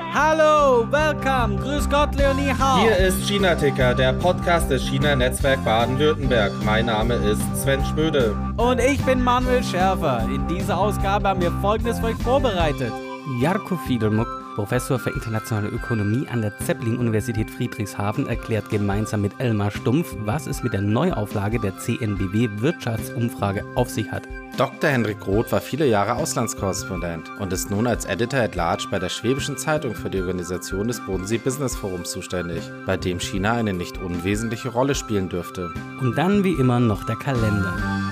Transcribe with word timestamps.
Hallo, 0.00 0.86
welcome, 0.90 1.56
grüß 1.56 1.88
Gott, 1.90 2.14
Leonie 2.14 2.52
Hau. 2.58 2.80
Hier 2.80 2.96
ist 2.96 3.26
China 3.28 3.54
Ticker, 3.54 3.94
der 3.94 4.14
Podcast 4.14 4.70
des 4.70 4.82
China 4.82 5.14
Netzwerk 5.14 5.62
Baden-Württemberg. 5.64 6.52
Mein 6.64 6.86
Name 6.86 7.14
ist 7.14 7.42
Sven 7.54 7.84
Schmöde. 7.84 8.34
Und 8.56 8.80
ich 8.80 9.04
bin 9.04 9.22
Manuel 9.22 9.62
Schärfer. 9.62 10.26
In 10.32 10.46
dieser 10.48 10.78
Ausgabe 10.78 11.28
haben 11.28 11.42
wir 11.42 11.52
folgendes 11.60 11.98
für 11.98 12.06
euch 12.06 12.16
vorbereitet. 12.16 12.92
Jarko 13.40 13.76
Fiedelmuck, 13.86 14.28
Professor 14.54 14.98
für 14.98 15.10
internationale 15.10 15.68
Ökonomie 15.68 16.26
an 16.28 16.42
der 16.42 16.56
Zeppelin-Universität 16.58 17.50
Friedrichshafen, 17.50 18.26
erklärt 18.26 18.68
gemeinsam 18.70 19.22
mit 19.22 19.32
Elmar 19.38 19.70
Stumpf, 19.70 20.14
was 20.20 20.46
es 20.46 20.62
mit 20.62 20.72
der 20.72 20.82
Neuauflage 20.82 21.58
der 21.58 21.76
CNBW-Wirtschaftsumfrage 21.78 23.64
auf 23.74 23.90
sich 23.90 24.10
hat. 24.10 24.22
Dr. 24.58 24.90
Henrik 24.90 25.26
Roth 25.26 25.50
war 25.50 25.62
viele 25.62 25.86
Jahre 25.86 26.16
Auslandskorrespondent 26.16 27.30
und 27.38 27.52
ist 27.54 27.70
nun 27.70 27.86
als 27.86 28.04
Editor 28.04 28.40
at 28.40 28.54
Large 28.54 28.88
bei 28.90 28.98
der 28.98 29.08
Schwäbischen 29.08 29.56
Zeitung 29.56 29.94
für 29.94 30.10
die 30.10 30.20
Organisation 30.20 30.88
des 30.88 31.00
Bodensee 31.00 31.38
Business 31.38 31.74
Forums 31.74 32.10
zuständig, 32.10 32.70
bei 32.84 32.98
dem 32.98 33.18
China 33.18 33.52
eine 33.52 33.72
nicht 33.72 33.96
unwesentliche 33.96 34.68
Rolle 34.68 34.94
spielen 34.94 35.30
dürfte. 35.30 35.72
Und 36.00 36.18
dann 36.18 36.44
wie 36.44 36.52
immer 36.52 36.80
noch 36.80 37.04
der 37.04 37.16
Kalender. 37.16 38.11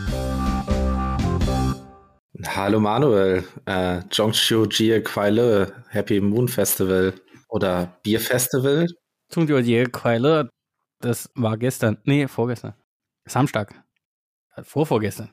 Hallo 2.53 2.81
Manuel, 2.81 3.45
äh, 3.67 4.01
Zhongshu 4.11 4.65
Jie 4.65 5.01
Kuai 5.03 5.69
Happy 5.89 6.21
Moon 6.21 6.49
Festival 6.49 7.15
oder 7.49 8.01
Bier 8.03 8.19
Festival? 8.19 8.89
Zhongshu 9.29 9.59
Jie 9.59 9.85
Kuai 9.85 10.49
das 10.99 11.31
war 11.37 11.57
gestern, 11.57 11.99
nee, 12.03 12.27
vorgestern, 12.27 12.75
Samstag, 13.25 13.73
vorvorgestern. 14.65 15.31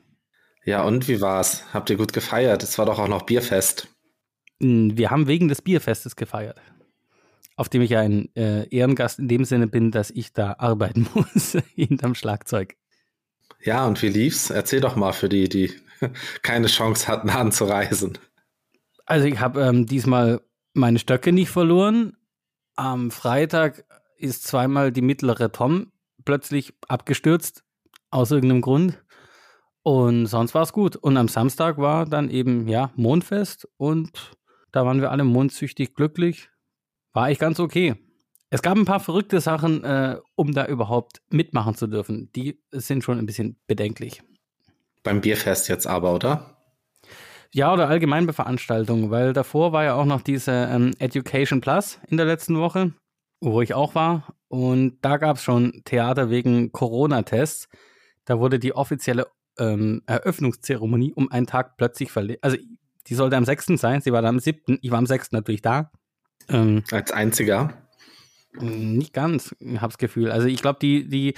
Ja, 0.64 0.84
und 0.84 1.08
wie 1.08 1.20
war's? 1.20 1.64
Habt 1.74 1.90
ihr 1.90 1.96
gut 1.96 2.12
gefeiert? 2.12 2.62
Es 2.62 2.78
war 2.78 2.86
doch 2.86 3.00
auch 3.00 3.08
noch 3.08 3.22
Bierfest. 3.22 3.88
Hm, 4.60 4.96
wir 4.96 5.10
haben 5.10 5.26
wegen 5.26 5.48
des 5.48 5.60
Bierfestes 5.60 6.14
gefeiert. 6.14 6.60
Auf 7.56 7.68
dem 7.68 7.82
ich 7.82 7.90
ja 7.90 8.00
ein 8.00 8.32
äh, 8.36 8.68
Ehrengast 8.68 9.18
in 9.18 9.26
dem 9.26 9.44
Sinne 9.44 9.66
bin, 9.66 9.90
dass 9.90 10.10
ich 10.10 10.32
da 10.32 10.54
arbeiten 10.58 11.08
muss, 11.14 11.58
hinterm 11.74 12.14
Schlagzeug. 12.14 12.76
Ja, 13.64 13.84
und 13.88 14.00
wie 14.02 14.08
lief's? 14.08 14.50
Erzähl 14.50 14.80
doch 14.80 14.94
mal 14.94 15.12
für 15.12 15.28
die, 15.28 15.48
die 15.48 15.74
keine 16.42 16.66
Chance 16.66 17.08
hatten, 17.08 17.30
anzureisen. 17.30 18.18
Also 19.06 19.26
ich 19.26 19.40
habe 19.40 19.62
ähm, 19.62 19.86
diesmal 19.86 20.40
meine 20.74 20.98
Stöcke 20.98 21.32
nicht 21.32 21.50
verloren. 21.50 22.16
Am 22.76 23.10
Freitag 23.10 23.84
ist 24.16 24.44
zweimal 24.44 24.92
die 24.92 25.02
mittlere 25.02 25.50
Tom 25.50 25.92
plötzlich 26.24 26.74
abgestürzt, 26.88 27.64
aus 28.10 28.30
irgendeinem 28.30 28.60
Grund. 28.60 29.02
Und 29.82 30.26
sonst 30.26 30.54
war 30.54 30.62
es 30.62 30.72
gut. 30.72 30.96
Und 30.96 31.16
am 31.16 31.28
Samstag 31.28 31.78
war 31.78 32.04
dann 32.04 32.28
eben, 32.28 32.68
ja, 32.68 32.90
Mondfest 32.96 33.66
und 33.76 34.36
da 34.72 34.84
waren 34.84 35.00
wir 35.00 35.10
alle 35.10 35.24
mondsüchtig 35.24 35.94
glücklich. 35.94 36.50
War 37.14 37.24
eigentlich 37.24 37.38
ganz 37.38 37.58
okay. 37.58 37.94
Es 38.50 38.62
gab 38.62 38.76
ein 38.76 38.84
paar 38.84 39.00
verrückte 39.00 39.40
Sachen, 39.40 39.84
äh, 39.84 40.18
um 40.34 40.52
da 40.52 40.66
überhaupt 40.66 41.22
mitmachen 41.30 41.74
zu 41.74 41.86
dürfen. 41.86 42.30
Die 42.34 42.60
sind 42.72 43.04
schon 43.04 43.18
ein 43.18 43.26
bisschen 43.26 43.58
bedenklich. 43.66 44.22
Beim 45.02 45.20
Bierfest 45.20 45.68
jetzt 45.68 45.86
aber, 45.86 46.14
oder? 46.14 46.58
Ja, 47.52 47.72
oder 47.72 47.88
allgemein 47.88 48.26
bei 48.26 48.32
Veranstaltungen, 48.32 49.10
weil 49.10 49.32
davor 49.32 49.72
war 49.72 49.84
ja 49.84 49.94
auch 49.94 50.04
noch 50.04 50.20
diese 50.20 50.52
ähm, 50.70 50.92
Education 50.98 51.60
Plus 51.60 51.98
in 52.08 52.16
der 52.16 52.26
letzten 52.26 52.58
Woche, 52.58 52.92
wo 53.40 53.62
ich 53.62 53.74
auch 53.74 53.94
war. 53.94 54.34
Und 54.48 54.98
da 55.02 55.16
gab 55.16 55.36
es 55.36 55.42
schon 55.42 55.82
Theater 55.84 56.30
wegen 56.30 56.72
Corona-Tests. 56.72 57.68
Da 58.24 58.38
wurde 58.38 58.58
die 58.58 58.74
offizielle 58.74 59.26
ähm, 59.58 60.02
Eröffnungszeremonie 60.06 61.14
um 61.14 61.30
einen 61.30 61.46
Tag 61.46 61.76
plötzlich 61.76 62.10
verlegt. 62.10 62.44
Also 62.44 62.58
die 63.06 63.14
sollte 63.14 63.36
am 63.36 63.44
6. 63.44 63.66
sein, 63.76 64.02
sie 64.02 64.12
war 64.12 64.20
dann 64.20 64.36
am 64.36 64.40
7. 64.40 64.78
Ich 64.82 64.90
war 64.90 64.98
am 64.98 65.06
6. 65.06 65.32
natürlich 65.32 65.62
da. 65.62 65.90
Ähm, 66.48 66.84
Als 66.90 67.12
einziger? 67.12 67.72
Nicht 68.60 69.12
ganz, 69.12 69.54
hab's 69.78 69.98
Gefühl. 69.98 70.30
Also 70.30 70.48
ich 70.48 70.60
glaube, 70.60 70.78
die, 70.80 71.08
die 71.08 71.34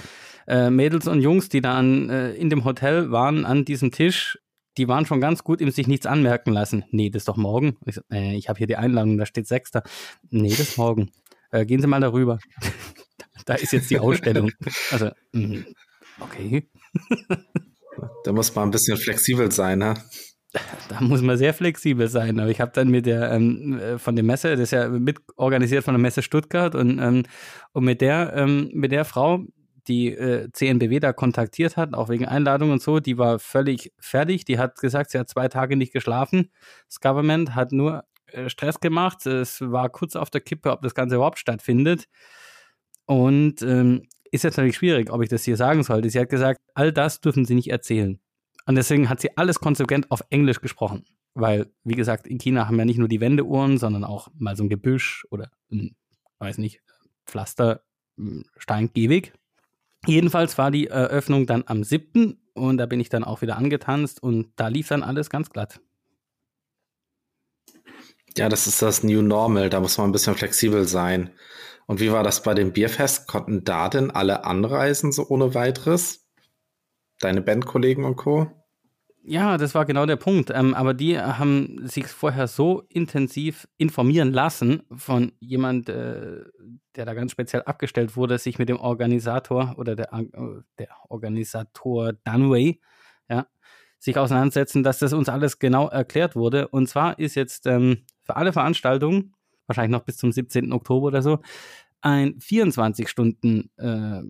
äh, 0.47 0.69
Mädels 0.69 1.07
und 1.07 1.21
Jungs, 1.21 1.49
die 1.49 1.61
da 1.61 1.77
an, 1.77 2.09
äh, 2.09 2.33
in 2.33 2.49
dem 2.49 2.65
Hotel 2.65 3.11
waren, 3.11 3.45
an 3.45 3.65
diesem 3.65 3.91
Tisch, 3.91 4.39
die 4.77 4.87
waren 4.87 5.05
schon 5.05 5.21
ganz 5.21 5.43
gut 5.43 5.61
im 5.61 5.69
sich 5.71 5.87
nichts 5.87 6.05
anmerken 6.05 6.51
lassen. 6.51 6.85
Nee, 6.91 7.09
das 7.09 7.21
ist 7.21 7.27
doch 7.27 7.37
morgen. 7.37 7.77
Ich, 7.85 7.99
äh, 8.11 8.35
ich 8.35 8.49
habe 8.49 8.57
hier 8.57 8.67
die 8.67 8.77
Einladung, 8.77 9.17
da 9.17 9.25
steht 9.25 9.47
Sechster. 9.47 9.83
Nee, 10.29 10.49
das 10.49 10.59
ist 10.59 10.77
morgen. 10.77 11.11
Äh, 11.51 11.65
gehen 11.65 11.81
Sie 11.81 11.87
mal 11.87 11.99
darüber. 11.99 12.39
da 13.45 13.55
ist 13.55 13.73
jetzt 13.73 13.89
die 13.91 13.99
Ausstellung. 13.99 14.51
Also, 14.89 15.11
mh, 15.33 15.65
okay. 16.19 16.69
Da 18.23 18.31
muss 18.31 18.55
man 18.55 18.69
ein 18.69 18.71
bisschen 18.71 18.97
flexibel 18.97 19.51
sein, 19.51 19.79
ne? 19.79 19.95
Da 20.89 20.99
muss 20.99 21.21
man 21.21 21.37
sehr 21.37 21.53
flexibel 21.53 22.07
sein. 22.07 22.39
Aber 22.39 22.49
ich 22.49 22.59
habe 22.59 22.71
dann 22.73 22.89
mit 22.89 23.05
der 23.05 23.31
ähm, 23.31 23.79
äh, 23.79 23.97
von 23.97 24.15
der 24.15 24.25
Messe, 24.25 24.51
das 24.51 24.59
ist 24.59 24.71
ja 24.71 24.89
mit 24.89 25.19
organisiert 25.37 25.83
von 25.83 25.93
der 25.93 26.01
Messe 26.01 26.21
Stuttgart 26.21 26.75
und, 26.75 26.99
ähm, 26.99 27.23
und 27.71 27.85
mit 27.85 28.01
der 28.01 28.33
ähm, 28.35 28.69
mit 28.73 28.91
der 28.91 29.05
Frau, 29.05 29.45
die 29.87 30.09
äh, 30.09 30.49
CNBW 30.51 30.99
da 30.99 31.13
kontaktiert 31.13 31.77
hat, 31.77 31.93
auch 31.93 32.09
wegen 32.09 32.25
Einladung 32.25 32.71
und 32.71 32.81
so, 32.81 32.99
die 32.99 33.17
war 33.17 33.39
völlig 33.39 33.93
fertig. 33.99 34.45
Die 34.45 34.59
hat 34.59 34.77
gesagt, 34.79 35.11
sie 35.11 35.19
hat 35.19 35.29
zwei 35.29 35.47
Tage 35.47 35.77
nicht 35.77 35.93
geschlafen. 35.93 36.51
Das 36.87 36.99
Government 36.99 37.55
hat 37.55 37.71
nur 37.71 38.03
äh, 38.27 38.49
Stress 38.49 38.79
gemacht. 38.79 39.25
Es 39.25 39.61
war 39.61 39.89
kurz 39.89 40.15
auf 40.15 40.29
der 40.29 40.41
Kippe, 40.41 40.71
ob 40.71 40.81
das 40.81 40.95
Ganze 40.95 41.15
überhaupt 41.15 41.39
stattfindet. 41.39 42.05
Und 43.05 43.61
ähm, 43.61 44.03
ist 44.31 44.43
jetzt 44.43 44.57
natürlich 44.57 44.77
schwierig, 44.77 45.11
ob 45.11 45.21
ich 45.21 45.29
das 45.29 45.43
hier 45.43 45.57
sagen 45.57 45.83
sollte. 45.83 46.09
Sie 46.09 46.19
hat 46.19 46.29
gesagt, 46.29 46.61
all 46.73 46.93
das 46.93 47.19
dürfen 47.21 47.45
sie 47.45 47.55
nicht 47.55 47.69
erzählen. 47.69 48.19
Und 48.65 48.75
deswegen 48.75 49.09
hat 49.09 49.21
sie 49.21 49.37
alles 49.37 49.59
konsequent 49.59 50.11
auf 50.11 50.23
Englisch 50.29 50.61
gesprochen. 50.61 51.05
Weil, 51.33 51.71
wie 51.83 51.95
gesagt, 51.95 52.27
in 52.27 52.37
China 52.37 52.67
haben 52.67 52.77
ja 52.77 52.85
nicht 52.85 52.97
nur 52.97 53.07
die 53.07 53.21
Wendeuhren, 53.21 53.77
sondern 53.77 54.03
auch 54.03 54.27
mal 54.33 54.55
so 54.55 54.63
ein 54.63 54.69
Gebüsch 54.69 55.25
oder 55.31 55.49
ein, 55.71 55.95
weiß 56.39 56.57
nicht, 56.57 56.81
Pflaster, 57.25 57.83
Steingehweg. 58.57 59.33
Jedenfalls 60.05 60.57
war 60.57 60.71
die 60.71 60.87
Eröffnung 60.87 61.45
dann 61.45 61.63
am 61.67 61.83
7. 61.83 62.41
und 62.53 62.77
da 62.77 62.85
bin 62.85 62.99
ich 62.99 63.09
dann 63.09 63.23
auch 63.23 63.41
wieder 63.41 63.55
angetanzt 63.55 64.21
und 64.21 64.51
da 64.55 64.67
lief 64.67 64.87
dann 64.87 65.03
alles 65.03 65.29
ganz 65.29 65.49
glatt. 65.49 65.79
Ja, 68.37 68.49
das 68.49 68.67
ist 68.67 68.81
das 68.81 69.03
New 69.03 69.21
Normal, 69.21 69.69
da 69.69 69.79
muss 69.79 69.97
man 69.97 70.09
ein 70.09 70.13
bisschen 70.13 70.35
flexibel 70.35 70.87
sein. 70.87 71.31
Und 71.85 71.99
wie 71.99 72.11
war 72.11 72.23
das 72.23 72.43
bei 72.43 72.53
dem 72.53 72.71
Bierfest? 72.71 73.27
Konnten 73.27 73.63
da 73.63 73.89
denn 73.89 74.11
alle 74.11 74.45
anreisen, 74.45 75.11
so 75.11 75.27
ohne 75.27 75.53
weiteres? 75.53 76.20
Deine 77.21 77.41
Bandkollegen 77.41 78.03
und 78.03 78.15
Co.? 78.15 78.47
Ja, 79.23 79.59
das 79.59 79.75
war 79.75 79.85
genau 79.85 80.07
der 80.07 80.15
Punkt. 80.15 80.49
Ähm, 80.49 80.73
aber 80.73 80.95
die 80.95 81.19
haben 81.19 81.87
sich 81.87 82.07
vorher 82.07 82.47
so 82.47 82.83
intensiv 82.89 83.67
informieren 83.77 84.33
lassen 84.33 84.81
von 84.91 85.31
jemand, 85.39 85.89
äh, 85.89 86.43
der 86.95 87.05
da 87.05 87.13
ganz 87.13 87.31
speziell 87.31 87.61
abgestellt 87.61 88.17
wurde, 88.17 88.39
sich 88.39 88.57
mit 88.57 88.67
dem 88.67 88.79
Organisator 88.79 89.75
oder 89.77 89.95
der, 89.95 90.11
äh, 90.13 90.25
der 90.79 90.89
Organisator 91.09 92.13
Dunway, 92.13 92.81
ja, 93.29 93.45
sich 93.99 94.17
auseinandersetzen, 94.17 94.81
dass 94.81 94.97
das 94.97 95.13
uns 95.13 95.29
alles 95.29 95.59
genau 95.59 95.87
erklärt 95.87 96.35
wurde. 96.35 96.67
Und 96.69 96.87
zwar 96.87 97.19
ist 97.19 97.35
jetzt 97.35 97.67
ähm, 97.67 98.05
für 98.23 98.35
alle 98.35 98.53
Veranstaltungen, 98.53 99.35
wahrscheinlich 99.67 99.91
noch 99.91 100.05
bis 100.05 100.17
zum 100.17 100.31
17. 100.31 100.73
Oktober 100.73 101.07
oder 101.07 101.21
so, 101.21 101.41
ein 102.01 102.39
24 102.39 103.07
Stunden 103.07 103.69
äh, 103.77 104.23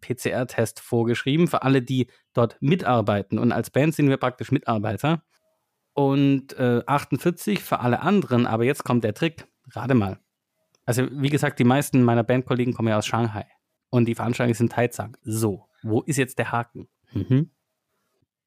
PCR-Test 0.00 0.80
vorgeschrieben 0.80 1.48
für 1.48 1.62
alle, 1.62 1.82
die 1.82 2.08
dort 2.32 2.56
mitarbeiten. 2.60 3.38
Und 3.38 3.52
als 3.52 3.70
Band 3.70 3.94
sind 3.94 4.08
wir 4.08 4.16
praktisch 4.16 4.52
Mitarbeiter. 4.52 5.22
Und 5.92 6.58
äh, 6.58 6.82
48 6.86 7.60
für 7.60 7.80
alle 7.80 8.00
anderen. 8.00 8.46
Aber 8.46 8.64
jetzt 8.64 8.84
kommt 8.84 9.04
der 9.04 9.14
Trick. 9.14 9.46
Rate 9.70 9.94
mal. 9.94 10.18
Also, 10.86 11.06
wie 11.10 11.30
gesagt, 11.30 11.58
die 11.58 11.64
meisten 11.64 12.02
meiner 12.02 12.24
Bandkollegen 12.24 12.74
kommen 12.74 12.88
ja 12.88 12.98
aus 12.98 13.06
Shanghai. 13.06 13.46
Und 13.90 14.06
die 14.06 14.14
Veranstaltung 14.14 14.52
ist 14.52 14.60
in 14.60 14.68
Taizang. 14.68 15.16
So, 15.22 15.68
wo 15.82 16.02
ist 16.02 16.16
jetzt 16.16 16.38
der 16.38 16.52
Haken? 16.52 16.88
Mhm. 17.12 17.50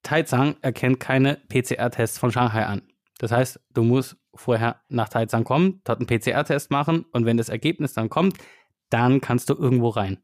Taizang 0.03 0.55
erkennt 0.61 0.99
keine 0.99 1.37
PCR-Tests 1.49 2.19
von 2.19 2.31
Shanghai 2.31 2.65
an. 2.65 2.81
Das 3.17 3.31
heißt, 3.31 3.59
du 3.73 3.83
musst 3.83 4.17
vorher 4.35 4.81
nach 4.89 5.09
Taizang 5.09 5.43
kommen, 5.43 5.81
dort 5.83 5.99
einen 5.99 6.07
PCR-Test 6.07 6.69
machen 6.71 7.05
und 7.11 7.25
wenn 7.25 7.37
das 7.37 7.49
Ergebnis 7.49 7.93
dann 7.93 8.09
kommt, 8.09 8.37
dann 8.89 9.21
kannst 9.21 9.49
du 9.49 9.55
irgendwo 9.55 9.89
rein. 9.89 10.19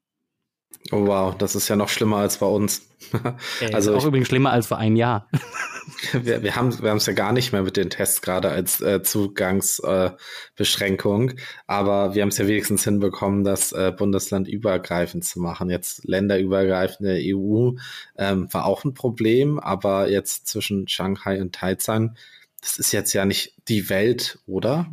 Oh 0.92 1.08
wow, 1.08 1.36
das 1.36 1.56
ist 1.56 1.68
ja 1.68 1.76
noch 1.76 1.90
schlimmer 1.90 2.18
als 2.18 2.38
bei 2.38 2.48
uns. 2.48 2.88
Äh, 3.62 3.74
also 3.74 3.92
ist 3.92 3.98
auch 3.98 4.02
ich, 4.02 4.08
übrigens 4.08 4.30
schlimmer 4.30 4.52
als 4.52 4.68
vor 4.68 4.78
einem 4.78 4.96
Jahr. 4.96 5.28
wir, 6.14 6.44
wir 6.44 6.56
haben 6.56 6.70
es 6.70 7.06
ja 7.06 7.14
gar 7.14 7.34
nicht 7.34 7.52
mehr 7.52 7.64
mit 7.64 7.76
den 7.78 7.90
Tests 7.90 8.22
gerade 8.22 8.50
als 8.50 8.82
äh, 8.82 9.02
Zugangsbeschränkung, 9.04 11.30
äh, 11.30 11.36
aber 11.68 12.16
wir 12.16 12.22
haben 12.22 12.30
es 12.30 12.38
ja 12.38 12.48
wenigstens 12.48 12.84
hinbekommen, 12.84 13.44
das 13.44 13.72
äh, 13.72 13.92
bundeslandübergreifend 13.96 15.26
zu 15.26 15.40
machen. 15.40 15.70
Jetzt 15.70 16.06
länderübergreifende 16.06 17.20
EU 17.22 17.72
ähm, 18.18 18.48
war 18.52 18.66
auch 18.66 18.84
ein 18.84 18.94
Problem, 18.94 19.60
aber 19.60 20.10
jetzt 20.10 20.48
zwischen 20.48 20.88
Shanghai 20.88 21.42
und 21.42 21.56
Taizang, 21.56 22.16
das 22.62 22.78
ist 22.78 22.94
jetzt 22.94 23.14
ja 23.14 23.26
nicht 23.26 23.56
die 23.68 23.90
Welt, 23.90 24.40
oder? 24.46 24.88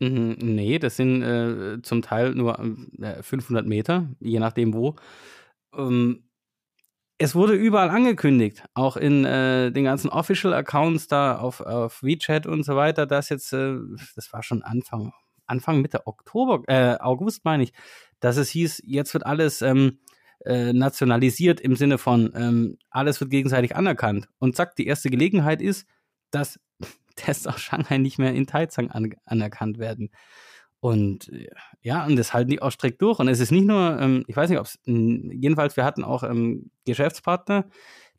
Mhm, 0.00 0.36
nee, 0.40 0.78
das 0.78 0.96
sind 0.96 1.22
äh, 1.22 1.82
zum 1.82 2.00
Teil 2.02 2.34
nur 2.34 2.58
äh, 3.00 3.22
500 3.22 3.66
Meter, 3.66 4.08
je 4.18 4.38
nachdem 4.38 4.72
wo. 4.72 4.96
Ähm, 5.76 6.24
es 7.18 7.34
wurde 7.34 7.54
überall 7.54 7.90
angekündigt, 7.90 8.64
auch 8.74 8.96
in 8.96 9.24
äh, 9.26 9.70
den 9.72 9.84
ganzen 9.84 10.08
Official 10.10 10.54
Accounts 10.54 11.06
da 11.06 11.38
auf, 11.38 11.60
auf 11.60 12.02
WeChat 12.02 12.46
und 12.46 12.62
so 12.64 12.76
weiter, 12.76 13.06
dass 13.06 13.28
jetzt, 13.28 13.52
äh, 13.52 13.76
das 14.16 14.32
war 14.32 14.42
schon 14.42 14.62
Anfang, 14.62 15.12
Anfang 15.46 15.82
Mitte 15.82 16.06
Oktober, 16.06 16.62
äh, 16.68 16.96
August 16.98 17.44
meine 17.44 17.64
ich, 17.64 17.72
dass 18.20 18.38
es 18.38 18.48
hieß, 18.50 18.82
jetzt 18.86 19.12
wird 19.14 19.26
alles 19.26 19.60
ähm, 19.62 19.98
äh, 20.46 20.72
nationalisiert 20.72 21.60
im 21.60 21.76
Sinne 21.76 21.98
von, 21.98 22.32
ähm, 22.34 22.78
alles 22.90 23.20
wird 23.20 23.30
gegenseitig 23.30 23.76
anerkannt. 23.76 24.28
Und 24.38 24.56
zack, 24.56 24.76
die 24.76 24.86
erste 24.86 25.10
Gelegenheit 25.10 25.60
ist, 25.60 25.86
dass 26.30 26.58
Tests 27.16 27.46
aus 27.46 27.60
Shanghai 27.60 27.98
nicht 27.98 28.18
mehr 28.18 28.34
in 28.34 28.46
Taizang 28.46 28.90
an 28.90 29.14
anerkannt 29.24 29.78
werden. 29.78 30.10
Und 30.80 31.28
äh, 31.28 31.48
ja, 31.82 32.06
und 32.06 32.16
das 32.16 32.32
halten 32.32 32.50
die 32.50 32.62
auch 32.62 32.72
strikt 32.72 33.00
durch. 33.02 33.18
Und 33.18 33.28
es 33.28 33.40
ist 33.40 33.52
nicht 33.52 33.66
nur, 33.66 33.98
ähm, 34.00 34.24
ich 34.26 34.36
weiß 34.36 34.50
nicht, 34.50 34.58
ob 34.58 34.66
es, 34.66 34.78
jedenfalls, 34.84 35.76
wir 35.76 35.84
hatten 35.84 36.04
auch 36.04 36.22
ähm, 36.22 36.70
Geschäftspartner, 36.84 37.66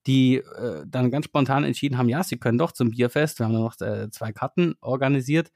die 0.08 0.38
äh, 0.38 0.84
dann 0.88 1.12
ganz 1.12 1.26
spontan 1.26 1.64
entschieden 1.64 1.98
haben, 1.98 2.10
ja, 2.10 2.24
sie 2.24 2.38
können 2.38 2.58
doch 2.58 2.72
zum 2.72 2.92
Bierfest. 2.92 3.40
Wir 3.40 3.46
haben 3.46 3.54
noch 3.54 3.80
äh, 3.82 4.10
zwei 4.10 4.32
Karten 4.32 4.76
organisiert, 4.82 5.52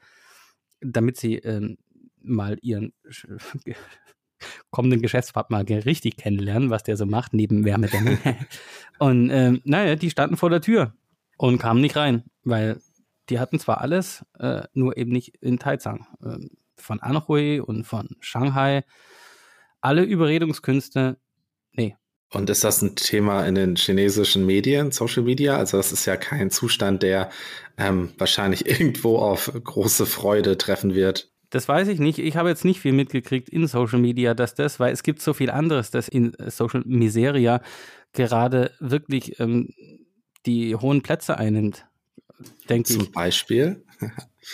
damit 0.81 1.17
sie 1.17 1.35
ähm, 1.37 1.77
mal 2.21 2.57
ihren 2.61 2.93
kommenden 4.69 5.01
Geschäftspartner 5.01 5.67
richtig 5.85 6.17
kennenlernen, 6.17 6.69
was 6.69 6.83
der 6.83 6.97
so 6.97 7.05
macht, 7.05 7.33
neben 7.33 7.65
Wärmedämmung. 7.65 8.17
und 8.99 9.29
ähm, 9.31 9.61
naja, 9.63 9.95
die 9.95 10.09
standen 10.09 10.37
vor 10.37 10.49
der 10.49 10.61
Tür 10.61 10.93
und 11.37 11.57
kamen 11.57 11.81
nicht 11.81 11.95
rein, 11.95 12.23
weil 12.43 12.81
die 13.29 13.39
hatten 13.39 13.59
zwar 13.59 13.81
alles, 13.81 14.25
äh, 14.39 14.63
nur 14.73 14.97
eben 14.97 15.11
nicht 15.11 15.35
in 15.41 15.59
Taizang. 15.59 16.07
Ähm, 16.23 16.51
von 16.77 16.99
Anhui 16.99 17.59
und 17.59 17.85
von 17.85 18.09
Shanghai. 18.19 18.83
Alle 19.81 20.03
Überredungskünste, 20.03 21.17
nee. 21.71 21.95
Und 22.31 22.49
ist 22.49 22.63
das 22.63 22.81
ein 22.81 22.95
Thema 22.95 23.45
in 23.45 23.55
den 23.55 23.75
chinesischen 23.75 24.45
Medien, 24.45 24.91
Social 24.91 25.23
Media? 25.23 25.57
Also 25.57 25.77
das 25.77 25.91
ist 25.91 26.05
ja 26.05 26.17
kein 26.17 26.49
Zustand, 26.49 27.03
der 27.03 27.29
ähm, 27.77 28.11
wahrscheinlich 28.17 28.65
irgendwo 28.79 29.17
auf 29.17 29.51
große 29.63 30.05
Freude 30.05 30.57
treffen 30.57 30.95
wird. 30.95 31.31
Das 31.51 31.67
weiß 31.67 31.87
ich 31.87 31.99
nicht. 31.99 32.19
Ich 32.19 32.35
habe 32.35 32.49
jetzt 32.49 32.65
nicht 32.65 32.81
viel 32.81 32.91
mitgekriegt 32.91 33.47
in 33.47 33.67
Social 33.67 33.99
Media, 33.99 34.33
dass 34.33 34.55
das, 34.55 34.79
weil 34.79 34.91
es 34.91 35.03
gibt 35.03 35.21
so 35.21 35.33
viel 35.33 35.49
anderes, 35.49 35.91
das 35.91 36.07
in 36.07 36.33
Social 36.47 36.83
Miseria 36.85 37.61
gerade 38.11 38.71
wirklich 38.79 39.39
ähm, 39.39 39.69
die 40.45 40.75
hohen 40.75 41.01
Plätze 41.01 41.37
einnimmt. 41.37 41.85
Denke 42.69 42.93
Zum 42.93 43.03
ich. 43.03 43.11
Beispiel? 43.11 43.83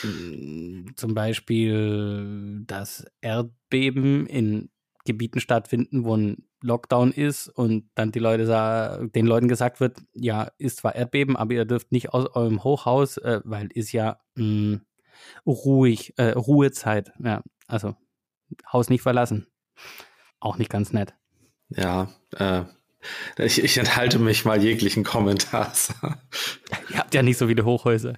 Hm, 0.01 0.93
zum 0.95 1.13
Beispiel 1.13 2.63
das 2.65 3.05
Erdbeben 3.21 4.25
in 4.27 4.69
Gebieten 5.05 5.39
stattfinden, 5.39 6.05
wo 6.05 6.15
ein 6.15 6.45
Lockdown 6.61 7.11
ist 7.11 7.49
und 7.49 7.89
dann 7.95 8.11
die 8.11 8.19
Leute 8.19 9.09
den 9.13 9.25
Leuten 9.25 9.47
gesagt 9.47 9.79
wird, 9.79 9.97
ja, 10.13 10.51
ist 10.57 10.77
zwar 10.77 10.95
Erdbeben, 10.95 11.35
aber 11.35 11.53
ihr 11.53 11.65
dürft 11.65 11.91
nicht 11.91 12.13
aus 12.13 12.27
eurem 12.35 12.63
Hochhaus, 12.63 13.17
äh, 13.17 13.41
weil 13.43 13.69
ist 13.73 13.91
ja 13.91 14.19
mh, 14.35 14.43
hm, 14.43 14.81
ruhig, 15.45 16.13
äh, 16.17 16.31
Ruhezeit. 16.31 17.11
Ja, 17.19 17.41
also 17.67 17.95
Haus 18.71 18.89
nicht 18.89 19.01
verlassen. 19.01 19.47
Auch 20.39 20.57
nicht 20.57 20.69
ganz 20.69 20.93
nett. 20.93 21.15
Ja, 21.69 22.11
äh, 22.35 22.63
ich, 23.38 23.63
ich 23.63 23.77
enthalte 23.77 24.19
mich 24.19 24.45
mal 24.45 24.62
jeglichen 24.62 25.03
Kommentars. 25.03 25.94
Ihr 26.89 26.98
habt 26.98 27.13
ja 27.13 27.24
nicht 27.24 27.38
so 27.38 27.48
viele 27.48 27.65
Hochhäuser. 27.65 28.18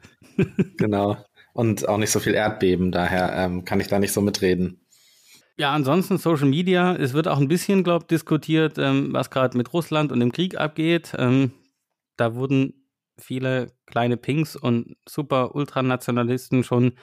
genau 0.77 1.17
und 1.53 1.87
auch 1.87 1.97
nicht 1.97 2.09
so 2.09 2.19
viel 2.19 2.33
Erdbeben, 2.33 2.91
daher 2.91 3.33
ähm, 3.33 3.63
kann 3.63 3.79
ich 3.79 3.87
da 3.87 3.99
nicht 3.99 4.11
so 4.11 4.21
mitreden. 4.21 4.79
Ja, 5.55 5.71
ansonsten 5.71 6.17
Social 6.17 6.47
Media, 6.47 6.95
es 6.95 7.13
wird 7.13 7.27
auch 7.27 7.37
ein 7.37 7.47
bisschen, 7.47 7.83
glaube 7.83 8.03
ich, 8.03 8.07
diskutiert, 8.07 8.79
ähm, 8.79 9.13
was 9.13 9.29
gerade 9.29 9.55
mit 9.55 9.71
Russland 9.71 10.11
und 10.11 10.19
dem 10.19 10.31
Krieg 10.31 10.57
abgeht. 10.57 11.13
Ähm, 11.17 11.51
da 12.17 12.33
wurden 12.33 12.87
viele 13.19 13.71
kleine 13.85 14.17
Pinks 14.17 14.55
und 14.55 14.97
super 15.07 15.53
Ultranationalisten 15.53 16.63
schon 16.63 16.93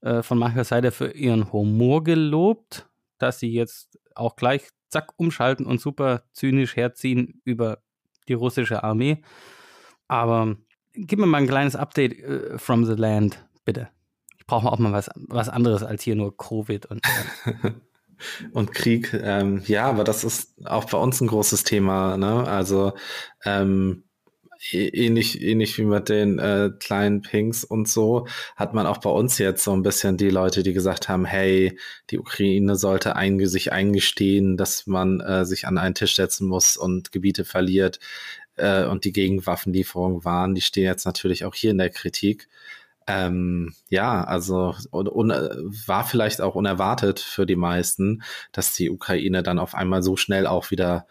äh, 0.00 0.22
von 0.22 0.38
mancher 0.38 0.64
Seite 0.64 0.92
für 0.92 1.10
ihren 1.10 1.52
Humor 1.52 2.02
gelobt, 2.02 2.88
dass 3.18 3.38
sie 3.38 3.52
jetzt 3.52 3.98
auch 4.14 4.34
gleich 4.34 4.62
zack 4.90 5.12
umschalten 5.16 5.66
und 5.66 5.80
super 5.80 6.24
zynisch 6.32 6.76
herziehen 6.76 7.40
über 7.44 7.78
die 8.28 8.34
russische 8.34 8.84
Armee. 8.84 9.22
Aber 10.08 10.56
gib 10.94 11.18
mir 11.18 11.26
mal 11.26 11.38
ein 11.38 11.46
kleines 11.46 11.76
Update 11.76 12.18
äh, 12.18 12.58
from 12.58 12.84
the 12.84 12.94
land 12.94 13.44
bitte. 13.64 13.88
Ich 14.38 14.46
brauche 14.46 14.70
auch 14.70 14.78
mal 14.78 14.92
was, 14.92 15.08
was 15.14 15.48
anderes 15.48 15.82
als 15.82 16.02
hier 16.02 16.16
nur 16.16 16.36
Covid 16.36 16.86
und. 16.86 17.02
Äh. 17.46 17.70
und 18.52 18.72
Krieg, 18.74 19.14
ähm, 19.14 19.62
ja, 19.66 19.86
aber 19.86 20.04
das 20.04 20.24
ist 20.24 20.66
auch 20.66 20.84
bei 20.84 20.98
uns 20.98 21.20
ein 21.20 21.28
großes 21.28 21.64
Thema. 21.64 22.16
Ne? 22.16 22.46
Also 22.46 22.92
ähm, 23.44 24.04
ähnlich, 24.72 25.42
ähnlich 25.42 25.78
wie 25.78 25.84
mit 25.84 26.08
den 26.08 26.38
äh, 26.38 26.70
kleinen 26.78 27.22
Pinks 27.22 27.64
und 27.64 27.88
so, 27.88 28.26
hat 28.56 28.74
man 28.74 28.86
auch 28.86 28.98
bei 28.98 29.10
uns 29.10 29.38
jetzt 29.38 29.64
so 29.64 29.72
ein 29.72 29.82
bisschen 29.82 30.16
die 30.16 30.30
Leute, 30.30 30.62
die 30.62 30.72
gesagt 30.72 31.08
haben, 31.08 31.24
hey, 31.24 31.78
die 32.10 32.18
Ukraine 32.18 32.76
sollte 32.76 33.16
ein, 33.16 33.44
sich 33.46 33.72
eingestehen, 33.72 34.56
dass 34.56 34.86
man 34.86 35.20
äh, 35.20 35.44
sich 35.44 35.66
an 35.66 35.78
einen 35.78 35.94
Tisch 35.94 36.16
setzen 36.16 36.46
muss 36.46 36.76
und 36.76 37.12
Gebiete 37.12 37.44
verliert 37.44 38.00
äh, 38.56 38.84
und 38.84 39.04
die 39.04 39.12
Gegenwaffenlieferungen 39.12 40.24
waren, 40.24 40.54
die 40.54 40.60
stehen 40.60 40.84
jetzt 40.84 41.06
natürlich 41.06 41.44
auch 41.44 41.54
hier 41.54 41.70
in 41.70 41.78
der 41.78 41.90
Kritik. 41.90 42.48
Ähm, 43.06 43.74
ja, 43.88 44.22
also 44.22 44.74
war 44.92 46.04
vielleicht 46.04 46.40
auch 46.40 46.54
unerwartet 46.54 47.18
für 47.18 47.46
die 47.46 47.56
meisten, 47.56 48.22
dass 48.52 48.74
die 48.74 48.90
Ukraine 48.90 49.42
dann 49.42 49.58
auf 49.58 49.74
einmal 49.74 50.02
so 50.02 50.16
schnell 50.16 50.46
auch 50.46 50.70
wieder 50.70 51.06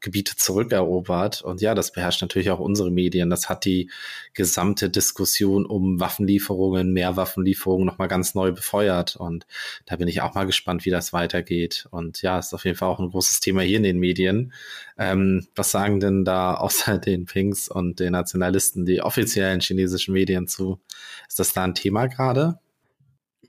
Gebiete 0.00 0.36
zurückerobert. 0.36 1.42
Und 1.42 1.60
ja, 1.60 1.74
das 1.74 1.92
beherrscht 1.92 2.22
natürlich 2.22 2.50
auch 2.50 2.58
unsere 2.58 2.90
Medien. 2.90 3.30
Das 3.30 3.48
hat 3.48 3.64
die 3.64 3.90
gesamte 4.34 4.90
Diskussion 4.90 5.64
um 5.64 6.00
Waffenlieferungen, 6.00 6.92
mehr 6.92 7.16
Waffenlieferungen 7.16 7.86
nochmal 7.86 8.08
ganz 8.08 8.34
neu 8.34 8.50
befeuert. 8.52 9.14
Und 9.16 9.46
da 9.86 9.96
bin 9.96 10.08
ich 10.08 10.22
auch 10.22 10.34
mal 10.34 10.46
gespannt, 10.46 10.84
wie 10.84 10.90
das 10.90 11.12
weitergeht. 11.12 11.86
Und 11.90 12.22
ja, 12.22 12.38
ist 12.38 12.52
auf 12.52 12.64
jeden 12.64 12.76
Fall 12.76 12.88
auch 12.88 12.98
ein 12.98 13.10
großes 13.10 13.40
Thema 13.40 13.62
hier 13.62 13.76
in 13.76 13.84
den 13.84 13.98
Medien. 13.98 14.52
Ähm, 14.98 15.46
was 15.54 15.70
sagen 15.70 16.00
denn 16.00 16.24
da 16.24 16.54
außer 16.54 16.98
den 16.98 17.26
Pinks 17.26 17.68
und 17.68 18.00
den 18.00 18.12
Nationalisten 18.12 18.86
die 18.86 19.02
offiziellen 19.02 19.60
chinesischen 19.60 20.14
Medien 20.14 20.48
zu? 20.48 20.80
Ist 21.28 21.38
das 21.38 21.52
da 21.52 21.62
ein 21.62 21.74
Thema 21.74 22.06
gerade? 22.06 22.58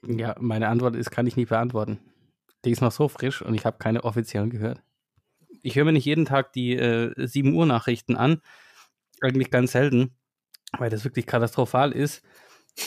Ja, 0.05 0.35
meine 0.39 0.67
Antwort 0.67 0.95
ist, 0.95 1.09
kann 1.11 1.27
ich 1.27 1.35
nicht 1.35 1.49
beantworten. 1.49 1.99
Die 2.63 2.71
ist 2.71 2.81
noch 2.81 2.91
so 2.91 3.07
frisch 3.07 3.41
und 3.41 3.55
ich 3.55 3.65
habe 3.65 3.77
keine 3.79 4.03
offiziellen 4.03 4.51
gehört 4.51 4.81
ich 5.61 5.75
höre 5.75 5.85
mir 5.85 5.93
nicht 5.93 6.05
jeden 6.05 6.25
Tag 6.25 6.53
die 6.53 6.73
äh, 6.73 7.13
7 7.15 7.53
Uhr 7.53 7.65
Nachrichten 7.65 8.15
an. 8.15 8.41
Eigentlich 9.21 9.51
ganz 9.51 9.73
selten, 9.73 10.15
weil 10.77 10.89
das 10.89 11.03
wirklich 11.03 11.25
katastrophal 11.25 11.91
ist. 11.91 12.23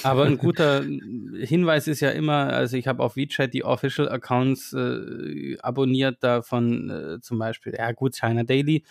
Aber 0.03 0.25
ein 0.25 0.39
guter 0.39 0.83
Hinweis 0.83 1.87
ist 1.87 2.01
ja 2.01 2.11
immer, 2.11 2.53
also 2.53 2.77
ich 2.77 2.87
habe 2.89 3.03
auf 3.03 3.17
WeChat 3.17 3.53
die 3.53 3.65
Official 3.65 4.09
Accounts 4.09 4.73
äh, 4.73 5.57
abonniert, 5.61 6.19
da 6.21 6.43
von 6.43 6.91
äh, 6.91 7.21
zum 7.21 7.39
Beispiel, 7.39 7.75
ja 7.77 7.93
gut, 7.93 8.17
China 8.17 8.43
Daily, 8.43 8.85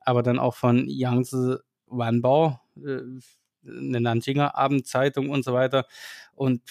aber 0.00 0.22
dann 0.22 0.38
auch 0.38 0.54
von 0.54 0.88
Yangtze 0.88 1.62
Wanbao, 1.86 2.60
äh, 2.76 3.00
eine 3.68 4.00
Nanjinger 4.00 4.56
Abendzeitung 4.56 5.28
und 5.30 5.44
so 5.44 5.52
weiter. 5.52 5.86
Und 6.34 6.62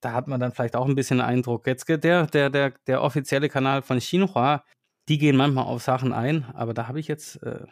da 0.00 0.12
hat 0.12 0.28
man 0.28 0.38
dann 0.38 0.52
vielleicht 0.52 0.76
auch 0.76 0.86
ein 0.86 0.94
bisschen 0.94 1.20
Eindruck. 1.20 1.66
Jetzt 1.66 1.88
der, 1.88 2.26
der, 2.26 2.50
der, 2.50 2.70
der 2.86 3.02
offizielle 3.02 3.48
Kanal 3.48 3.82
von 3.82 3.98
Xinhua, 3.98 4.64
die 5.08 5.18
gehen 5.18 5.36
manchmal 5.36 5.64
auf 5.64 5.82
Sachen 5.82 6.12
ein, 6.12 6.44
aber 6.54 6.74
da 6.74 6.88
habe 6.88 7.00
ich 7.00 7.08
jetzt, 7.08 7.42
äh, 7.42 7.66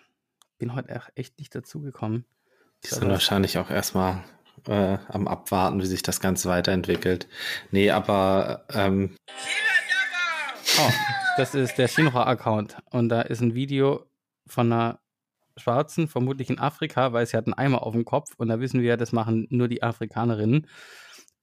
bin 0.59 0.75
heute 0.75 1.01
echt 1.15 1.39
nicht 1.39 1.55
dazu 1.55 1.81
gekommen. 1.81 2.25
Die 2.85 2.89
sind 2.89 3.09
wahrscheinlich 3.09 3.59
auch 3.59 3.71
erstmal 3.71 4.25
äh, 4.67 4.99
am 5.09 5.29
Abwarten, 5.29 5.81
wie 5.81 5.87
sich 5.87 6.03
das 6.03 6.21
Ganze 6.21 6.49
weiterentwickelt. 6.49 7.29
Nee, 7.71 7.91
aber 7.91 8.65
ähm 8.73 9.15
Oh, 10.79 10.91
das 11.39 11.55
ist 11.55 11.79
der 11.79 11.89
Shinra-Account. 11.89 12.77
Und 12.91 13.09
da 13.09 13.23
ist 13.23 13.41
ein 13.41 13.55
Video 13.55 14.05
von 14.47 14.71
einer 14.71 15.01
Schwarzen, 15.57 16.07
vermutlich 16.07 16.51
in 16.51 16.59
Afrika, 16.59 17.13
weil 17.13 17.25
sie 17.27 17.37
hat 17.37 17.47
einen 17.47 17.55
Eimer 17.55 17.83
auf 17.83 17.93
dem 17.93 18.05
Kopf 18.05 18.35
und 18.37 18.49
da 18.49 18.61
wissen 18.61 18.83
wir, 18.83 18.99
das 18.99 19.13
machen 19.13 19.47
nur 19.51 19.69
die 19.69 19.83
Afrikanerinnen. 19.83 20.67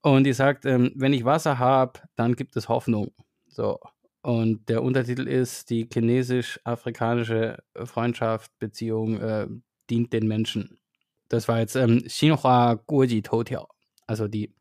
Und 0.01 0.25
die 0.25 0.33
sagt, 0.33 0.65
ähm, 0.65 0.91
wenn 0.95 1.13
ich 1.13 1.25
Wasser 1.25 1.57
habe, 1.57 2.01
dann 2.15 2.35
gibt 2.35 2.55
es 2.55 2.69
Hoffnung. 2.69 3.11
So. 3.47 3.79
Und 4.23 4.69
der 4.69 4.81
Untertitel 4.83 5.27
ist 5.27 5.69
die 5.69 5.87
chinesisch-afrikanische 5.91 7.61
Freundschaft, 7.83 8.57
Beziehung 8.57 9.19
äh, 9.19 9.47
dient 9.89 10.13
den 10.13 10.27
Menschen. 10.27 10.79
Das 11.27 11.49
war 11.49 11.59
jetzt 11.59 11.75
ähm, 11.75 12.03
Xinhua 12.07 12.75
Guoji 12.87 13.21
Toutiao, 13.21 13.67
also 14.07 14.29
die 14.29 14.55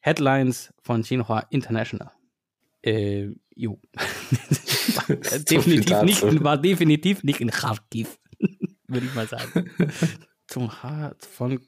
Headlines 0.00 0.70
von 0.82 1.00
Xinhua 1.00 1.46
International. 1.48 2.12
Äh, 2.82 3.30
jo. 3.54 3.80
definitiv 5.48 6.02
nicht, 6.02 6.44
war 6.44 6.58
definitiv 6.58 7.24
nicht 7.24 7.40
in 7.40 7.50
Kharkiv, 7.50 8.18
würde 8.86 9.06
ich 9.06 9.14
mal 9.14 9.26
sagen. 9.26 9.70
Zum 10.46 10.82
Hart 10.82 11.24
von, 11.24 11.62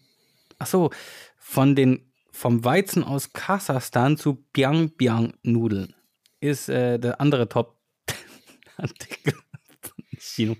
achso, 0.59 0.90
von 1.38 1.75
den, 1.75 2.12
vom 2.31 2.62
Weizen 2.62 3.02
aus 3.05 3.33
Kasachstan 3.33 4.19
zu 4.19 4.45
Biang 4.52 4.90
Biang 4.90 5.33
Nudeln 5.43 5.95
ist 6.40 6.68
äh, 6.68 6.99
der 6.99 7.21
andere 7.21 7.49
Top-Artikel 7.49 9.33
von 9.80 10.04
Xinhua. 10.16 10.57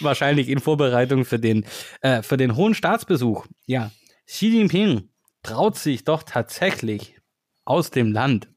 Wahrscheinlich 0.00 0.48
in 0.48 0.60
Vorbereitung 0.60 1.24
für 1.24 1.38
den, 1.38 1.64
äh, 2.00 2.22
für 2.22 2.36
den 2.36 2.56
hohen 2.56 2.74
Staatsbesuch. 2.74 3.46
Ja, 3.66 3.90
Xi 4.26 4.48
Jinping 4.48 5.08
traut 5.42 5.76
sich 5.76 6.04
doch 6.04 6.22
tatsächlich 6.22 7.16
aus 7.64 7.90
dem 7.90 8.12
Land. 8.12 8.48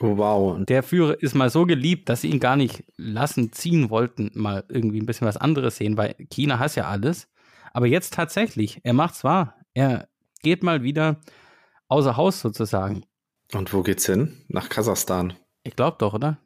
Oh, 0.00 0.16
wow. 0.18 0.58
Der 0.64 0.82
Führer 0.82 1.20
ist 1.20 1.34
mal 1.34 1.48
so 1.48 1.64
geliebt, 1.64 2.08
dass 2.08 2.20
sie 2.20 2.28
ihn 2.28 2.40
gar 2.40 2.56
nicht 2.56 2.84
lassen 2.96 3.52
ziehen 3.52 3.88
wollten, 3.88 4.30
mal 4.34 4.64
irgendwie 4.68 5.00
ein 5.00 5.06
bisschen 5.06 5.26
was 5.26 5.38
anderes 5.38 5.76
sehen, 5.76 5.96
weil 5.96 6.14
China 6.30 6.58
hat 6.58 6.76
ja 6.76 6.88
alles. 6.88 7.28
Aber 7.72 7.86
jetzt 7.86 8.12
tatsächlich, 8.12 8.80
er 8.84 8.92
macht's 8.92 9.24
wahr. 9.24 9.54
Er 9.72 10.08
geht 10.42 10.62
mal 10.62 10.82
wieder 10.82 11.20
außer 11.88 12.16
Haus 12.16 12.40
sozusagen. 12.40 13.04
Und 13.52 13.72
wo 13.72 13.82
geht's 13.82 14.06
hin? 14.06 14.44
Nach 14.48 14.68
Kasachstan. 14.68 15.34
Ich 15.62 15.76
glaube 15.76 15.96
doch, 15.98 16.14
oder? 16.14 16.38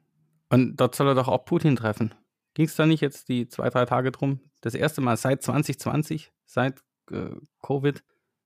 Und 0.51 0.77
dort 0.77 0.95
soll 0.95 1.09
er 1.09 1.15
doch 1.15 1.29
auch 1.29 1.45
Putin 1.45 1.77
treffen. 1.77 2.15
Ging 2.55 2.67
es 2.67 2.77
da 2.77 2.87
nicht 2.87 3.01
jetzt 3.01 3.29
die 3.29 3.49
zwei, 3.49 3.71
drei 3.71 3.87
Tage 3.87 4.13
drum? 4.13 4.41
Das 4.61 4.75
erste 4.75 5.01
Mal 5.01 5.17
seit 5.17 5.43
2020, 5.43 6.31
seit 6.45 6.81
äh, 7.11 7.31
Covid. 7.63 8.03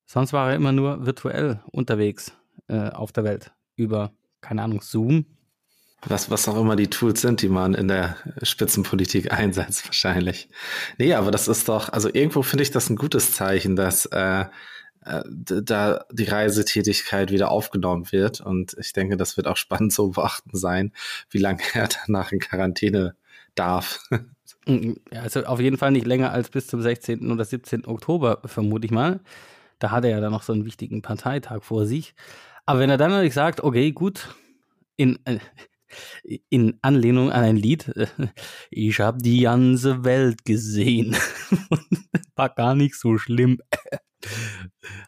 Sonst 0.07 0.33
war 0.33 0.51
er 0.51 0.57
immer 0.57 0.73
nur 0.73 1.05
virtuell 1.05 1.61
unterwegs 1.73 2.33
äh, 2.69 2.91
auf 2.91 3.13
der 3.13 3.25
Welt 3.25 3.53
über, 3.75 4.13
keine 4.41 4.63
Ahnung, 4.63 4.81
Zoom. 4.81 5.27
Was, 6.03 6.31
was 6.31 6.47
auch 6.49 6.61
immer 6.61 6.77
die 6.77 6.89
Tools 6.89 7.21
sind, 7.21 7.43
die 7.43 7.49
man 7.49 7.75
in 7.75 7.89
der 7.89 8.17
Spitzenpolitik 8.43 9.33
einsetzt, 9.37 9.87
wahrscheinlich. 9.87 10.49
Nee, 10.99 11.15
aber 11.15 11.31
das 11.31 11.49
ist 11.49 11.69
doch, 11.69 11.89
also 11.89 12.09
irgendwo 12.13 12.43
finde 12.43 12.63
ich 12.63 12.71
das 12.71 12.89
ein 12.89 12.97
gutes 12.97 13.33
Zeichen, 13.33 13.75
dass 13.75 14.07
äh, 14.07 14.45
da 15.07 16.05
die 16.11 16.25
Reisetätigkeit 16.25 17.31
wieder 17.31 17.51
aufgenommen 17.51 18.11
wird. 18.11 18.41
Und 18.41 18.77
ich 18.79 18.93
denke, 18.93 19.17
das 19.17 19.37
wird 19.37 19.47
auch 19.47 19.57
spannend 19.57 19.93
zu 19.93 20.11
beachten 20.11 20.57
sein, 20.57 20.93
wie 21.31 21.39
lange 21.39 21.61
er 21.75 21.89
danach 22.07 22.33
in 22.33 22.41
Quarantäne 22.41 23.15
darf. 23.55 24.01
Mm, 24.67 24.93
ja, 25.13 25.23
also 25.23 25.45
auf 25.45 25.61
jeden 25.61 25.79
Fall 25.79 25.93
nicht 25.93 26.07
länger 26.07 26.33
als 26.33 26.51
bis 26.51 26.67
zum 26.67 26.83
16. 26.83 27.31
oder 27.31 27.45
17. 27.45 27.87
Oktober, 27.87 28.41
vermute 28.45 28.87
ich 28.87 28.91
mal. 28.91 29.21
Da 29.79 29.91
hat 29.91 30.05
er 30.05 30.11
ja 30.11 30.21
dann 30.21 30.33
noch 30.33 30.43
so 30.43 30.53
einen 30.53 30.65
wichtigen 30.65 31.03
Parteitag 31.03 31.63
vor 31.63 31.87
sich. 31.87 32.15
Aber 32.65 32.81
wenn 32.81 32.91
er 32.91 32.97
dann 32.97 33.11
natürlich 33.11 33.35
sagt, 33.35 33.63
okay, 33.63 33.93
gut, 33.93 34.35
in, 34.97 35.19
äh, 35.25 35.39
in 36.49 36.79
Anlehnung 36.83 37.31
an 37.31 37.45
ein 37.45 37.57
Lied, 37.57 37.89
äh, 37.97 38.07
ich 38.71 38.99
habe 39.01 39.19
die 39.19 39.43
ganze 39.43 40.05
Welt 40.05 40.45
gesehen. 40.45 41.17
War 42.35 42.49
gar 42.49 42.75
nicht 42.75 42.97
so 42.97 43.19
schlimm. 43.19 43.61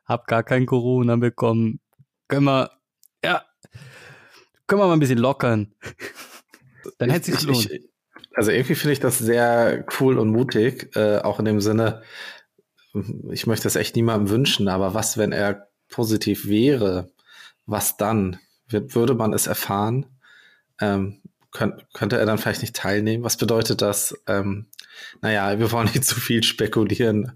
Hab 0.05 0.27
gar 0.27 0.43
kein 0.43 0.67
Corona 0.67 1.17
bekommen. 1.17 1.81
Können 2.29 2.45
wir, 2.45 2.71
ja, 3.25 3.45
können 4.67 4.83
wir 4.83 4.87
mal 4.87 4.93
ein 4.93 5.00
bisschen 5.00 5.19
lockern. 5.19 5.75
Dann 6.99 7.11
hätte 7.11 7.33
sich 7.33 7.41
gelohnt. 7.41 7.71
Also 8.35 8.53
irgendwie 8.53 8.77
finde 8.77 8.93
ich 8.93 9.00
das 9.00 9.19
sehr 9.19 9.85
cool 9.99 10.19
und 10.19 10.31
mutig, 10.31 10.95
äh, 10.95 11.19
auch 11.19 11.41
in 11.41 11.45
dem 11.45 11.61
Sinne, 11.61 12.03
ich 13.31 13.47
möchte 13.47 13.67
es 13.67 13.77
echt 13.77 13.97
niemandem 13.97 14.31
wünschen, 14.31 14.69
aber 14.69 14.95
was, 14.95 15.19
wenn 15.19 15.33
er 15.33 15.69
positiv 15.88 16.47
wäre? 16.47 17.11
Was 17.67 17.97
dann? 17.97 18.38
Würde 18.69 19.15
man 19.15 19.33
es 19.33 19.47
erfahren? 19.47 20.07
Ähm, 20.81 21.21
könnt, 21.50 21.85
könnte 21.95 22.19
er 22.19 22.27
dann 22.27 22.38
vielleicht 22.38 22.62
nicht 22.62 22.77
teilnehmen? 22.77 23.25
Was 23.25 23.37
bedeutet 23.37 23.83
das? 23.83 24.15
Ähm, 24.27 24.67
naja, 25.21 25.59
wir 25.59 25.73
wollen 25.73 25.88
nicht 25.88 26.05
zu 26.05 26.15
viel 26.21 26.43
spekulieren 26.43 27.33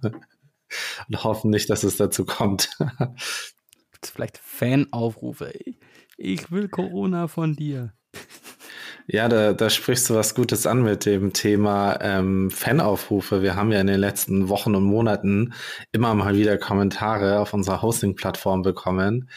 und 1.08 1.24
hoffen 1.24 1.50
nicht, 1.50 1.70
dass 1.70 1.84
es 1.84 1.96
dazu 1.96 2.24
kommt. 2.24 2.70
Vielleicht 4.04 4.38
Fanaufrufe. 4.38 5.52
Ich 6.16 6.50
will 6.50 6.68
Corona 6.68 7.28
von 7.28 7.54
dir. 7.54 7.92
Ja, 9.08 9.28
da, 9.28 9.52
da 9.52 9.68
sprichst 9.68 10.08
du 10.08 10.14
was 10.14 10.34
Gutes 10.36 10.64
an 10.64 10.82
mit 10.84 11.06
dem 11.06 11.32
Thema 11.32 11.98
ähm, 12.00 12.52
Fanaufrufe. 12.52 13.42
Wir 13.42 13.56
haben 13.56 13.72
ja 13.72 13.80
in 13.80 13.88
den 13.88 13.98
letzten 13.98 14.48
Wochen 14.48 14.76
und 14.76 14.84
Monaten 14.84 15.54
immer 15.90 16.14
mal 16.14 16.36
wieder 16.36 16.56
Kommentare 16.56 17.40
auf 17.40 17.52
unserer 17.52 17.82
Hosting-Plattform 17.82 18.62
bekommen. 18.62 19.28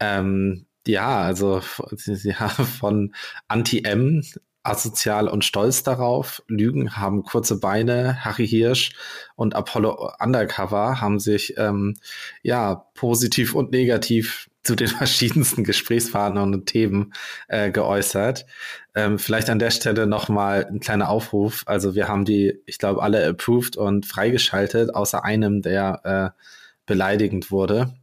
Ähm, 0.00 0.66
ja, 0.86 1.20
also 1.20 1.60
ja, 2.06 2.48
von 2.48 3.14
Anti-M, 3.46 4.22
asozial 4.62 5.28
und 5.28 5.44
stolz 5.44 5.82
darauf. 5.82 6.42
Lügen 6.48 6.96
haben 6.96 7.22
kurze 7.22 7.58
Beine. 7.58 8.24
Harry 8.24 8.46
Hirsch 8.46 8.92
und 9.36 9.54
Apollo 9.54 10.12
Undercover 10.18 11.00
haben 11.00 11.18
sich 11.18 11.54
ähm, 11.56 11.96
ja 12.42 12.86
positiv 12.94 13.54
und 13.54 13.72
negativ 13.72 14.50
zu 14.62 14.74
den 14.74 14.88
verschiedensten 14.88 15.64
Gesprächspartnern 15.64 16.54
und 16.54 16.66
Themen 16.66 17.12
äh, 17.48 17.70
geäußert. 17.70 18.46
Ähm, 18.94 19.18
vielleicht 19.18 19.48
an 19.48 19.58
der 19.58 19.70
Stelle 19.70 20.06
nochmal 20.06 20.66
ein 20.66 20.80
kleiner 20.80 21.08
Aufruf. 21.08 21.62
Also 21.66 21.94
wir 21.94 22.08
haben 22.08 22.24
die, 22.24 22.60
ich 22.66 22.78
glaube, 22.78 23.02
alle 23.02 23.26
approved 23.26 23.76
und 23.76 24.06
freigeschaltet, 24.06 24.94
außer 24.94 25.24
einem, 25.24 25.62
der 25.62 26.34
äh, 26.34 26.40
beleidigend 26.86 27.50
wurde. 27.50 27.94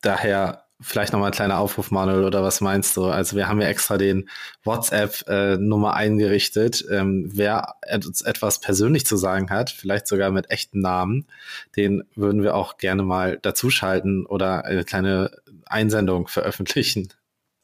Daher 0.00 0.64
vielleicht 0.80 1.12
nochmal 1.12 1.30
ein 1.30 1.34
kleiner 1.34 1.58
Aufruf, 1.58 1.90
Manuel, 1.90 2.24
oder 2.24 2.42
was 2.42 2.60
meinst 2.60 2.96
du? 2.96 3.04
Also 3.04 3.36
wir 3.36 3.48
haben 3.48 3.60
ja 3.60 3.68
extra 3.68 3.98
den 3.98 4.28
WhatsApp-Nummer 4.64 5.90
äh, 5.90 5.96
eingerichtet. 5.96 6.84
Ähm, 6.90 7.28
wer 7.32 7.74
etwas 7.82 8.60
persönlich 8.60 9.06
zu 9.06 9.16
sagen 9.16 9.50
hat, 9.50 9.70
vielleicht 9.70 10.06
sogar 10.06 10.30
mit 10.30 10.50
echten 10.50 10.80
Namen, 10.80 11.26
den 11.76 12.04
würden 12.14 12.42
wir 12.42 12.54
auch 12.54 12.78
gerne 12.78 13.02
mal 13.02 13.38
dazuschalten 13.40 14.26
oder 14.26 14.64
eine 14.64 14.84
kleine 14.84 15.30
Einsendung 15.66 16.28
veröffentlichen. 16.28 17.08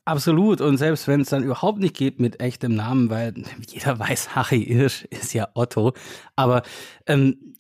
Absolut. 0.06 0.60
Und 0.60 0.76
selbst 0.76 1.08
wenn 1.08 1.22
es 1.22 1.30
dann 1.30 1.42
überhaupt 1.42 1.80
nicht 1.80 1.96
geht 1.96 2.20
mit 2.20 2.40
echtem 2.40 2.76
Namen, 2.76 3.10
weil 3.10 3.34
jeder 3.66 3.98
weiß, 3.98 4.36
Harry 4.36 4.62
Irsch 4.62 5.04
ist 5.06 5.34
ja 5.34 5.48
Otto. 5.54 5.94
Aber 6.36 6.62
ähm, 7.06 7.55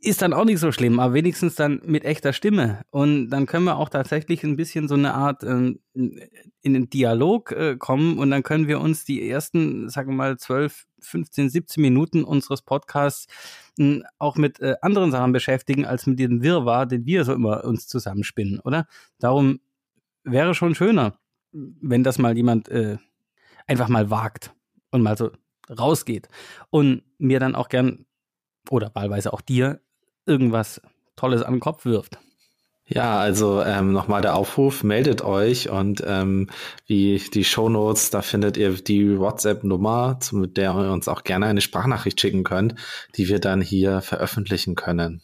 ist 0.00 0.22
dann 0.22 0.32
auch 0.32 0.44
nicht 0.44 0.60
so 0.60 0.72
schlimm, 0.72 1.00
aber 1.00 1.14
wenigstens 1.14 1.54
dann 1.54 1.80
mit 1.84 2.04
echter 2.04 2.32
Stimme. 2.32 2.82
Und 2.90 3.30
dann 3.30 3.46
können 3.46 3.64
wir 3.64 3.76
auch 3.76 3.88
tatsächlich 3.88 4.42
ein 4.44 4.56
bisschen 4.56 4.88
so 4.88 4.94
eine 4.94 5.14
Art 5.14 5.42
ähm, 5.42 5.80
in 5.94 6.74
den 6.74 6.90
Dialog 6.90 7.52
äh, 7.52 7.76
kommen 7.76 8.18
und 8.18 8.30
dann 8.30 8.42
können 8.42 8.68
wir 8.68 8.80
uns 8.80 9.04
die 9.04 9.28
ersten, 9.28 9.88
sagen 9.88 10.10
wir 10.10 10.16
mal, 10.16 10.36
12, 10.36 10.86
15, 11.00 11.50
17 11.50 11.82
Minuten 11.82 12.24
unseres 12.24 12.62
Podcasts 12.62 13.26
äh, 13.78 14.00
auch 14.18 14.36
mit 14.36 14.60
äh, 14.60 14.74
anderen 14.82 15.10
Sachen 15.12 15.32
beschäftigen, 15.32 15.84
als 15.84 16.06
mit 16.06 16.18
dem 16.18 16.42
Wirrwarr, 16.42 16.86
den 16.86 17.06
wir 17.06 17.24
so 17.24 17.32
immer 17.32 17.64
uns 17.64 17.86
zusammenspinnen, 17.86 18.60
oder? 18.60 18.86
Darum 19.18 19.60
wäre 20.24 20.54
schon 20.54 20.74
schöner, 20.74 21.18
wenn 21.52 22.02
das 22.02 22.18
mal 22.18 22.36
jemand 22.36 22.68
äh, 22.68 22.98
einfach 23.66 23.88
mal 23.88 24.10
wagt 24.10 24.54
und 24.90 25.02
mal 25.02 25.16
so 25.16 25.30
rausgeht 25.70 26.28
und 26.70 27.02
mir 27.18 27.40
dann 27.40 27.54
auch 27.54 27.68
gern 27.68 28.06
oder 28.70 28.90
wahlweise 28.94 29.32
auch 29.32 29.40
dir 29.40 29.80
irgendwas 30.26 30.80
Tolles 31.16 31.42
an 31.42 31.54
den 31.54 31.60
Kopf 31.60 31.84
wirft. 31.84 32.18
Ja, 32.88 33.18
also 33.18 33.62
ähm, 33.62 33.92
nochmal 33.92 34.22
der 34.22 34.36
Aufruf, 34.36 34.84
meldet 34.84 35.20
euch 35.20 35.68
und 35.70 36.04
ähm, 36.06 36.48
wie 36.86 37.18
die 37.18 37.42
Shownotes, 37.42 38.10
da 38.10 38.22
findet 38.22 38.56
ihr 38.56 38.74
die 38.74 39.18
WhatsApp-Nummer, 39.18 40.20
mit 40.30 40.56
der 40.56 40.70
ihr 40.72 40.92
uns 40.92 41.08
auch 41.08 41.24
gerne 41.24 41.46
eine 41.46 41.60
Sprachnachricht 41.60 42.20
schicken 42.20 42.44
könnt, 42.44 42.76
die 43.16 43.28
wir 43.28 43.40
dann 43.40 43.60
hier 43.60 44.02
veröffentlichen 44.02 44.76
können. 44.76 45.20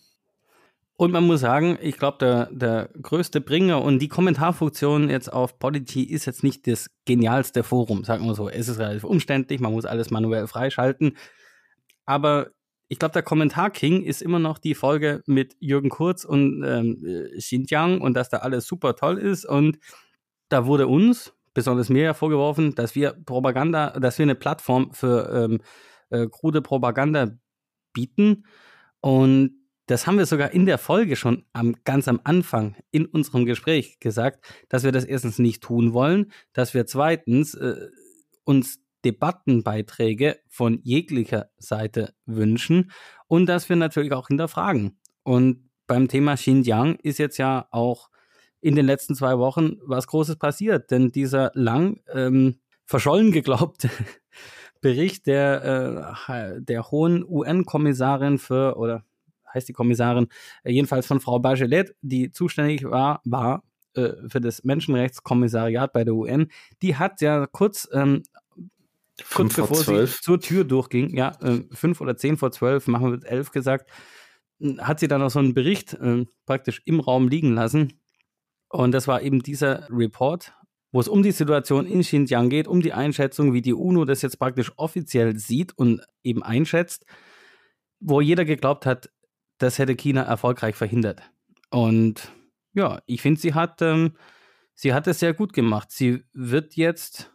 Und 0.97 1.13
man 1.13 1.25
muss 1.25 1.41
sagen, 1.41 1.79
ich 1.81 1.99
glaube, 1.99 2.19
der, 2.21 2.49
der 2.53 2.89
größte 3.01 3.41
Bringer 3.41 3.81
und 3.83 4.01
die 4.01 4.09
Kommentarfunktion 4.09 5.09
jetzt 5.09 5.33
auf 5.33 5.59
Polity 5.61 6.03
ist 6.03 6.27
jetzt 6.27 6.43
nicht 6.43 6.67
das 6.67 6.91
genialste 7.05 7.63
Forum, 7.63 8.03
sagen 8.03 8.27
wir 8.27 8.35
so. 8.35 8.49
Es 8.49 8.69
ist 8.69 8.79
relativ 8.79 9.05
umständlich, 9.05 9.61
man 9.61 9.73
muss 9.73 9.85
alles 9.85 10.11
manuell 10.11 10.49
freischalten. 10.49 11.17
Aber 12.07 12.49
ich 12.93 12.99
glaube, 12.99 13.15
der 13.15 13.23
Kommentar 13.23 13.71
King 13.71 14.03
ist 14.03 14.21
immer 14.21 14.39
noch 14.39 14.59
die 14.59 14.75
Folge 14.75 15.23
mit 15.25 15.57
Jürgen 15.61 15.89
Kurz 15.89 16.27
und 16.27 16.63
ähm, 16.63 17.31
Xinjiang 17.39 18.03
und 18.03 18.13
dass 18.13 18.29
da 18.29 18.41
alles 18.41 18.67
super 18.67 18.95
toll 18.97 19.17
ist. 19.17 19.47
Und 19.47 19.79
da 20.51 20.67
wurde 20.67 20.87
uns, 20.87 21.33
besonders 21.55 21.89
mir 21.89 22.03
ja 22.03 22.13
vorgeworfen, 22.13 22.75
dass 22.75 22.95
wir 22.95 23.13
Propaganda, 23.25 23.99
dass 23.99 24.19
wir 24.19 24.25
eine 24.25 24.35
Plattform 24.35 24.93
für 24.93 25.49
ähm, 25.51 25.61
äh, 26.11 26.27
krude 26.27 26.61
Propaganda 26.61 27.31
bieten. 27.95 28.45
Und 29.01 29.55
das 29.87 30.07
haben 30.07 30.19
wir 30.19 30.27
sogar 30.27 30.51
in 30.51 30.67
der 30.67 30.77
Folge 30.77 31.17
schon 31.17 31.47
am, 31.55 31.75
ganz 31.85 32.09
am 32.09 32.21
Anfang 32.25 32.77
in 32.91 33.07
unserem 33.07 33.47
Gespräch 33.47 34.01
gesagt, 34.01 34.45
dass 34.69 34.85
wir 34.85 34.93
das 34.93 35.07
erstens 35.07 35.39
nicht 35.39 35.63
tun 35.63 35.95
wollen, 35.95 36.31
dass 36.53 36.75
wir 36.75 36.85
zweitens 36.85 37.55
äh, 37.55 37.89
uns 38.45 38.82
Debattenbeiträge 39.05 40.39
von 40.49 40.81
jeglicher 40.83 41.51
Seite 41.59 42.15
wünschen 42.27 42.91
und 43.29 43.47
dass 43.47 43.69
wir 43.69 43.77
natürlich 43.77 44.13
auch 44.13 44.29
hinterfragen. 44.29 44.99
Und 45.23 45.69
beim 45.87 46.09
Thema 46.09 46.35
Xinjiang 46.35 46.97
ist 46.97 47.19
jetzt 47.19 47.39
ja 47.39 47.67
auch 47.71 48.11
in 48.61 48.77
den 48.77 48.87
letzten 48.87 49.15
zwei 49.15 49.39
Wochen 49.39 49.77
was 49.85 50.07
Großes 50.07 50.37
passiert, 50.37 50.91
denn 50.91 51.13
dieser 51.13 51.51
lang 51.55 52.01
ähm, 52.13 52.61
verschollen 52.85 53.33
geglaubte 53.33 53.91
Bericht 54.81 55.27
der, 55.27 56.15
äh, 56.29 56.61
der 56.61 56.91
hohen 56.91 57.25
UN-Kommissarin 57.25 58.39
für, 58.39 58.77
oder 58.77 59.05
heißt 59.53 59.69
die 59.69 59.73
Kommissarin, 59.73 60.29
jedenfalls 60.65 61.07
von 61.07 61.21
Frau 61.21 61.39
Bachelet, 61.39 61.95
die 62.01 62.31
zuständig 62.31 62.85
war, 62.85 63.21
war 63.25 63.63
äh, 63.95 64.11
für 64.29 64.41
das 64.41 64.65
Menschenrechtskommissariat 64.65 65.93
bei 65.93 66.05
der 66.05 66.15
UN, 66.15 66.49
die 66.81 66.97
hat 66.97 67.21
ja 67.21 67.47
kurz 67.47 67.89
ähm, 67.93 68.23
kurz 69.33 69.57
bevor 69.57 69.77
sie 69.77 70.07
zur 70.07 70.41
Tür 70.41 70.65
durchging, 70.65 71.17
ja, 71.17 71.33
äh, 71.41 71.65
fünf 71.73 72.01
oder 72.01 72.17
zehn 72.17 72.37
vor 72.37 72.53
zwölf, 72.53 72.87
machen 72.87 73.07
wir 73.07 73.11
mit 73.13 73.25
elf 73.25 73.51
gesagt, 73.51 73.91
hat 74.79 75.01
sie 75.01 75.09
dann 75.09 75.21
noch 75.21 75.31
so 75.31 75.39
einen 75.39 75.55
Bericht 75.55 75.95
äh, 75.95 76.25
praktisch 76.47 76.83
im 76.85 77.01
Raum 77.01 77.29
liegen 77.29 77.55
lassen. 77.55 78.01
Und 78.69 78.93
das 78.93 79.09
war 79.09 79.23
eben 79.23 79.43
dieser 79.43 79.87
Report, 79.91 80.55
wo 80.93 81.01
es 81.01 81.09
um 81.09 81.23
die 81.23 81.33
Situation 81.33 81.87
in 81.87 82.03
Xinjiang 82.03 82.49
geht, 82.49 82.69
um 82.69 82.81
die 82.81 82.93
Einschätzung, 82.93 83.53
wie 83.53 83.63
die 83.63 83.75
UNO 83.75 84.05
das 84.05 84.23
jetzt 84.23 84.39
praktisch 84.39 84.73
offiziell 84.77 85.37
sieht 85.39 85.77
und 85.77 86.03
eben 86.23 86.43
einschätzt, 86.43 87.05
wo 88.01 88.21
jeder 88.21 88.45
geglaubt 88.45 88.87
hat, 88.87 89.11
das 89.59 89.79
hätte 89.79 89.97
China 89.97 90.23
erfolgreich 90.23 90.77
verhindert. 90.77 91.23
Und 91.71 92.33
ja, 92.75 93.01
ich 93.07 93.23
finde, 93.23 93.41
sie 93.41 93.55
hat, 93.55 93.83
ähm, 93.83 94.17
sie 94.75 94.93
hat 94.93 95.07
es 95.07 95.19
sehr 95.19 95.35
gut 95.35 95.53
gemacht. 95.53 95.91
Sie 95.91 96.25
wird 96.33 96.77
jetzt 96.77 97.32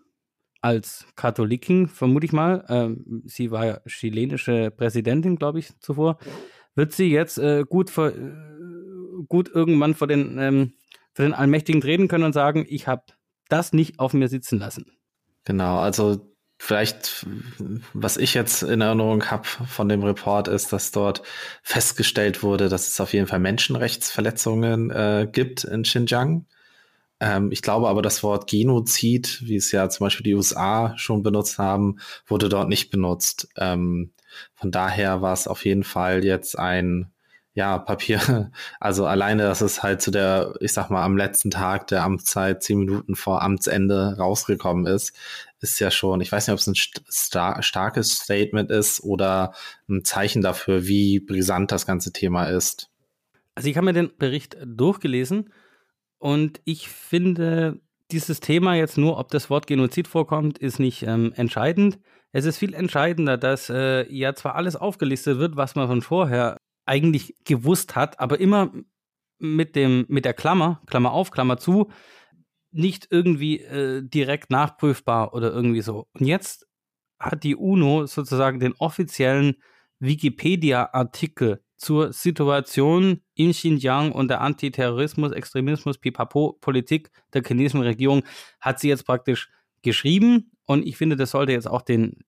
als 0.62 1.06
Katholikin, 1.16 1.88
vermute 1.88 2.26
ich 2.26 2.34
mal, 2.34 2.66
ähm, 2.70 3.24
sie 3.26 3.52
war 3.52 3.66
ja 3.66 3.80
chilenische 3.88 4.72
Präsidentin, 4.72 5.38
glaube 5.38 5.60
ich, 5.60 5.78
zuvor, 5.80 6.18
wird 6.76 6.94
sie 6.94 7.12
jetzt 7.12 7.38
äh, 7.38 7.64
gut, 7.68 7.90
vor, 7.90 8.10
äh, 8.10 8.34
gut 9.28 9.50
irgendwann 9.54 9.94
vor 9.94 10.08
den, 10.08 10.38
ähm, 10.40 10.74
vor 11.14 11.26
den 11.26 11.34
Allmächtigen 11.34 11.82
treten 11.82 12.08
können 12.08 12.24
und 12.24 12.34
sagen, 12.34 12.66
ich 12.68 12.88
habe 12.88 13.04
das 13.50 13.74
nicht 13.74 14.00
auf 14.00 14.14
mir 14.14 14.28
sitzen 14.28 14.60
lassen. 14.60 14.86
Genau, 15.46 15.80
also 15.80 16.34
Vielleicht, 16.60 17.28
was 17.94 18.18
ich 18.18 18.34
jetzt 18.34 18.64
in 18.64 18.82
Erinnerung 18.82 19.24
habe 19.30 19.46
von 19.46 19.88
dem 19.88 20.04
Report, 20.04 20.48
ist, 20.48 20.74
dass 20.74 20.92
dort 20.92 21.22
festgestellt 21.62 22.42
wurde, 22.42 22.68
dass 22.68 22.88
es 22.88 23.00
auf 23.00 23.14
jeden 23.14 23.28
Fall 23.28 23.40
Menschenrechtsverletzungen 23.40 24.90
äh, 24.90 25.28
gibt 25.32 25.66
in 25.66 25.84
Xinjiang. 25.84 26.48
Ähm, 27.20 27.52
ich 27.52 27.62
glaube 27.62 27.88
aber, 27.90 28.02
das 28.02 28.24
Wort 28.24 28.50
Genozid, 28.50 29.42
wie 29.44 29.56
es 29.56 29.72
ja 29.72 29.90
zum 29.90 30.06
Beispiel 30.06 30.24
die 30.24 30.36
USA 30.36 30.94
schon 30.98 31.24
benutzt 31.24 31.58
haben, 31.58 31.98
wurde 32.28 32.50
dort 32.50 32.70
nicht 32.70 32.90
benutzt. 32.90 33.50
Ähm, 33.58 34.12
von 34.54 34.72
daher 34.72 35.22
war 35.22 35.34
es 35.34 35.48
auf 35.48 35.66
jeden 35.66 35.84
Fall 35.84 36.24
jetzt 36.24 36.58
ein 36.58 37.12
ja, 37.58 37.80
Papier, 37.80 38.52
also 38.80 39.08
alleine, 39.08 39.42
dass 39.42 39.62
es 39.62 39.82
halt 39.82 40.00
zu 40.00 40.12
der, 40.12 40.54
ich 40.60 40.74
sag 40.74 40.92
mal, 40.92 41.04
am 41.04 41.18
letzten 41.18 41.50
Tag 41.50 41.88
der 41.88 42.04
Amtszeit, 42.04 42.62
zehn 42.62 42.78
Minuten 42.78 43.16
vor 43.16 43.42
Amtsende 43.42 44.16
rausgekommen 44.16 44.86
ist, 44.86 45.16
ist 45.60 45.80
ja 45.80 45.90
schon, 45.90 46.22
ich 46.22 46.32
weiß 46.32 46.46
nicht, 46.46 46.54
ob 46.54 46.60
es 46.60 46.68
ein 46.68 46.76
star 47.12 47.64
starkes 47.64 48.12
Statement 48.12 48.70
ist 48.70 49.04
oder 49.04 49.54
ein 49.90 50.06
Zeichen 50.06 50.44
dafür, 50.44 50.86
wie 50.86 51.20
brisant 51.20 51.72
das 51.72 51.88
ganze 51.88 52.14
Thema 52.14 52.46
ist. 52.46 52.92
Also 53.56 53.70
ich 53.70 53.76
habe 53.76 53.86
mir 53.86 53.94
den 53.94 54.12
Bericht 54.20 54.56
durchgelesen 54.64 55.50
und 56.20 56.62
ich 56.66 56.90
finde, 56.90 57.80
dieses 58.12 58.40
Thema 58.40 58.76
jetzt 58.76 58.98
nur, 58.98 59.18
ob 59.18 59.30
das 59.30 59.50
Wort 59.50 59.68
Genozid 59.68 60.08
vorkommt, 60.08 60.58
ist 60.58 60.80
nicht 60.80 61.04
ähm, 61.04 61.34
entscheidend. 61.36 62.00
Es 62.32 62.46
ist 62.46 62.58
viel 62.58 62.74
entscheidender, 62.74 63.38
dass 63.38 63.70
äh, 63.70 64.12
ja 64.14 64.34
zwar 64.34 64.56
alles 64.56 64.76
aufgelistet 64.76 65.40
wird, 65.40 65.56
was 65.56 65.76
man 65.76 65.88
von 65.88 66.02
vorher 66.02 66.58
eigentlich 66.86 67.36
gewusst 67.46 67.96
hat, 67.96 68.20
aber 68.20 68.40
immer 68.40 68.72
mit 69.40 69.76
dem, 69.76 70.06
mit 70.08 70.26
der 70.26 70.34
Klammer, 70.34 70.82
Klammer 70.88 71.12
auf, 71.12 71.32
Klammer 71.32 71.58
zu, 71.58 71.92
nicht 72.72 73.08
irgendwie 73.12 73.62
äh, 73.62 74.02
direkt 74.04 74.50
nachprüfbar 74.50 75.34
oder 75.34 75.52
irgendwie 75.52 75.82
so. 75.82 76.08
Und 76.14 76.26
jetzt 76.26 76.68
hat 77.20 77.44
die 77.44 77.56
UNO 77.56 78.06
sozusagen 78.06 78.60
den 78.60 78.74
offiziellen 78.78 79.56
Wikipedia-Artikel 80.00 81.62
zur 81.78 82.12
Situation 82.12 83.22
in 83.36 83.52
Xinjiang 83.52 84.12
und 84.12 84.30
der 84.30 84.42
Antiterrorismus, 84.42 85.32
Extremismus, 85.32 85.98
Pipapo, 85.98 86.58
Politik 86.60 87.12
der 87.34 87.44
chinesischen 87.44 87.82
Regierung, 87.82 88.24
hat 88.60 88.80
sie 88.80 88.90
jetzt 88.90 89.06
praktisch 89.06 89.50
geschrieben. 89.84 90.52
Und 90.66 90.86
ich 90.86 90.98
finde, 90.98 91.16
das 91.16 91.32
sollte 91.32 91.52
jetzt 91.52 91.70
auch 91.70 91.82
den 91.82 92.26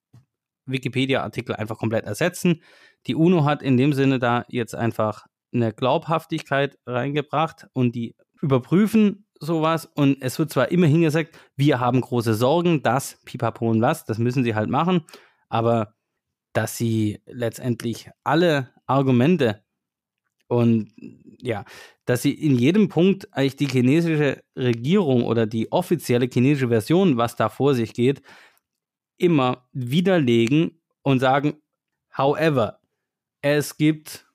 Wikipedia-Artikel 0.66 1.56
einfach 1.56 1.78
komplett 1.78 2.06
ersetzen. 2.06 2.62
Die 3.08 3.16
UNO 3.16 3.44
hat 3.44 3.64
in 3.64 3.78
dem 3.78 3.94
Sinne 3.94 4.20
da 4.20 4.46
jetzt 4.50 4.76
einfach 4.76 5.26
eine 5.52 5.74
Glaubhaftigkeit 5.74 6.78
reingebracht 6.86 7.68
und 7.74 7.96
die 7.96 8.16
überprüfen 8.42 9.26
sowas 9.40 9.86
und 9.86 10.22
es 10.22 10.38
wird 10.38 10.52
zwar 10.52 10.70
immerhin 10.72 11.02
gesagt, 11.02 11.38
wir 11.56 11.80
haben 11.80 12.02
große 12.02 12.34
Sorgen, 12.34 12.84
dass 12.84 13.20
Pipapo 13.26 13.70
und 13.70 13.82
was, 13.82 14.06
das 14.06 14.18
müssen 14.18 14.44
sie 14.44 14.54
halt 14.54 14.70
machen, 14.70 15.06
aber 15.48 15.96
dass 16.54 16.78
sie 16.78 17.22
letztendlich 17.26 18.10
alle 18.24 18.70
Argumente 18.86 19.64
und 20.48 20.92
ja, 21.42 21.64
dass 22.06 22.24
sie 22.24 22.34
in 22.34 22.56
jedem 22.56 22.90
Punkt 22.90 23.32
eigentlich 23.34 23.56
die 23.56 23.68
chinesische 23.68 24.44
Regierung 24.58 25.24
oder 25.24 25.46
die 25.46 25.72
offizielle 25.72 26.28
chinesische 26.32 26.70
Version, 26.70 27.18
was 27.18 27.36
da 27.36 27.50
vor 27.50 27.76
sich 27.76 27.94
geht, 27.94 28.22
immer 29.18 29.68
widerlegen 29.72 30.82
und 31.04 31.20
sagen, 31.20 31.62
however, 32.18 32.80
es 33.42 33.78
gibt 33.78 34.28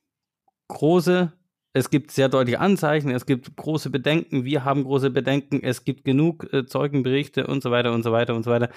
große, 0.68 1.32
es 1.72 1.90
gibt 1.90 2.10
sehr 2.12 2.28
deutliche 2.28 2.60
Anzeichen, 2.60 3.10
es 3.10 3.26
gibt 3.26 3.56
große 3.56 3.90
Bedenken, 3.90 4.44
wir 4.44 4.64
haben 4.64 4.84
große 4.84 5.10
Bedenken, 5.10 5.60
es 5.62 5.84
gibt 5.84 6.04
genug 6.04 6.52
äh, 6.52 6.64
Zeugenberichte 6.66 7.46
und 7.46 7.62
so 7.62 7.70
weiter 7.70 7.92
und 7.92 8.02
so 8.02 8.12
weiter 8.12 8.34
und 8.34 8.44
so 8.44 8.50
weiter. 8.50 8.70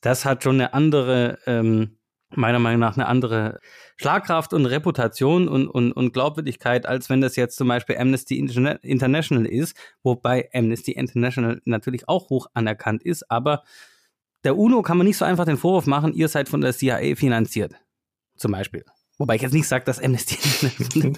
Das 0.00 0.24
hat 0.24 0.42
schon 0.42 0.56
eine 0.56 0.74
andere, 0.74 1.38
ähm, 1.46 1.96
meiner 2.36 2.58
Meinung 2.58 2.80
nach, 2.80 2.96
eine 2.96 3.06
andere 3.06 3.60
Schlagkraft 3.96 4.52
und 4.52 4.66
Reputation 4.66 5.48
und, 5.48 5.68
und, 5.68 5.92
und 5.92 6.12
Glaubwürdigkeit, 6.12 6.86
als 6.86 7.10
wenn 7.10 7.20
das 7.20 7.36
jetzt 7.36 7.56
zum 7.56 7.68
Beispiel 7.68 7.96
Amnesty 7.98 8.38
International 8.38 9.46
ist, 9.46 9.76
wobei 10.02 10.48
Amnesty 10.52 10.92
International 10.92 11.60
natürlich 11.64 12.08
auch 12.08 12.30
hoch 12.30 12.46
anerkannt 12.54 13.02
ist, 13.02 13.30
aber 13.30 13.62
der 14.44 14.56
UNO 14.56 14.82
kann 14.82 14.98
man 14.98 15.06
nicht 15.06 15.16
so 15.16 15.24
einfach 15.24 15.44
den 15.44 15.56
Vorwurf 15.56 15.86
machen, 15.86 16.14
ihr 16.14 16.28
seid 16.28 16.48
von 16.48 16.60
der 16.60 16.72
CIA 16.72 17.14
finanziert. 17.14 17.74
Zum 18.36 18.52
Beispiel. 18.52 18.84
Wobei 19.22 19.36
ich 19.36 19.42
jetzt 19.42 19.52
nicht 19.52 19.68
sage, 19.68 19.84
dass 19.84 20.02
Amnesty. 20.02 20.36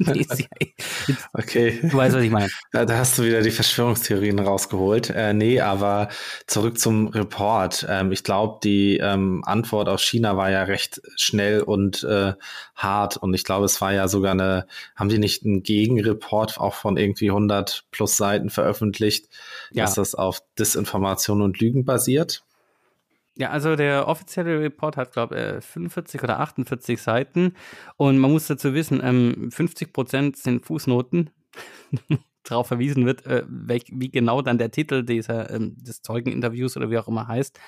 Okay. 1.32 1.78
Du 1.82 1.96
weißt, 1.96 2.14
was 2.14 2.22
ich 2.22 2.30
meine. 2.30 2.50
Da, 2.70 2.84
da, 2.84 2.98
hast 2.98 3.18
du 3.18 3.24
wieder 3.24 3.40
die 3.40 3.50
Verschwörungstheorien 3.50 4.38
rausgeholt. 4.38 5.08
Äh, 5.08 5.32
nee, 5.32 5.60
aber 5.60 6.08
zurück 6.46 6.78
zum 6.78 7.08
Report. 7.08 7.86
Ähm, 7.88 8.12
ich 8.12 8.22
glaube, 8.24 8.58
die 8.62 8.98
ähm, 8.98 9.42
Antwort 9.46 9.88
aus 9.88 10.02
China 10.02 10.36
war 10.36 10.50
ja 10.50 10.64
recht 10.64 11.00
schnell 11.16 11.62
und 11.62 12.04
äh, 12.04 12.34
hart. 12.74 13.16
Und 13.16 13.32
ich 13.32 13.44
glaube, 13.44 13.64
es 13.64 13.80
war 13.80 13.94
ja 13.94 14.06
sogar 14.06 14.32
eine, 14.32 14.66
haben 14.96 15.08
die 15.08 15.18
nicht 15.18 15.44
einen 15.46 15.62
Gegenreport 15.62 16.60
auch 16.60 16.74
von 16.74 16.98
irgendwie 16.98 17.30
100 17.30 17.84
plus 17.90 18.18
Seiten 18.18 18.50
veröffentlicht, 18.50 19.28
ja. 19.72 19.84
dass 19.84 19.94
das 19.94 20.14
auf 20.14 20.42
Disinformation 20.58 21.40
und 21.40 21.58
Lügen 21.58 21.86
basiert? 21.86 22.43
Ja, 23.36 23.50
also 23.50 23.74
der 23.74 24.06
offizielle 24.06 24.60
Report 24.60 24.96
hat, 24.96 25.12
glaube 25.12 25.58
ich, 25.58 25.64
45 25.64 26.22
oder 26.22 26.38
48 26.38 27.02
Seiten. 27.02 27.54
Und 27.96 28.18
man 28.18 28.30
muss 28.30 28.46
dazu 28.46 28.74
wissen, 28.74 29.00
ähm, 29.02 29.50
50 29.50 29.92
Prozent 29.92 30.36
sind 30.36 30.64
Fußnoten. 30.64 31.30
darauf 32.44 32.68
verwiesen 32.68 33.06
wird, 33.06 33.26
äh, 33.26 33.42
welch, 33.48 33.84
wie 33.90 34.10
genau 34.10 34.42
dann 34.42 34.58
der 34.58 34.70
Titel 34.70 35.02
dieser, 35.02 35.50
ähm, 35.50 35.76
des 35.78 36.02
Zeugeninterviews 36.02 36.76
oder 36.76 36.90
wie 36.90 36.98
auch 36.98 37.08
immer 37.08 37.26
heißt. 37.26 37.58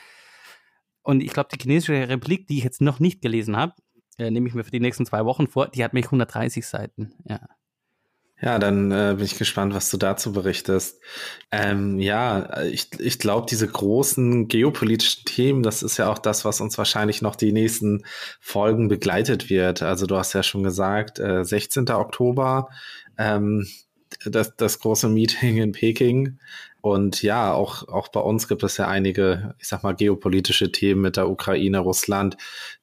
Und 1.03 1.23
ich 1.23 1.33
glaube, 1.33 1.49
die 1.53 1.61
chinesische 1.61 2.09
Republik, 2.09 2.47
die 2.47 2.59
ich 2.59 2.65
jetzt 2.65 2.81
noch 2.81 3.01
nicht 3.01 3.23
gelesen 3.23 3.57
habe, 3.57 3.75
äh, 4.19 4.31
nehme 4.31 4.49
ich 4.49 4.55
mir 4.55 4.65
für 4.65 4.71
die 4.71 4.81
nächsten 4.81 5.07
zwei 5.07 5.25
Wochen 5.25 5.47
vor, 5.47 5.69
die 5.69 5.83
hat 5.83 5.93
mich 5.93 6.07
130 6.07 6.67
Seiten. 6.67 7.15
Ja. 7.25 7.41
Ja, 8.41 8.59
dann 8.59 8.93
äh, 8.93 9.15
bin 9.17 9.25
ich 9.25 9.39
gespannt, 9.39 9.73
was 9.73 9.91
du 9.91 9.97
dazu 9.97 10.31
berichtest. 10.33 11.01
Ähm, 11.51 11.99
ja, 11.99 12.63
ich, 12.65 12.91
ich 13.01 13.19
glaube, 13.19 13.47
diese 13.49 13.67
großen 13.67 14.47
geopolitischen 14.49 15.25
Themen, 15.25 15.63
das 15.63 15.83
ist 15.83 15.97
ja 15.97 16.11
auch 16.11 16.19
das, 16.19 16.45
was 16.45 16.61
uns 16.61 16.77
wahrscheinlich 16.77 17.23
noch 17.23 17.35
die 17.35 17.53
nächsten 17.53 18.05
Folgen 18.41 18.89
begleitet 18.89 19.49
wird. 19.49 19.81
Also 19.81 20.07
du 20.07 20.17
hast 20.17 20.35
ja 20.35 20.43
schon 20.43 20.63
gesagt, 20.63 21.19
äh, 21.19 21.45
16. 21.45 21.89
Oktober, 21.89 22.69
ähm, 23.17 23.67
das, 24.25 24.55
das 24.57 24.81
große 24.81 25.09
Meeting 25.09 25.57
in 25.57 25.73
Peking. 25.73 26.39
Und 26.87 27.21
ja, 27.21 27.53
auch, 27.53 27.89
auch 27.89 28.07
bei 28.07 28.21
uns 28.21 28.47
gibt 28.47 28.63
es 28.63 28.77
ja 28.77 28.87
einige, 28.87 29.57
ich 29.59 29.67
sag 29.67 29.83
mal, 29.83 29.97
geopolitische 29.97 30.71
Themen 30.71 31.01
mit 31.01 31.17
der 31.17 31.29
Ukraine, 31.29 31.81
Russland, 31.81 32.37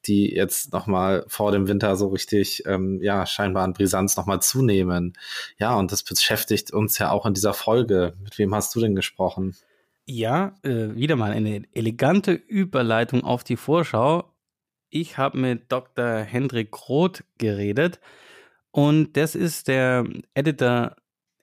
die 0.04 0.30
jetzt 0.30 0.74
nochmal 0.74 1.24
vor 1.26 1.52
dem 1.52 1.68
Winter 1.68 1.96
so 1.96 2.08
richtig, 2.08 2.64
ähm, 2.66 3.00
ja, 3.00 3.24
scheinbar 3.24 3.64
an 3.64 3.72
Brisanz 3.72 4.14
nochmal 4.18 4.42
zunehmen. 4.42 5.14
Ja, 5.56 5.74
und 5.76 5.90
das 5.90 6.02
beschäftigt 6.02 6.70
uns 6.70 6.98
ja 6.98 7.12
auch 7.12 7.24
in 7.24 7.32
dieser 7.32 7.54
Folge. 7.54 8.12
Mit 8.22 8.38
wem 8.38 8.54
hast 8.54 8.74
du 8.74 8.80
denn 8.80 8.94
gesprochen? 8.94 9.56
Ja, 10.04 10.54
äh, 10.64 10.94
wieder 10.94 11.16
mal 11.16 11.32
eine 11.32 11.62
elegante 11.72 12.32
Überleitung 12.32 13.24
auf 13.24 13.42
die 13.42 13.56
Vorschau. 13.56 14.34
Ich 14.90 15.16
habe 15.16 15.38
mit 15.38 15.72
Dr. 15.72 16.18
Hendrik 16.18 16.90
Roth 16.90 17.24
geredet 17.38 18.00
und 18.70 19.16
das 19.16 19.34
ist 19.34 19.66
der 19.68 20.04
Editor 20.34 20.94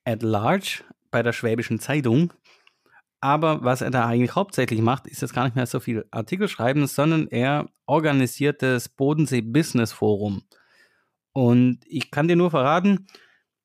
at 0.05 0.21
Large 0.21 0.83
bei 1.11 1.21
der 1.23 1.33
Schwäbischen 1.33 1.79
Zeitung. 1.79 2.33
Aber 3.19 3.63
was 3.63 3.81
er 3.81 3.91
da 3.91 4.07
eigentlich 4.07 4.35
hauptsächlich 4.35 4.81
macht, 4.81 5.07
ist 5.07 5.21
jetzt 5.21 5.33
gar 5.35 5.43
nicht 5.45 5.55
mehr 5.55 5.67
so 5.67 5.79
viel 5.79 6.05
Artikel 6.11 6.47
schreiben, 6.47 6.87
sondern 6.87 7.27
er 7.27 7.69
organisiert 7.85 8.63
das 8.63 8.89
Bodensee 8.89 9.41
Business 9.41 9.93
Forum. 9.93 10.43
Und 11.33 11.79
ich 11.85 12.11
kann 12.11 12.27
dir 12.27 12.35
nur 12.35 12.49
verraten, 12.51 13.07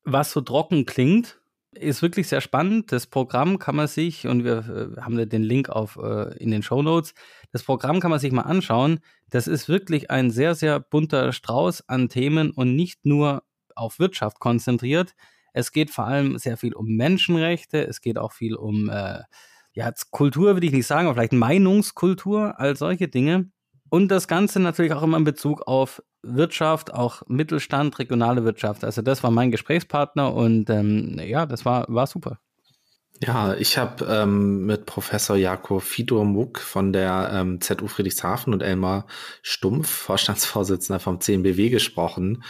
was 0.03 0.31
so 0.31 0.41
trocken 0.41 0.85
klingt, 0.85 1.39
Ist 1.73 2.01
wirklich 2.01 2.27
sehr 2.27 2.41
spannend. 2.41 2.91
Das 2.91 3.05
Programm 3.07 3.59
kann 3.59 3.75
man 3.75 3.87
sich, 3.87 4.25
und 4.27 4.43
wir 4.43 4.95
äh, 4.97 5.01
haben 5.01 5.29
den 5.29 5.43
Link 5.43 5.69
auf, 5.69 5.97
äh, 6.01 6.35
in 6.37 6.49
den 6.51 6.63
Show 6.63 6.81
Notes, 6.81 7.13
das 7.51 7.63
Programm 7.63 7.99
kann 7.99 8.09
man 8.09 8.19
sich 8.19 8.31
mal 8.31 8.43
anschauen. 8.43 8.99
Das 9.29 9.47
ist 9.47 9.69
wirklich 9.69 10.09
ein 10.09 10.31
sehr, 10.31 10.55
sehr 10.55 10.79
bunter 10.79 11.31
Strauß 11.33 11.87
an 11.89 12.09
Themen 12.09 12.51
und 12.51 12.75
nicht 12.75 13.05
nur 13.05 13.43
auf 13.75 13.99
Wirtschaft 13.99 14.39
konzentriert. 14.39 15.13
Es 15.57 15.71
geht 15.71 15.89
vor 15.89 16.05
allem 16.05 16.37
sehr 16.37 16.55
viel 16.55 16.73
um 16.73 16.85
Menschenrechte, 16.85 17.85
es 17.85 18.01
geht 18.01 18.19
auch 18.19 18.31
viel 18.31 18.55
um 18.55 18.89
äh, 18.89 19.21
ja, 19.73 19.91
Kultur, 20.11 20.53
würde 20.53 20.67
ich 20.67 20.71
nicht 20.71 20.85
sagen, 20.85 21.07
aber 21.07 21.15
vielleicht 21.15 21.33
Meinungskultur, 21.33 22.59
all 22.59 22.75
solche 22.75 23.07
Dinge. 23.07 23.49
Und 23.89 24.09
das 24.09 24.27
Ganze 24.27 24.59
natürlich 24.59 24.93
auch 24.93 25.01
immer 25.01 25.17
in 25.17 25.23
Bezug 25.23 25.67
auf 25.67 26.03
Wirtschaft, 26.21 26.93
auch 26.93 27.23
Mittelstand, 27.27 27.97
regionale 27.97 28.43
Wirtschaft. 28.43 28.83
Also 28.83 29.01
das 29.01 29.23
war 29.23 29.31
mein 29.31 29.49
Gesprächspartner 29.49 30.33
und 30.33 30.69
ähm, 30.69 31.19
ja, 31.23 31.47
das 31.47 31.65
war, 31.65 31.85
war 31.87 32.05
super. 32.05 32.39
Ja, 33.19 33.55
ich 33.55 33.79
habe 33.79 34.05
ähm, 34.05 34.67
mit 34.67 34.85
Professor 34.85 35.35
Jakob 35.35 35.81
Fidor 35.81 36.23
Muck 36.23 36.59
von 36.59 36.93
der 36.93 37.31
ähm, 37.33 37.61
ZU 37.61 37.87
Friedrichshafen 37.87 38.53
und 38.53 38.61
Elmar 38.61 39.07
Stumpf, 39.41 39.89
Vorstandsvorsitzender 39.89 40.99
vom 40.99 41.19
CNBW, 41.19 41.69
gesprochen. 41.69 42.43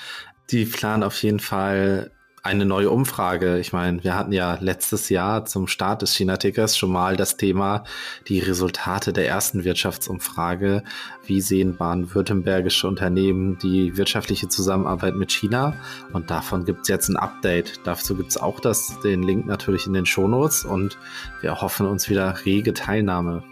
Die 0.52 0.66
planen 0.66 1.04
auf 1.04 1.24
jeden 1.24 1.40
Fall 1.40 2.12
eine 2.44 2.66
neue 2.66 2.90
Umfrage. 2.90 3.60
Ich 3.60 3.74
meine, 3.74 4.04
wir 4.04 4.16
hatten 4.16 4.32
ja 4.32 4.58
letztes 4.62 5.10
Jahr 5.10 5.46
zum 5.46 5.68
Start 5.68 6.02
des 6.02 6.16
China-Tickers 6.16 6.78
schon 6.78 6.92
mal 6.92 7.18
das 7.18 7.36
Thema 7.38 7.84
die 8.28 8.40
Resultate 8.40 9.12
der 9.12 9.28
ersten 9.28 9.64
Wirtschaftsumfrage. 9.64 10.84
Wie 11.26 11.42
sehen 11.42 11.76
baden-württembergische 11.76 12.88
Unternehmen 12.88 13.58
die 13.58 13.98
wirtschaftliche 13.98 14.48
Zusammenarbeit 14.48 15.16
mit 15.16 15.32
China? 15.32 15.74
Und 16.14 16.30
davon 16.30 16.64
gibt 16.64 16.82
es 16.84 16.88
jetzt 16.88 17.10
ein 17.10 17.18
Update. 17.18 17.82
Dazu 17.84 18.16
gibt 18.16 18.30
es 18.30 18.38
auch 18.38 18.60
das, 18.60 19.00
den 19.02 19.24
Link 19.24 19.46
natürlich 19.46 19.88
in 19.88 19.94
den 19.94 20.06
Shownotes 20.06 20.64
und 20.64 20.98
wir 21.42 21.60
hoffen 21.60 21.86
uns 21.86 22.10
wieder 22.10 22.46
rege 22.46 22.74
Teilnahme 22.74 23.44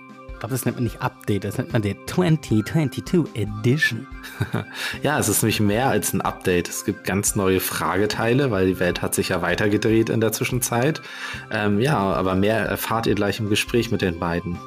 glaube, 0.45 0.53
das 0.53 0.65
nennt 0.65 0.77
man 0.77 0.83
nicht 0.83 1.01
Update, 1.01 1.43
das 1.43 1.57
nennt 1.57 1.73
man 1.73 1.81
der 1.81 1.95
2022 2.05 3.33
Edition. 3.33 4.05
ja, 5.01 5.17
es 5.17 5.27
ist 5.27 5.41
nämlich 5.41 5.59
mehr 5.59 5.87
als 5.87 6.13
ein 6.13 6.21
Update. 6.21 6.69
Es 6.69 6.85
gibt 6.85 7.03
ganz 7.03 7.35
neue 7.35 7.59
Frageteile, 7.59 8.51
weil 8.51 8.67
die 8.67 8.79
Welt 8.79 9.01
hat 9.01 9.15
sich 9.15 9.29
ja 9.29 9.41
weitergedreht 9.41 10.09
in 10.09 10.21
der 10.21 10.33
Zwischenzeit. 10.33 11.01
Ähm, 11.51 11.79
ja, 11.79 11.97
aber 11.97 12.35
mehr 12.35 12.59
erfahrt 12.59 13.07
ihr 13.07 13.15
gleich 13.15 13.39
im 13.39 13.49
Gespräch 13.49 13.89
mit 13.89 14.03
den 14.03 14.19
beiden. 14.19 14.59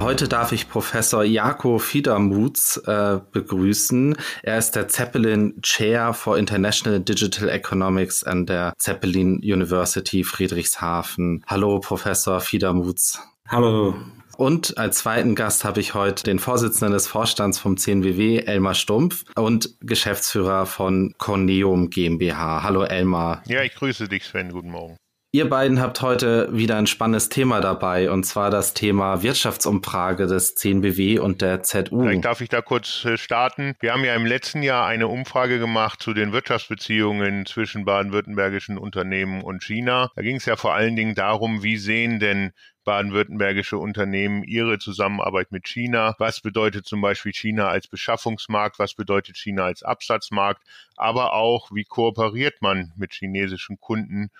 Heute 0.00 0.28
darf 0.28 0.52
ich 0.52 0.68
Professor 0.68 1.24
Jako 1.24 1.78
Fiedermuths 1.78 2.76
äh, 2.76 3.20
begrüßen. 3.32 4.16
Er 4.42 4.58
ist 4.58 4.72
der 4.72 4.88
Zeppelin 4.88 5.62
Chair 5.62 6.12
for 6.12 6.36
International 6.36 7.00
Digital 7.00 7.48
Economics 7.48 8.22
an 8.22 8.44
der 8.44 8.74
Zeppelin 8.78 9.36
University 9.36 10.24
Friedrichshafen. 10.24 11.42
Hallo, 11.46 11.80
Professor 11.80 12.40
Fiedermuths. 12.40 13.18
Hallo. 13.50 13.96
Und 14.36 14.78
als 14.78 14.98
zweiten 14.98 15.34
Gast 15.34 15.64
habe 15.64 15.80
ich 15.80 15.92
heute 15.94 16.22
den 16.22 16.38
Vorsitzenden 16.38 16.92
des 16.92 17.08
Vorstands 17.08 17.58
vom 17.58 17.76
CNWW, 17.76 18.44
Elmar 18.46 18.74
Stumpf, 18.74 19.24
und 19.34 19.74
Geschäftsführer 19.80 20.66
von 20.66 21.14
Corneum 21.18 21.90
GmbH. 21.90 22.62
Hallo 22.62 22.84
Elmar. 22.84 23.42
Ja, 23.48 23.62
ich 23.62 23.74
grüße 23.74 24.06
dich, 24.06 24.22
Sven. 24.22 24.52
Guten 24.52 24.70
Morgen. 24.70 24.96
Ihr 25.32 25.48
beiden 25.48 25.80
habt 25.80 26.02
heute 26.02 26.48
wieder 26.50 26.76
ein 26.76 26.88
spannendes 26.88 27.28
Thema 27.28 27.60
dabei, 27.60 28.10
und 28.10 28.24
zwar 28.24 28.50
das 28.50 28.74
Thema 28.74 29.22
Wirtschaftsumfrage 29.22 30.26
des 30.26 30.56
10BW 30.56 31.20
und 31.20 31.40
der 31.40 31.62
ZU. 31.62 32.02
Vielleicht 32.02 32.24
darf 32.24 32.40
ich 32.40 32.48
da 32.48 32.62
kurz 32.62 33.04
äh, 33.04 33.16
starten. 33.16 33.76
Wir 33.78 33.92
haben 33.92 34.02
ja 34.02 34.16
im 34.16 34.26
letzten 34.26 34.64
Jahr 34.64 34.86
eine 34.86 35.06
Umfrage 35.06 35.60
gemacht 35.60 36.02
zu 36.02 36.14
den 36.14 36.32
Wirtschaftsbeziehungen 36.32 37.46
zwischen 37.46 37.84
baden-württembergischen 37.84 38.76
Unternehmen 38.76 39.42
und 39.42 39.62
China. 39.62 40.10
Da 40.16 40.22
ging 40.22 40.34
es 40.34 40.46
ja 40.46 40.56
vor 40.56 40.74
allen 40.74 40.96
Dingen 40.96 41.14
darum, 41.14 41.62
wie 41.62 41.76
sehen 41.76 42.18
denn 42.18 42.50
baden-württembergische 42.84 43.78
Unternehmen 43.78 44.42
ihre 44.44 44.78
Zusammenarbeit 44.78 45.52
mit 45.52 45.66
China? 45.66 46.14
Was 46.18 46.40
bedeutet 46.40 46.86
zum 46.86 47.00
Beispiel 47.00 47.32
China 47.32 47.68
als 47.68 47.88
Beschaffungsmarkt? 47.88 48.78
Was 48.78 48.94
bedeutet 48.94 49.36
China 49.36 49.64
als 49.64 49.82
Absatzmarkt? 49.82 50.62
Aber 50.96 51.34
auch, 51.34 51.70
wie 51.72 51.84
kooperiert 51.84 52.62
man 52.62 52.92
mit 52.96 53.12
chinesischen 53.12 53.78
Kunden? 53.80 54.30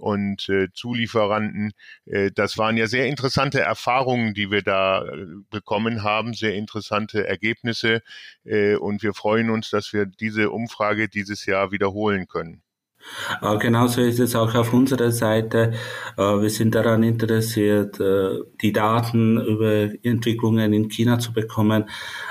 und 0.00 0.48
äh, 0.48 0.68
Zulieferanten. 0.72 1.72
Äh, 2.06 2.30
das 2.32 2.58
waren 2.58 2.76
ja 2.76 2.86
sehr 2.86 3.06
interessante 3.06 3.60
Erfahrungen, 3.60 4.34
die 4.34 4.50
wir 4.50 4.62
da 4.62 5.04
äh, 5.04 5.26
bekommen 5.50 6.02
haben, 6.02 6.34
sehr 6.34 6.54
interessante 6.54 7.26
Ergebnisse. 7.26 8.02
Und 8.44 9.02
wir 9.02 9.14
freuen 9.14 9.50
uns, 9.50 9.70
dass 9.70 9.92
wir 9.92 10.06
diese 10.06 10.50
Umfrage 10.50 11.08
dieses 11.08 11.44
Jahr 11.46 11.70
wiederholen 11.70 12.28
können. 12.28 12.62
Äh, 13.42 13.58
genauso 13.58 14.00
ist 14.00 14.18
es 14.20 14.34
auch 14.34 14.54
auf 14.54 14.72
unserer 14.72 15.10
Seite. 15.12 15.72
Äh, 16.16 16.22
wir 16.22 16.50
sind 16.50 16.74
daran 16.74 17.02
interessiert, 17.02 17.98
äh, 18.00 18.40
die 18.60 18.72
Daten 18.72 19.40
über 19.40 19.90
Entwicklungen 20.02 20.72
in 20.72 20.88
China 20.88 21.18
zu 21.18 21.32
bekommen. 21.32 21.84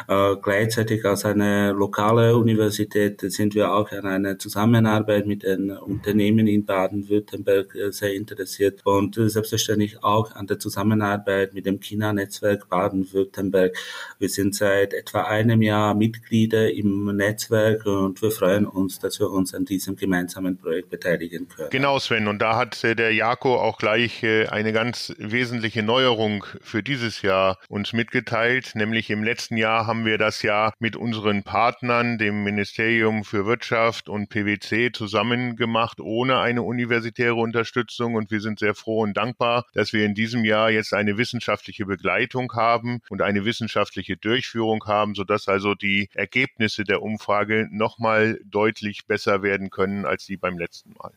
Gleichzeitig 0.08 1.04
als 1.06 1.26
eine 1.26 1.72
lokale 1.74 2.38
Universität 2.38 3.20
sind 3.20 3.56
wir 3.56 3.74
auch 3.74 3.92
an 3.92 4.06
einer 4.06 4.40
Zusammenarbeit 4.40 5.28
mit 5.28 5.44
den 5.44 5.72
Unternehmen 5.72 6.48
in 6.48 6.66
Baden-Württemberg 6.66 7.76
sehr 7.90 8.14
interessiert 8.14 8.86
und 8.86 9.16
selbstverständlich 9.16 10.04
auch 10.04 10.32
an 10.34 10.48
der 10.48 10.60
Zusammenarbeit 10.60 11.54
mit 11.54 11.66
dem 11.66 11.82
China-Netzwerk 11.82 12.70
Baden-Württemberg. 12.70 13.76
Wir 14.18 14.30
sind 14.30 14.56
seit 14.56 14.94
etwa 14.94 15.24
einem 15.24 15.62
Jahr 15.62 15.94
Mitglieder 15.94 16.72
im 16.72 17.14
Netzwerk 17.16 17.86
und 17.86 18.22
wir 18.22 18.32
freuen 18.32 18.66
uns, 18.66 19.00
dass 19.00 19.20
wir 19.20 19.30
uns 19.30 19.54
an 19.54 19.66
diesem 19.66 19.98
gemeinsamen 19.98 20.57
Projekt 20.58 20.90
beteiligen 20.90 21.48
können. 21.48 21.70
Genau, 21.70 22.00
Sven. 22.00 22.28
Und 22.28 22.40
da 22.42 22.56
hat 22.56 22.84
äh, 22.84 22.96
der 22.96 23.14
Jako 23.14 23.56
auch 23.60 23.78
gleich 23.78 24.24
äh, 24.24 24.48
eine 24.48 24.74
ganz 24.74 25.14
wesentliche 25.18 25.84
Neuerung 25.84 26.46
für 26.62 26.84
dieses 26.84 27.22
Jahr 27.22 27.58
uns 27.70 27.94
mitgeteilt. 27.94 28.72
Nämlich 28.76 29.10
im 29.10 29.24
letzten 29.24 29.58
Jahr 29.58 29.88
haben 29.88 30.06
wir 30.06 30.18
das 30.18 30.42
ja 30.42 30.72
mit 30.80 30.96
unseren 30.96 31.44
Partnern, 31.44 32.18
dem 32.18 32.44
Ministerium 32.44 33.24
für 33.24 33.46
Wirtschaft 33.46 34.10
und 34.10 34.30
PwC 34.30 34.92
zusammen 34.92 35.56
gemacht, 35.56 36.00
ohne 36.00 36.40
eine 36.40 36.64
universitäre 36.64 37.36
Unterstützung. 37.36 38.16
Und 38.16 38.32
wir 38.32 38.42
sind 38.42 38.60
sehr 38.60 38.76
froh 38.76 39.02
und 39.02 39.16
dankbar, 39.16 39.66
dass 39.74 39.94
wir 39.94 40.06
in 40.06 40.16
diesem 40.16 40.46
Jahr 40.46 40.70
jetzt 40.70 40.94
eine 40.94 41.18
wissenschaftliche 41.18 41.86
Begleitung 41.86 42.52
haben 42.54 43.00
und 43.10 43.22
eine 43.22 43.46
wissenschaftliche 43.46 44.18
Durchführung 44.18 44.84
haben, 44.86 45.16
sodass 45.16 45.48
also 45.48 45.76
die 45.76 46.10
Ergebnisse 46.14 46.84
der 46.84 47.02
Umfrage 47.02 47.68
nochmal 47.72 48.40
deutlich 48.46 49.06
besser 49.06 49.44
werden 49.44 49.70
können 49.70 50.06
als 50.06 50.26
die 50.26 50.38
bei 50.38 50.47
beim 50.48 50.58
letzten 50.58 50.94
Mal. 50.98 51.12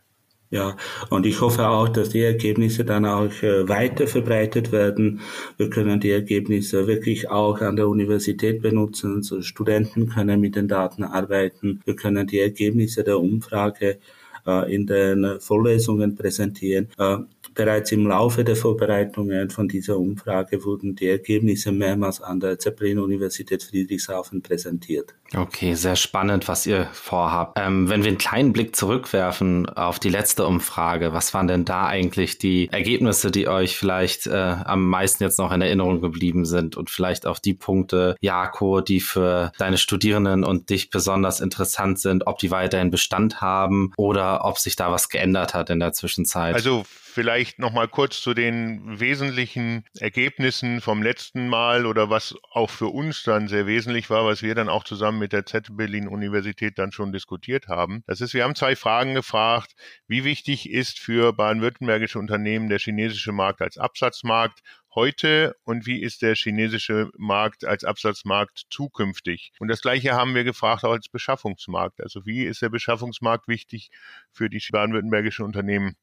Ja, 0.52 0.76
und 1.10 1.26
ich 1.26 1.40
hoffe 1.40 1.68
auch, 1.68 1.88
dass 1.88 2.08
die 2.08 2.22
Ergebnisse 2.22 2.84
dann 2.84 3.06
auch 3.06 3.30
äh, 3.42 3.68
weiter 3.68 4.08
verbreitet 4.08 4.72
werden. 4.72 5.20
Wir 5.56 5.70
können 5.70 6.00
die 6.00 6.10
Ergebnisse 6.10 6.88
wirklich 6.88 7.30
auch 7.30 7.60
an 7.60 7.76
der 7.76 7.86
Universität 7.88 8.60
benutzen. 8.60 9.22
So 9.22 9.42
Studenten 9.42 10.08
können 10.08 10.40
mit 10.40 10.56
den 10.56 10.66
Daten 10.66 11.04
arbeiten. 11.04 11.80
Wir 11.84 11.94
können 11.94 12.26
die 12.26 12.40
Ergebnisse 12.40 13.04
der 13.04 13.20
Umfrage 13.20 14.00
äh, 14.44 14.74
in 14.74 14.88
den 14.88 15.38
Vorlesungen 15.38 16.16
präsentieren. 16.16 16.88
Äh, 16.98 17.18
bereits 17.60 17.92
im 17.92 18.06
Laufe 18.06 18.42
der 18.42 18.56
Vorbereitungen 18.56 19.50
von 19.50 19.68
dieser 19.68 19.98
Umfrage 19.98 20.64
wurden 20.64 20.94
die 20.94 21.08
Ergebnisse 21.08 21.72
mehrmals 21.72 22.22
an 22.22 22.40
der 22.40 22.58
Zeppelin-Universität 22.58 23.62
Friedrichshafen 23.62 24.40
präsentiert. 24.40 25.12
Okay, 25.36 25.74
sehr 25.74 25.94
spannend, 25.94 26.48
was 26.48 26.66
ihr 26.66 26.88
vorhabt. 26.94 27.58
Ähm, 27.60 27.90
wenn 27.90 28.02
wir 28.02 28.08
einen 28.08 28.16
kleinen 28.16 28.54
Blick 28.54 28.74
zurückwerfen 28.74 29.68
auf 29.68 29.98
die 29.98 30.08
letzte 30.08 30.46
Umfrage, 30.46 31.12
was 31.12 31.34
waren 31.34 31.48
denn 31.48 31.66
da 31.66 31.86
eigentlich 31.86 32.38
die 32.38 32.70
Ergebnisse, 32.72 33.30
die 33.30 33.46
euch 33.46 33.76
vielleicht 33.76 34.26
äh, 34.26 34.32
am 34.32 34.88
meisten 34.88 35.22
jetzt 35.22 35.38
noch 35.38 35.52
in 35.52 35.60
Erinnerung 35.60 36.00
geblieben 36.00 36.46
sind 36.46 36.78
und 36.78 36.88
vielleicht 36.88 37.26
auch 37.26 37.38
die 37.38 37.52
Punkte, 37.52 38.16
Jako, 38.22 38.80
die 38.80 39.00
für 39.00 39.52
deine 39.58 39.76
Studierenden 39.76 40.44
und 40.44 40.70
dich 40.70 40.88
besonders 40.88 41.40
interessant 41.40 42.00
sind, 42.00 42.26
ob 42.26 42.38
die 42.38 42.50
weiterhin 42.50 42.90
Bestand 42.90 43.42
haben 43.42 43.92
oder 43.98 44.46
ob 44.46 44.58
sich 44.58 44.76
da 44.76 44.90
was 44.90 45.10
geändert 45.10 45.52
hat 45.52 45.68
in 45.68 45.78
der 45.78 45.92
Zwischenzeit? 45.92 46.54
Also 46.54 46.84
vielleicht 47.10 47.58
noch 47.58 47.72
mal 47.72 47.88
kurz 47.88 48.20
zu 48.20 48.34
den 48.34 48.98
wesentlichen 49.00 49.84
Ergebnissen 49.98 50.80
vom 50.80 51.02
letzten 51.02 51.48
Mal 51.48 51.86
oder 51.86 52.08
was 52.10 52.34
auch 52.50 52.70
für 52.70 52.86
uns 52.86 53.22
dann 53.22 53.48
sehr 53.48 53.66
wesentlich 53.66 54.08
war, 54.08 54.24
was 54.24 54.42
wir 54.42 54.54
dann 54.54 54.68
auch 54.68 54.84
zusammen 54.84 55.18
mit 55.18 55.32
der 55.32 55.44
Z 55.44 55.76
Berlin 55.76 56.08
Universität 56.08 56.78
dann 56.78 56.92
schon 56.92 57.12
diskutiert 57.12 57.68
haben. 57.68 58.02
Das 58.06 58.20
ist, 58.20 58.34
wir 58.34 58.44
haben 58.44 58.54
zwei 58.54 58.76
Fragen 58.76 59.14
gefragt. 59.14 59.74
Wie 60.06 60.24
wichtig 60.24 60.70
ist 60.70 60.98
für 60.98 61.32
baden-württembergische 61.32 62.18
Unternehmen 62.18 62.68
der 62.68 62.78
chinesische 62.78 63.32
Markt 63.32 63.60
als 63.60 63.76
Absatzmarkt 63.76 64.60
heute 64.94 65.56
und 65.64 65.86
wie 65.86 66.00
ist 66.00 66.22
der 66.22 66.34
chinesische 66.34 67.10
Markt 67.16 67.64
als 67.64 67.84
Absatzmarkt 67.84 68.62
zukünftig? 68.70 69.52
Und 69.58 69.68
das 69.68 69.82
Gleiche 69.82 70.12
haben 70.12 70.34
wir 70.34 70.44
gefragt 70.44 70.84
auch 70.84 70.92
als 70.92 71.08
Beschaffungsmarkt. 71.08 72.00
Also 72.00 72.26
wie 72.26 72.44
ist 72.44 72.62
der 72.62 72.70
Beschaffungsmarkt 72.70 73.48
wichtig 73.48 73.90
für 74.32 74.48
die 74.48 74.62
baden-württembergischen 74.70 75.44
Unternehmen 75.44 75.96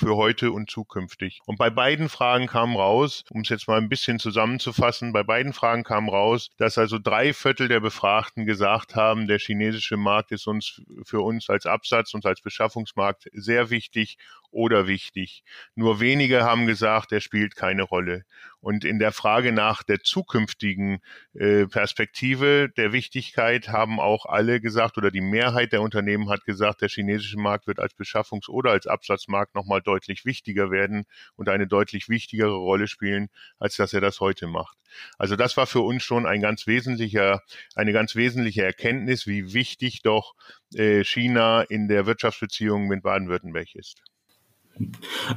für 0.00 0.16
heute 0.16 0.50
und 0.50 0.70
zukünftig. 0.70 1.40
Und 1.44 1.58
bei 1.58 1.68
beiden 1.68 2.08
Fragen 2.08 2.46
kam 2.46 2.74
raus, 2.74 3.22
um 3.30 3.42
es 3.42 3.50
jetzt 3.50 3.68
mal 3.68 3.76
ein 3.76 3.90
bisschen 3.90 4.18
zusammenzufassen, 4.18 5.12
bei 5.12 5.22
beiden 5.22 5.52
Fragen 5.52 5.84
kam 5.84 6.08
raus, 6.08 6.48
dass 6.56 6.78
also 6.78 6.98
drei 6.98 7.34
Viertel 7.34 7.68
der 7.68 7.80
Befragten 7.80 8.46
gesagt 8.46 8.96
haben, 8.96 9.26
der 9.26 9.38
chinesische 9.38 9.98
Markt 9.98 10.32
ist 10.32 10.46
uns 10.46 10.80
für 11.04 11.20
uns 11.20 11.50
als 11.50 11.66
Absatz 11.66 12.14
und 12.14 12.24
als 12.24 12.40
Beschaffungsmarkt 12.40 13.28
sehr 13.32 13.68
wichtig 13.68 14.16
oder 14.50 14.86
wichtig. 14.86 15.42
Nur 15.74 16.00
wenige 16.00 16.42
haben 16.42 16.66
gesagt, 16.66 17.12
er 17.12 17.20
spielt 17.20 17.56
keine 17.56 17.82
Rolle. 17.82 18.24
Und 18.60 18.84
in 18.84 18.98
der 18.98 19.12
Frage 19.12 19.52
nach 19.52 19.82
der 19.82 20.00
zukünftigen 20.00 21.00
äh, 21.34 21.66
Perspektive 21.66 22.68
der 22.76 22.92
Wichtigkeit 22.92 23.68
haben 23.68 23.98
auch 23.98 24.26
alle 24.26 24.60
gesagt 24.60 24.98
oder 24.98 25.10
die 25.10 25.22
Mehrheit 25.22 25.72
der 25.72 25.80
Unternehmen 25.80 26.28
hat 26.28 26.44
gesagt, 26.44 26.82
der 26.82 26.90
chinesische 26.90 27.38
Markt 27.38 27.66
wird 27.66 27.78
als 27.78 27.94
Beschaffungs- 27.94 28.50
oder 28.50 28.72
als 28.72 28.86
Absatzmarkt 28.86 29.54
nochmal 29.54 29.80
deutlich 29.80 30.26
wichtiger 30.26 30.70
werden 30.70 31.06
und 31.36 31.48
eine 31.48 31.66
deutlich 31.66 32.10
wichtigere 32.10 32.54
Rolle 32.54 32.86
spielen, 32.86 33.28
als 33.58 33.76
dass 33.76 33.94
er 33.94 34.02
das 34.02 34.20
heute 34.20 34.46
macht. 34.46 34.76
Also 35.16 35.36
das 35.36 35.56
war 35.56 35.66
für 35.66 35.80
uns 35.80 36.02
schon 36.02 36.26
ein 36.26 36.42
ganz 36.42 36.66
wesentlicher, 36.66 37.42
eine 37.74 37.92
ganz 37.92 38.14
wesentliche 38.14 38.62
Erkenntnis, 38.62 39.26
wie 39.26 39.54
wichtig 39.54 40.02
doch 40.02 40.34
äh, 40.74 41.02
China 41.04 41.62
in 41.62 41.88
der 41.88 42.04
Wirtschaftsbeziehung 42.04 42.88
mit 42.88 43.02
Baden-Württemberg 43.02 43.74
ist. 43.74 44.02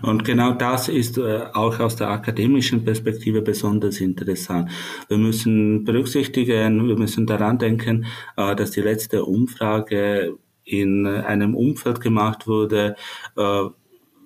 Und 0.01 0.23
genau 0.23 0.53
das 0.53 0.87
ist 0.89 1.17
äh, 1.17 1.41
auch 1.53 1.79
aus 1.79 1.95
der 1.95 2.09
akademischen 2.09 2.83
Perspektive 2.83 3.41
besonders 3.41 3.99
interessant. 3.99 4.69
Wir 5.09 5.17
müssen 5.17 5.83
berücksichtigen, 5.83 6.87
wir 6.87 6.97
müssen 6.97 7.25
daran 7.25 7.57
denken, 7.57 8.05
äh, 8.37 8.55
dass 8.55 8.71
die 8.71 8.81
letzte 8.81 9.25
Umfrage 9.25 10.37
in 10.65 11.05
einem 11.05 11.55
Umfeld 11.55 11.99
gemacht 11.99 12.47
wurde, 12.47 12.95
äh, 13.35 13.63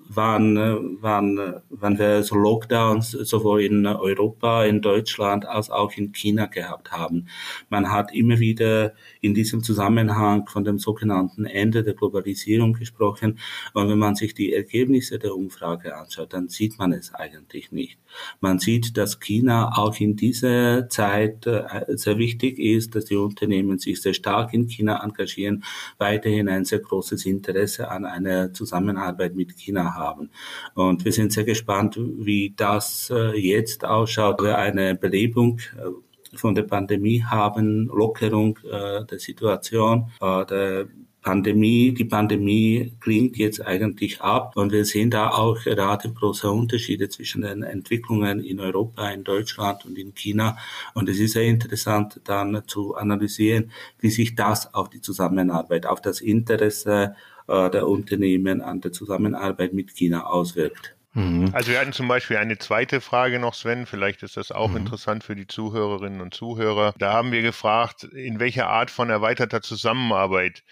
waren, 0.10 1.02
waren, 1.02 1.62
waren 1.70 2.00
wir 2.00 2.24
so 2.24 2.36
Lockdowns 2.36 3.12
sowohl 3.12 3.62
in 3.62 3.86
Europa, 3.86 4.64
in 4.64 4.82
Deutschland 4.82 5.46
als 5.46 5.70
auch 5.70 5.92
in 5.98 6.12
China 6.14 6.46
gehabt 6.46 6.92
haben. 6.92 7.28
Man 7.70 7.92
hat 7.92 8.14
immer 8.14 8.40
wieder 8.40 8.94
in 9.28 9.34
diesem 9.34 9.62
Zusammenhang 9.62 10.48
von 10.48 10.64
dem 10.64 10.80
sogenannten 10.80 11.46
Ende 11.46 11.84
der 11.84 11.94
Globalisierung 11.94 12.74
gesprochen. 12.74 13.40
Und 13.74 13.90
wenn 13.90 14.00
man 14.00 14.16
sich 14.16 14.34
die 14.34 14.54
Ergebnisse 14.54 15.20
der 15.20 15.36
Umfrage 15.36 15.96
anschaut, 15.96 16.34
dann 16.34 16.48
sieht 16.48 16.80
man 16.80 16.94
es 16.94 17.14
eigentlich 17.14 17.72
nicht. 17.72 18.00
Man 18.40 18.60
sieht, 18.60 18.98
dass 18.98 19.20
China 19.20 19.78
auch 19.78 20.00
in 20.00 20.16
dieser 20.16 20.88
Zeit 20.90 21.46
äh, 21.46 21.64
sehr 21.90 22.18
wichtig 22.18 22.58
ist, 22.58 22.96
dass 22.96 23.06
die 23.06 23.18
Unternehmen 23.18 23.80
sich 23.80 24.02
sehr 24.02 24.14
stark 24.14 24.54
in 24.54 24.68
China 24.68 25.04
engagieren, 25.04 25.64
weiterhin 25.98 26.48
ein 26.48 26.66
sehr 26.66 26.80
großes 26.80 27.26
Interesse 27.26 27.92
an 27.92 28.06
einer 28.06 28.54
Zusammenarbeit 28.54 29.36
mit 29.36 29.56
China 29.58 29.94
haben. 29.94 30.30
Und 30.74 31.04
wir 31.04 31.12
sind 31.12 31.34
sehr 31.34 31.44
gespannt, 31.44 32.00
wie 32.00 32.54
das 32.56 33.12
äh, 33.14 33.38
jetzt 33.38 33.84
ausschaut. 33.84 34.42
Eine 34.42 34.96
Belebung 34.96 35.60
äh, 35.78 36.07
von 36.40 36.56
der 36.56 36.64
Pandemie 36.64 37.24
haben, 37.24 37.88
Lockerung 37.88 38.58
äh, 38.64 39.06
der 39.06 39.20
Situation, 39.20 40.12
äh, 40.22 40.46
der 40.46 40.88
Pandemie, 41.28 41.94
die 41.94 42.06
Pandemie 42.06 42.94
klingt 43.02 43.36
jetzt 43.36 43.60
eigentlich 43.60 44.22
ab 44.22 44.56
und 44.56 44.72
wir 44.72 44.86
sehen 44.86 45.10
da 45.10 45.32
auch 45.32 45.62
gerade 45.62 46.10
große 46.10 46.50
Unterschiede 46.50 47.10
zwischen 47.10 47.42
den 47.42 47.64
Entwicklungen 47.64 48.40
in 48.40 48.62
Europa, 48.62 49.10
in 49.10 49.26
Deutschland 49.26 49.86
und 49.86 49.98
in 49.98 50.16
China. 50.16 50.58
Und 50.94 51.10
es 51.10 51.20
ist 51.20 51.34
sehr 51.34 51.44
interessant 51.44 52.22
dann 52.24 52.64
zu 52.68 52.96
analysieren, 52.96 53.72
wie 54.00 54.10
sich 54.10 54.36
das 54.36 54.74
auf 54.74 54.90
die 54.90 55.02
Zusammenarbeit, 55.02 55.86
auf 55.86 56.00
das 56.00 56.22
Interesse 56.22 57.16
äh, 57.48 57.70
der 57.72 57.88
Unternehmen 57.88 58.62
an 58.62 58.80
der 58.80 58.94
Zusammenarbeit 58.94 59.74
mit 59.74 59.92
China 59.92 60.28
auswirkt. 60.28 60.97
Mhm. 61.18 61.50
Also 61.52 61.72
wir 61.72 61.80
hatten 61.80 61.94
zum 61.94 62.08
Beispiel 62.08 62.38
eine 62.38 62.60
zweite 62.60 63.02
Frage 63.02 63.40
noch, 63.40 63.56
Sven, 63.56 63.88
vielleicht 63.88 64.22
ist 64.22 64.38
das 64.38 64.52
auch 64.52 64.70
mhm. 64.70 64.78
interessant 64.78 65.24
für 65.24 65.36
die 65.36 65.48
Zuhörerinnen 65.48 66.22
und 66.22 66.36
Zuhörer. 66.36 66.94
Da 67.00 67.12
haben 67.12 67.32
wir 67.32 67.42
gefragt, 67.42 68.04
in 68.04 68.40
welcher 68.40 68.68
Art 68.68 68.92
von 68.92 69.10
erweiterter 69.10 69.64
Zusammenarbeit 69.64 70.64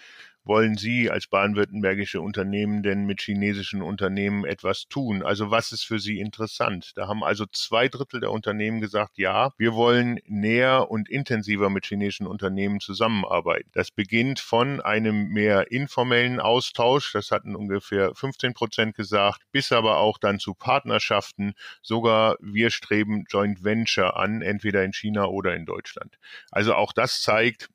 wollen 0.46 0.76
Sie 0.76 1.10
als 1.10 1.26
baden-württembergische 1.26 2.20
Unternehmen 2.20 2.82
denn 2.82 3.04
mit 3.04 3.20
chinesischen 3.20 3.82
Unternehmen 3.82 4.44
etwas 4.44 4.86
tun? 4.88 5.22
Also 5.22 5.50
was 5.50 5.72
ist 5.72 5.84
für 5.84 5.98
Sie 5.98 6.20
interessant? 6.20 6.92
Da 6.94 7.08
haben 7.08 7.24
also 7.24 7.46
zwei 7.50 7.88
Drittel 7.88 8.20
der 8.20 8.30
Unternehmen 8.30 8.80
gesagt, 8.80 9.18
ja, 9.18 9.50
wir 9.58 9.74
wollen 9.74 10.20
näher 10.24 10.90
und 10.90 11.08
intensiver 11.08 11.68
mit 11.68 11.86
chinesischen 11.86 12.26
Unternehmen 12.26 12.80
zusammenarbeiten. 12.80 13.70
Das 13.72 13.90
beginnt 13.90 14.38
von 14.38 14.80
einem 14.80 15.28
mehr 15.28 15.72
informellen 15.72 16.38
Austausch, 16.38 17.12
das 17.12 17.30
hatten 17.32 17.56
ungefähr 17.56 18.14
15 18.14 18.54
Prozent 18.54 18.94
gesagt, 18.94 19.42
bis 19.50 19.72
aber 19.72 19.98
auch 19.98 20.18
dann 20.18 20.38
zu 20.38 20.54
Partnerschaften. 20.54 21.54
Sogar 21.82 22.36
wir 22.40 22.70
streben 22.70 23.24
Joint 23.28 23.64
Venture 23.64 24.16
an, 24.16 24.42
entweder 24.42 24.84
in 24.84 24.92
China 24.92 25.26
oder 25.26 25.54
in 25.56 25.66
Deutschland. 25.66 26.18
Also 26.50 26.74
auch 26.74 26.92
das 26.92 27.20
zeigt, 27.20 27.68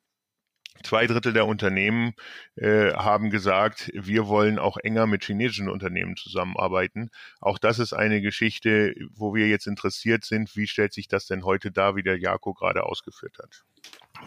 Zwei 0.82 1.06
Drittel 1.06 1.32
der 1.32 1.46
Unternehmen 1.46 2.14
äh, 2.56 2.92
haben 2.92 3.30
gesagt, 3.30 3.90
wir 3.94 4.26
wollen 4.26 4.58
auch 4.58 4.78
enger 4.78 5.06
mit 5.06 5.24
chinesischen 5.24 5.68
Unternehmen 5.68 6.16
zusammenarbeiten. 6.16 7.10
Auch 7.40 7.58
das 7.58 7.78
ist 7.78 7.92
eine 7.92 8.20
Geschichte, 8.20 8.94
wo 9.10 9.34
wir 9.34 9.48
jetzt 9.48 9.66
interessiert 9.66 10.24
sind. 10.24 10.56
Wie 10.56 10.66
stellt 10.66 10.92
sich 10.92 11.08
das 11.08 11.26
denn 11.26 11.44
heute 11.44 11.70
dar, 11.70 11.94
wie 11.94 12.02
der 12.02 12.18
Jako 12.18 12.54
gerade 12.54 12.84
ausgeführt 12.84 13.38
hat? 13.38 13.64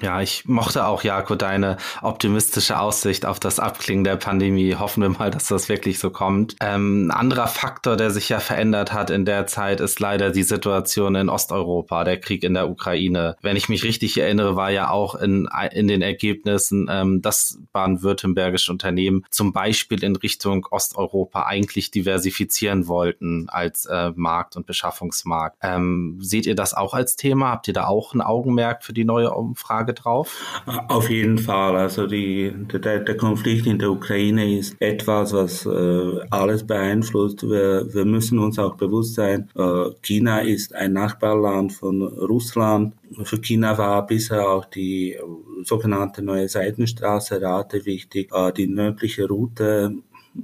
Ja, 0.01 0.21
ich 0.21 0.45
mochte 0.45 0.85
auch, 0.85 1.03
Jako, 1.03 1.35
deine 1.35 1.77
optimistische 2.01 2.79
Aussicht 2.79 3.25
auf 3.25 3.39
das 3.39 3.59
Abklingen 3.59 4.03
der 4.03 4.17
Pandemie. 4.17 4.75
Hoffen 4.75 5.01
wir 5.01 5.09
mal, 5.09 5.31
dass 5.31 5.47
das 5.47 5.69
wirklich 5.69 5.99
so 5.99 6.09
kommt. 6.09 6.55
Ähm, 6.59 7.07
ein 7.07 7.11
anderer 7.11 7.47
Faktor, 7.47 7.95
der 7.95 8.11
sich 8.11 8.27
ja 8.27 8.39
verändert 8.39 8.91
hat 8.91 9.09
in 9.09 9.23
der 9.23 9.47
Zeit, 9.47 9.79
ist 9.79 10.01
leider 10.01 10.31
die 10.31 10.43
Situation 10.43 11.15
in 11.15 11.29
Osteuropa, 11.29 12.03
der 12.03 12.19
Krieg 12.19 12.43
in 12.43 12.53
der 12.53 12.69
Ukraine. 12.69 13.37
Wenn 13.41 13.55
ich 13.55 13.69
mich 13.69 13.83
richtig 13.85 14.17
erinnere, 14.17 14.57
war 14.57 14.69
ja 14.69 14.89
auch 14.89 15.15
in, 15.15 15.47
in 15.71 15.87
den 15.87 16.01
Ergebnissen, 16.01 16.87
ähm, 16.91 17.21
dass 17.21 17.59
baden-württembergische 17.71 18.73
Unternehmen 18.73 19.25
zum 19.31 19.53
Beispiel 19.53 20.03
in 20.03 20.17
Richtung 20.17 20.67
Osteuropa 20.69 21.43
eigentlich 21.43 21.89
diversifizieren 21.89 22.87
wollten 22.87 23.47
als 23.47 23.85
äh, 23.85 24.11
Markt- 24.15 24.57
und 24.57 24.65
Beschaffungsmarkt. 24.65 25.57
Ähm, 25.61 26.17
seht 26.19 26.45
ihr 26.45 26.55
das 26.55 26.73
auch 26.73 26.93
als 26.93 27.15
Thema? 27.15 27.51
Habt 27.51 27.69
ihr 27.69 27.73
da 27.73 27.87
auch 27.87 28.13
ein 28.13 28.21
Augenmerk 28.21 28.83
für 28.83 28.93
die 28.93 29.05
neue 29.05 29.31
Umfrage? 29.31 29.84
Frage 29.85 29.93
drauf? 29.93 30.61
Auf 30.87 31.09
jeden 31.09 31.37
Fall. 31.37 31.75
Also 31.75 32.07
die, 32.07 32.51
der, 32.73 32.99
der 32.99 33.17
Konflikt 33.17 33.67
in 33.67 33.79
der 33.79 33.91
Ukraine 33.91 34.57
ist 34.57 34.75
etwas, 34.79 35.33
was 35.33 35.65
äh, 35.65 36.19
alles 36.29 36.65
beeinflusst. 36.65 37.43
Wir, 37.43 37.93
wir 37.93 38.05
müssen 38.05 38.39
uns 38.39 38.57
auch 38.59 38.75
bewusst 38.75 39.15
sein, 39.15 39.49
äh, 39.55 39.89
China 40.01 40.39
ist 40.39 40.73
ein 40.73 40.93
Nachbarland 40.93 41.73
von 41.73 42.01
Russland. 42.01 42.93
Für 43.23 43.39
China 43.39 43.77
war 43.77 44.05
bisher 44.05 44.49
auch 44.49 44.65
die 44.65 45.17
sogenannte 45.63 46.21
neue 46.21 46.49
Seitenstraße 46.49 47.41
Rate 47.41 47.85
wichtig. 47.85 48.31
Äh, 48.33 48.51
die 48.53 48.67
nördliche 48.67 49.27
Route 49.27 49.95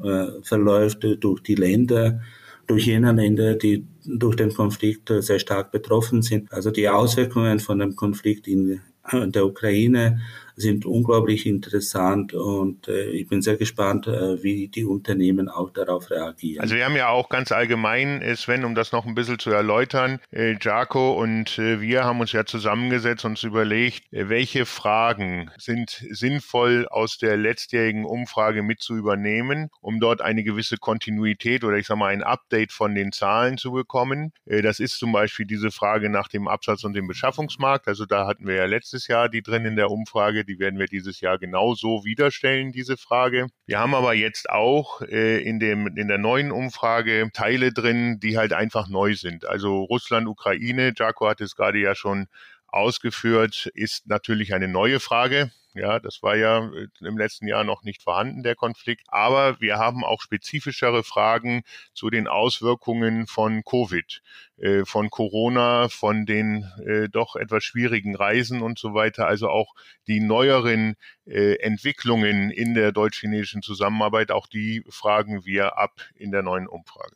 äh, 0.03 0.25
verläuft 0.43 1.05
durch 1.19 1.41
die 1.41 1.55
Länder 1.55 2.21
durch 2.67 2.85
jene 2.85 3.11
Länder, 3.11 3.55
die 3.55 3.85
durch 4.05 4.37
den 4.37 4.53
Konflikt 4.53 5.11
sehr 5.19 5.39
stark 5.39 5.71
betroffen 5.71 6.21
sind. 6.21 6.53
Also 6.53 6.71
die 6.71 6.87
Auswirkungen 6.87 7.59
von 7.59 7.79
dem 7.79 7.97
Konflikt 7.97 8.47
in, 8.47 8.79
der 9.11 9.45
Ukraine 9.45 10.21
sind 10.61 10.85
unglaublich 10.85 11.45
interessant 11.45 12.33
und 12.33 12.87
äh, 12.87 13.09
ich 13.09 13.27
bin 13.27 13.41
sehr 13.41 13.57
gespannt, 13.57 14.07
äh, 14.07 14.41
wie 14.43 14.67
die 14.67 14.85
Unternehmen 14.85 15.49
auch 15.49 15.71
darauf 15.71 16.09
reagieren. 16.09 16.61
Also 16.61 16.75
wir 16.75 16.85
haben 16.85 16.95
ja 16.95 17.09
auch 17.09 17.29
ganz 17.29 17.51
allgemein, 17.51 18.21
äh, 18.21 18.35
Sven, 18.35 18.63
um 18.63 18.75
das 18.75 18.91
noch 18.91 19.05
ein 19.05 19.15
bisschen 19.15 19.39
zu 19.39 19.49
erläutern, 19.49 20.19
äh, 20.31 20.55
Jaco 20.61 21.21
und 21.21 21.57
äh, 21.57 21.81
wir 21.81 22.05
haben 22.05 22.19
uns 22.19 22.31
ja 22.31 22.45
zusammengesetzt 22.45 23.25
und 23.25 23.31
uns 23.31 23.43
überlegt, 23.43 24.11
äh, 24.13 24.29
welche 24.29 24.65
Fragen 24.65 25.49
sind 25.57 26.05
sinnvoll 26.09 26.87
aus 26.89 27.17
der 27.17 27.37
letztjährigen 27.37 28.05
Umfrage 28.05 28.61
mit 28.61 28.81
zu 28.81 28.95
übernehmen, 28.95 29.69
um 29.81 29.99
dort 29.99 30.21
eine 30.21 30.43
gewisse 30.43 30.77
Kontinuität 30.77 31.63
oder 31.63 31.77
ich 31.77 31.87
sage 31.87 31.99
mal 31.99 32.07
ein 32.07 32.23
Update 32.23 32.71
von 32.71 32.93
den 32.93 33.11
Zahlen 33.11 33.57
zu 33.57 33.71
bekommen. 33.71 34.33
Das 34.45 34.79
ist 34.79 34.99
zum 34.99 35.11
Beispiel 35.11 35.45
diese 35.45 35.71
Frage 35.71 36.09
nach 36.09 36.27
dem 36.27 36.47
Absatz 36.47 36.83
und 36.83 36.93
dem 36.93 37.07
Beschaffungsmarkt. 37.07 37.87
Also 37.87 38.05
da 38.05 38.27
hatten 38.27 38.45
wir 38.45 38.55
ja 38.55 38.65
letztes 38.65 39.07
Jahr 39.07 39.29
die 39.29 39.41
drin 39.41 39.65
in 39.65 39.75
der 39.75 39.89
Umfrage, 39.89 40.45
die 40.51 40.59
werden 40.59 40.79
wir 40.79 40.87
dieses 40.87 41.21
Jahr 41.21 41.37
genauso 41.37 42.03
wieder 42.03 42.29
stellen, 42.31 42.71
diese 42.71 42.97
Frage. 42.97 43.47
Wir 43.65 43.79
haben 43.79 43.95
aber 43.95 44.13
jetzt 44.13 44.49
auch 44.49 45.01
äh, 45.01 45.41
in, 45.41 45.59
dem, 45.59 45.87
in 45.95 46.07
der 46.07 46.17
neuen 46.17 46.51
Umfrage 46.51 47.29
Teile 47.33 47.71
drin, 47.71 48.19
die 48.19 48.37
halt 48.37 48.53
einfach 48.53 48.89
neu 48.89 49.15
sind. 49.15 49.45
Also 49.45 49.83
Russland, 49.83 50.27
Ukraine, 50.27 50.93
Jaco 50.95 51.29
hat 51.29 51.41
es 51.41 51.55
gerade 51.55 51.79
ja 51.79 51.95
schon 51.95 52.27
ausgeführt, 52.67 53.69
ist 53.73 54.07
natürlich 54.07 54.53
eine 54.53 54.67
neue 54.67 54.99
Frage. 54.99 55.51
Ja, 55.73 55.99
das 55.99 56.21
war 56.21 56.35
ja 56.35 56.65
äh, 56.65 56.87
im 56.99 57.17
letzten 57.17 57.47
Jahr 57.47 57.63
noch 57.63 57.83
nicht 57.83 58.03
vorhanden, 58.03 58.43
der 58.43 58.55
Konflikt. 58.55 59.03
Aber 59.07 59.59
wir 59.61 59.77
haben 59.77 60.03
auch 60.03 60.21
spezifischere 60.21 61.03
Fragen 61.03 61.63
zu 61.93 62.09
den 62.09 62.27
Auswirkungen 62.27 63.25
von 63.25 63.63
Covid, 63.63 64.21
äh, 64.57 64.83
von 64.83 65.09
Corona, 65.09 65.87
von 65.87 66.25
den 66.25 66.69
äh, 66.85 67.07
doch 67.07 67.37
etwas 67.37 67.63
schwierigen 67.63 68.15
Reisen 68.15 68.61
und 68.61 68.79
so 68.79 68.93
weiter. 68.93 69.27
Also 69.27 69.49
auch 69.49 69.73
die 70.07 70.19
neueren 70.19 70.95
Entwicklungen 71.25 72.49
in 72.49 72.73
der 72.73 72.91
deutsch-chinesischen 72.91 73.61
Zusammenarbeit, 73.61 74.31
auch 74.31 74.47
die 74.47 74.83
fragen 74.89 75.45
wir 75.45 75.77
ab 75.77 76.01
in 76.15 76.31
der 76.31 76.41
neuen 76.41 76.67
Umfrage. 76.67 77.15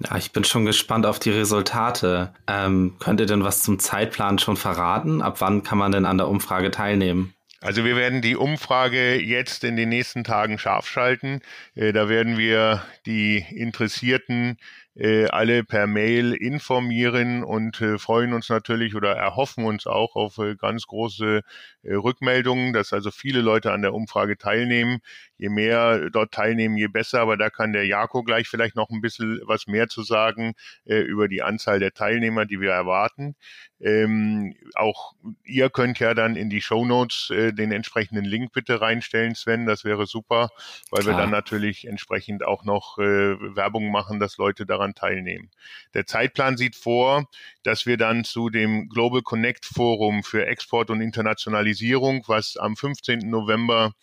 Ja, 0.00 0.16
ich 0.16 0.32
bin 0.32 0.44
schon 0.44 0.64
gespannt 0.64 1.06
auf 1.06 1.18
die 1.18 1.30
Resultate. 1.30 2.34
Ähm, 2.46 2.96
könnt 2.98 3.20
ihr 3.20 3.26
denn 3.26 3.44
was 3.44 3.62
zum 3.62 3.78
Zeitplan 3.78 4.38
schon 4.38 4.56
verraten? 4.56 5.22
Ab 5.22 5.40
wann 5.40 5.62
kann 5.62 5.78
man 5.78 5.92
denn 5.92 6.06
an 6.06 6.18
der 6.18 6.28
Umfrage 6.28 6.70
teilnehmen? 6.70 7.34
Also 7.62 7.84
wir 7.84 7.94
werden 7.94 8.22
die 8.22 8.34
Umfrage 8.34 9.22
jetzt 9.22 9.62
in 9.62 9.76
den 9.76 9.88
nächsten 9.88 10.24
Tagen 10.24 10.58
scharf 10.58 10.88
schalten. 10.88 11.40
Äh, 11.76 11.92
da 11.92 12.08
werden 12.08 12.36
wir 12.36 12.82
die 13.06 13.38
Interessierten 13.38 14.56
äh, 14.96 15.26
alle 15.26 15.62
per 15.62 15.86
Mail 15.86 16.32
informieren 16.32 17.44
und 17.44 17.80
äh, 17.80 17.98
freuen 17.98 18.32
uns 18.32 18.48
natürlich 18.48 18.96
oder 18.96 19.12
erhoffen 19.14 19.64
uns 19.64 19.86
auch 19.86 20.16
auf 20.16 20.40
ganz 20.58 20.88
große 20.88 21.42
Rückmeldungen, 21.84 22.72
dass 22.72 22.92
also 22.92 23.12
viele 23.12 23.40
Leute 23.40 23.70
an 23.70 23.82
der 23.82 23.94
Umfrage 23.94 24.36
teilnehmen. 24.36 24.98
Je 25.38 25.48
mehr 25.48 26.10
dort 26.10 26.32
teilnehmen, 26.32 26.76
je 26.76 26.88
besser. 26.88 27.20
Aber 27.20 27.36
da 27.36 27.50
kann 27.50 27.72
der 27.72 27.86
Jako 27.86 28.22
gleich 28.22 28.48
vielleicht 28.48 28.76
noch 28.76 28.90
ein 28.90 29.00
bisschen 29.00 29.40
was 29.44 29.66
mehr 29.66 29.88
zu 29.88 30.02
sagen 30.02 30.54
äh, 30.84 31.00
über 31.00 31.28
die 31.28 31.42
Anzahl 31.42 31.80
der 31.80 31.92
Teilnehmer, 31.92 32.46
die 32.46 32.60
wir 32.60 32.70
erwarten. 32.70 33.34
Ähm, 33.82 34.54
auch 34.74 35.14
ihr 35.44 35.68
könnt 35.68 35.98
ja 35.98 36.14
dann 36.14 36.36
in 36.36 36.48
die 36.50 36.60
Show 36.60 36.84
Notes 36.84 37.30
äh, 37.30 37.52
den 37.52 37.72
entsprechenden 37.72 38.24
Link 38.24 38.52
bitte 38.52 38.80
reinstellen, 38.80 39.34
Sven. 39.34 39.66
Das 39.66 39.84
wäre 39.84 40.06
super, 40.06 40.50
weil 40.90 41.02
Klar. 41.02 41.16
wir 41.16 41.20
dann 41.20 41.30
natürlich 41.30 41.88
entsprechend 41.88 42.44
auch 42.44 42.64
noch 42.64 42.98
äh, 42.98 43.02
Werbung 43.02 43.90
machen, 43.90 44.20
dass 44.20 44.36
Leute 44.36 44.66
daran 44.66 44.94
teilnehmen. 44.94 45.50
Der 45.94 46.06
Zeitplan 46.06 46.56
sieht 46.56 46.76
vor, 46.76 47.28
dass 47.64 47.84
wir 47.84 47.96
dann 47.96 48.22
zu 48.22 48.50
dem 48.50 48.88
Global 48.88 49.22
Connect 49.22 49.66
Forum 49.66 50.22
für 50.22 50.46
Export 50.46 50.90
und 50.90 51.00
Internationalisierung, 51.00 52.22
was 52.28 52.56
am 52.56 52.76
15. 52.76 53.28
November 53.28 53.94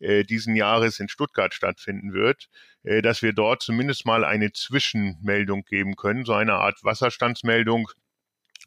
äh, 0.00 0.24
diesen 0.24 0.56
Jahres 0.56 1.00
in 1.00 1.08
Stuttgart 1.08 1.54
stattfinden 1.54 2.12
wird, 2.12 2.48
äh, 2.82 3.02
dass 3.02 3.22
wir 3.22 3.32
dort 3.32 3.62
zumindest 3.62 4.06
mal 4.06 4.24
eine 4.24 4.52
Zwischenmeldung 4.52 5.64
geben 5.64 5.96
können, 5.96 6.24
so 6.24 6.32
eine 6.32 6.54
Art 6.54 6.82
Wasserstandsmeldung 6.82 7.88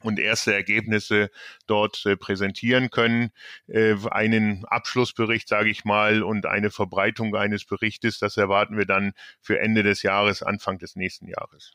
und 0.02 0.20
erste 0.20 0.54
Ergebnisse 0.54 1.30
dort 1.68 2.06
äh, 2.06 2.15
präsentieren 2.15 2.89
können. 2.89 3.32
Äh, 3.68 3.96
einen 4.12 4.65
Abschlussbericht, 4.65 5.48
sage 5.48 5.70
ich 5.70 5.86
mal, 5.86 6.24
und 6.24 6.46
eine 6.46 6.72
Verbreitung 6.72 7.36
eines 7.36 7.65
Berichtes, 7.65 8.20
das 8.20 8.38
erwarten 8.38 8.78
wir 8.78 8.86
dann 8.86 9.13
für 9.42 9.60
Ende 9.60 9.84
des 9.84 10.04
Jahres, 10.04 10.44
Anfang 10.44 10.78
des 10.78 10.96
nächsten 10.96 11.28
Jahres. 11.28 11.74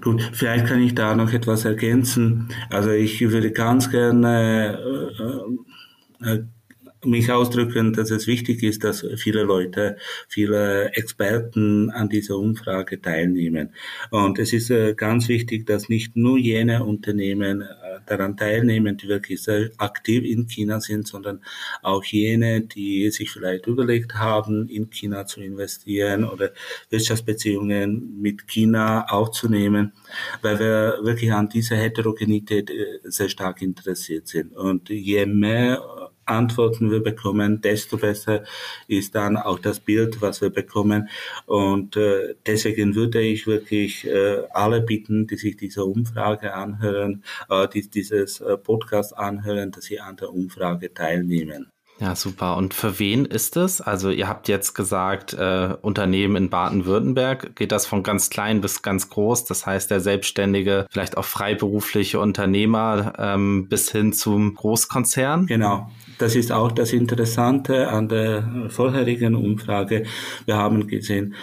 Gut, 0.00 0.22
vielleicht 0.32 0.66
kann 0.66 0.82
ich 0.82 0.94
da 0.94 1.14
noch 1.14 1.32
etwas 1.32 1.64
ergänzen. 1.64 2.52
Also 2.70 2.90
ich 2.90 3.20
würde 3.20 3.50
ganz 3.50 3.90
gerne 3.90 4.78
äh, 6.22 6.28
äh, 6.28 6.44
mich 7.06 7.30
ausdrücken, 7.30 7.92
dass 7.92 8.10
es 8.10 8.26
wichtig 8.26 8.62
ist, 8.62 8.84
dass 8.84 9.06
viele 9.16 9.42
Leute, 9.42 9.96
viele 10.28 10.92
Experten 10.94 11.90
an 11.90 12.08
dieser 12.08 12.36
Umfrage 12.36 13.00
teilnehmen. 13.00 13.70
Und 14.10 14.38
es 14.38 14.52
ist 14.52 14.70
äh, 14.70 14.94
ganz 14.94 15.28
wichtig, 15.28 15.66
dass 15.66 15.88
nicht 15.88 16.16
nur 16.16 16.38
jene 16.38 16.84
Unternehmen 16.84 17.62
äh, 17.62 17.66
daran 18.06 18.36
teilnehmen, 18.36 18.96
die 18.96 19.08
wirklich 19.08 19.42
sehr 19.42 19.70
aktiv 19.78 20.24
in 20.24 20.46
China 20.46 20.80
sind, 20.80 21.06
sondern 21.08 21.40
auch 21.82 22.04
jene, 22.04 22.62
die 22.62 23.10
sich 23.10 23.30
vielleicht 23.30 23.66
überlegt 23.66 24.14
haben, 24.14 24.68
in 24.68 24.90
China 24.90 25.26
zu 25.26 25.40
investieren 25.40 26.24
oder 26.24 26.50
Wirtschaftsbeziehungen 26.90 28.20
mit 28.20 28.46
China 28.46 29.06
aufzunehmen, 29.08 29.92
weil 30.42 30.58
wir 30.58 30.98
wirklich 31.02 31.32
an 31.32 31.48
dieser 31.48 31.76
Heterogenität 31.76 32.70
äh, 32.70 33.00
sehr 33.04 33.28
stark 33.28 33.62
interessiert 33.62 34.28
sind. 34.28 34.56
Und 34.56 34.88
je 34.88 35.26
mehr 35.26 35.82
Antworten 36.26 36.90
wir 36.90 37.02
bekommen, 37.02 37.60
desto 37.60 37.96
besser 37.96 38.44
ist 38.88 39.14
dann 39.14 39.36
auch 39.36 39.58
das 39.58 39.80
Bild, 39.80 40.20
was 40.20 40.40
wir 40.40 40.50
bekommen. 40.50 41.08
Und 41.46 41.96
äh, 41.96 42.34
deswegen 42.46 42.94
würde 42.94 43.20
ich 43.20 43.46
wirklich 43.46 44.06
äh, 44.06 44.42
alle 44.50 44.80
bitten, 44.80 45.26
die 45.26 45.36
sich 45.36 45.56
diese 45.56 45.84
Umfrage 45.84 46.54
anhören, 46.54 47.24
äh, 47.48 47.68
die 47.68 47.88
dieses 47.88 48.40
äh, 48.40 48.56
Podcast 48.56 49.16
anhören, 49.16 49.70
dass 49.70 49.84
sie 49.84 50.00
an 50.00 50.16
der 50.16 50.32
Umfrage 50.32 50.92
teilnehmen. 50.92 51.70
Ja, 51.98 52.14
super. 52.14 52.56
Und 52.56 52.74
für 52.74 52.98
wen 52.98 53.24
ist 53.24 53.56
es? 53.56 53.80
Also 53.80 54.10
ihr 54.10 54.28
habt 54.28 54.48
jetzt 54.48 54.74
gesagt, 54.74 55.32
äh, 55.32 55.74
Unternehmen 55.80 56.36
in 56.36 56.50
Baden-Württemberg. 56.50 57.56
Geht 57.56 57.72
das 57.72 57.86
von 57.86 58.02
ganz 58.02 58.28
klein 58.28 58.60
bis 58.60 58.82
ganz 58.82 59.08
groß? 59.08 59.46
Das 59.46 59.64
heißt, 59.64 59.90
der 59.90 60.00
selbstständige, 60.00 60.86
vielleicht 60.90 61.16
auch 61.16 61.24
freiberufliche 61.24 62.20
Unternehmer 62.20 63.14
ähm, 63.18 63.68
bis 63.68 63.90
hin 63.90 64.12
zum 64.12 64.54
Großkonzern? 64.54 65.46
Genau. 65.46 65.90
Das 66.18 66.34
ist 66.34 66.52
auch 66.52 66.72
das 66.72 66.92
Interessante 66.92 67.88
an 67.88 68.08
der 68.08 68.68
vorherigen 68.68 69.34
Umfrage. 69.34 70.04
Wir 70.44 70.56
haben 70.56 70.86
gesehen, 70.86 71.34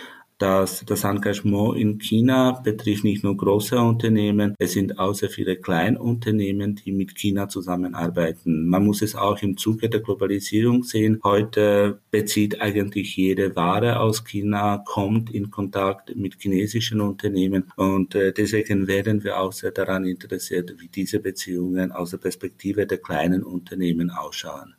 dass 0.44 0.84
das 0.86 1.06
Engagement 1.06 1.78
in 1.78 2.00
China 2.00 2.52
betrifft 2.52 3.06
nicht 3.06 3.24
nur 3.24 3.38
große 3.38 3.80
Unternehmen, 3.80 4.56
es 4.60 4.74
sind 4.74 5.00
auch 5.00 5.14
sehr 5.14 5.30
viele 5.30 5.56
Kleinunternehmen, 5.56 6.76
die 6.76 6.92
mit 6.92 7.16
China 7.16 7.48
zusammenarbeiten. 7.48 8.68
Man 8.68 8.84
muss 8.84 9.02
es 9.02 9.16
auch 9.16 9.42
im 9.42 9.56
Zuge 9.56 9.88
der 9.88 10.02
Globalisierung 10.02 10.84
sehen. 10.84 11.22
Heute 11.24 12.02
bezieht 12.12 12.60
eigentlich 12.60 13.16
jede 13.16 13.56
Ware 13.56 14.02
aus 14.02 14.26
China, 14.26 14.84
kommt 14.86 15.34
in 15.34 15.50
Kontakt 15.50 16.14
mit 16.14 16.36
chinesischen 16.42 17.00
Unternehmen 17.00 17.72
und 17.78 18.14
äh, 18.14 18.34
deswegen 18.34 18.86
werden 18.88 19.24
wir 19.24 19.40
auch 19.40 19.54
sehr 19.54 19.72
daran 19.72 20.04
interessiert, 20.04 20.76
wie 20.78 20.90
diese 20.90 21.22
Beziehungen 21.22 21.94
aus 21.94 22.10
der 22.10 22.18
Perspektive 22.18 22.86
der 22.86 22.98
kleinen 22.98 23.44
Unternehmen 23.44 24.10
ausschauen. 24.10 24.76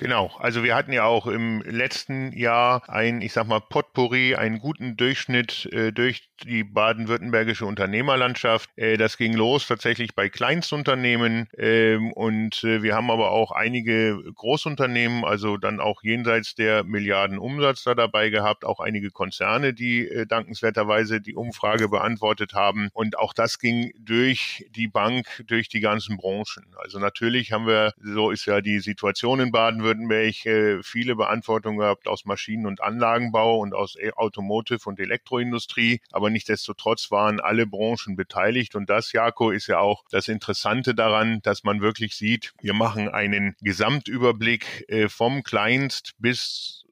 Genau, 0.00 0.30
also 0.38 0.64
wir 0.64 0.74
hatten 0.74 0.94
ja 0.94 1.04
auch 1.04 1.26
im 1.26 1.60
letzten 1.60 2.32
Jahr 2.32 2.88
ein, 2.88 3.20
ich 3.20 3.34
sag 3.34 3.46
mal, 3.46 3.60
Potpourri, 3.60 4.34
einen 4.34 4.58
guten 4.58 4.96
Durchschnitt 4.96 5.68
äh, 5.72 5.92
durch 5.92 6.30
die 6.42 6.64
baden-württembergische 6.64 7.66
Unternehmerlandschaft. 7.66 8.70
Äh, 8.76 8.96
das 8.96 9.18
ging 9.18 9.34
los 9.34 9.66
tatsächlich 9.66 10.14
bei 10.14 10.30
Kleinstunternehmen 10.30 11.48
ähm, 11.58 12.14
und 12.14 12.64
äh, 12.64 12.82
wir 12.82 12.94
haben 12.94 13.10
aber 13.10 13.30
auch 13.30 13.50
einige 13.52 14.18
Großunternehmen, 14.36 15.26
also 15.26 15.58
dann 15.58 15.80
auch 15.80 16.02
jenseits 16.02 16.54
der 16.54 16.82
Milliarden 16.82 17.38
Umsatz 17.38 17.84
da 17.84 17.94
dabei 17.94 18.30
gehabt, 18.30 18.64
auch 18.64 18.80
einige 18.80 19.10
Konzerne, 19.10 19.74
die 19.74 20.08
äh, 20.08 20.24
dankenswerterweise 20.24 21.20
die 21.20 21.34
Umfrage 21.34 21.90
beantwortet 21.90 22.54
haben 22.54 22.88
und 22.94 23.18
auch 23.18 23.34
das 23.34 23.58
ging 23.58 23.92
durch 24.00 24.64
die 24.74 24.88
Bank, 24.88 25.26
durch 25.46 25.68
die 25.68 25.80
ganzen 25.80 26.16
Branchen. 26.16 26.74
Also 26.82 26.98
natürlich 26.98 27.52
haben 27.52 27.66
wir, 27.66 27.92
so 28.02 28.30
ist 28.30 28.46
ja 28.46 28.62
die 28.62 28.80
Situation 28.80 29.40
in 29.40 29.52
Baden-Württemberg, 29.52 29.89
Baden-Württemberg 29.90 30.46
äh, 30.46 30.82
viele 30.82 31.16
Beantwortungen 31.16 31.78
gehabt 31.78 32.06
aus 32.06 32.24
Maschinen- 32.24 32.66
und 32.66 32.82
Anlagenbau 32.82 33.58
und 33.58 33.74
aus 33.74 33.96
e-, 33.96 34.12
Automotive- 34.12 34.88
und 34.88 35.00
Elektroindustrie. 35.00 36.00
Aber 36.12 36.30
nichtsdestotrotz 36.30 37.10
waren 37.10 37.40
alle 37.40 37.66
Branchen 37.66 38.16
beteiligt. 38.16 38.74
Und 38.74 38.90
das, 38.90 39.12
Jako, 39.12 39.50
ist 39.50 39.66
ja 39.66 39.78
auch 39.78 40.04
das 40.10 40.28
Interessante 40.28 40.94
daran, 40.94 41.40
dass 41.42 41.64
man 41.64 41.80
wirklich 41.80 42.16
sieht, 42.16 42.52
wir 42.60 42.74
machen 42.74 43.08
einen 43.08 43.56
Gesamtüberblick 43.60 44.84
äh, 44.88 45.08
vom 45.08 45.42
Kleinst 45.42 46.12
bis 46.18 46.84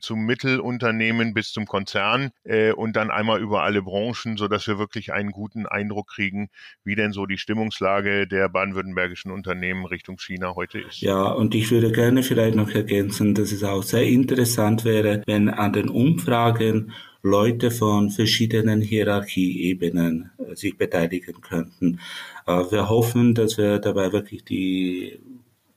zum 0.00 0.24
Mittelunternehmen 0.26 1.34
bis 1.34 1.52
zum 1.52 1.66
Konzern 1.66 2.30
äh, 2.44 2.72
und 2.72 2.96
dann 2.96 3.10
einmal 3.10 3.40
über 3.40 3.62
alle 3.62 3.82
Branchen, 3.82 4.36
so 4.36 4.48
dass 4.48 4.66
wir 4.66 4.78
wirklich 4.78 5.12
einen 5.12 5.30
guten 5.30 5.66
Eindruck 5.66 6.08
kriegen, 6.08 6.48
wie 6.84 6.94
denn 6.94 7.12
so 7.12 7.26
die 7.26 7.38
Stimmungslage 7.38 8.26
der 8.26 8.48
baden-württembergischen 8.48 9.30
Unternehmen 9.30 9.86
Richtung 9.86 10.18
China 10.18 10.54
heute 10.54 10.80
ist. 10.80 11.00
Ja, 11.00 11.22
und 11.28 11.54
ich 11.54 11.70
würde 11.70 11.92
gerne 11.92 12.22
vielleicht 12.22 12.56
noch 12.56 12.70
ergänzen, 12.70 13.34
dass 13.34 13.52
es 13.52 13.62
auch 13.64 13.82
sehr 13.82 14.04
interessant 14.04 14.84
wäre, 14.84 15.22
wenn 15.26 15.48
an 15.48 15.72
den 15.72 15.88
Umfragen 15.88 16.92
Leute 17.22 17.72
von 17.72 18.10
verschiedenen 18.10 18.80
Hierarchieebenen 18.80 20.30
äh, 20.38 20.54
sich 20.54 20.76
beteiligen 20.76 21.40
könnten. 21.40 21.98
Äh, 22.46 22.62
wir 22.70 22.88
hoffen, 22.88 23.34
dass 23.34 23.58
wir 23.58 23.78
dabei 23.80 24.12
wirklich 24.12 24.44
die 24.44 25.18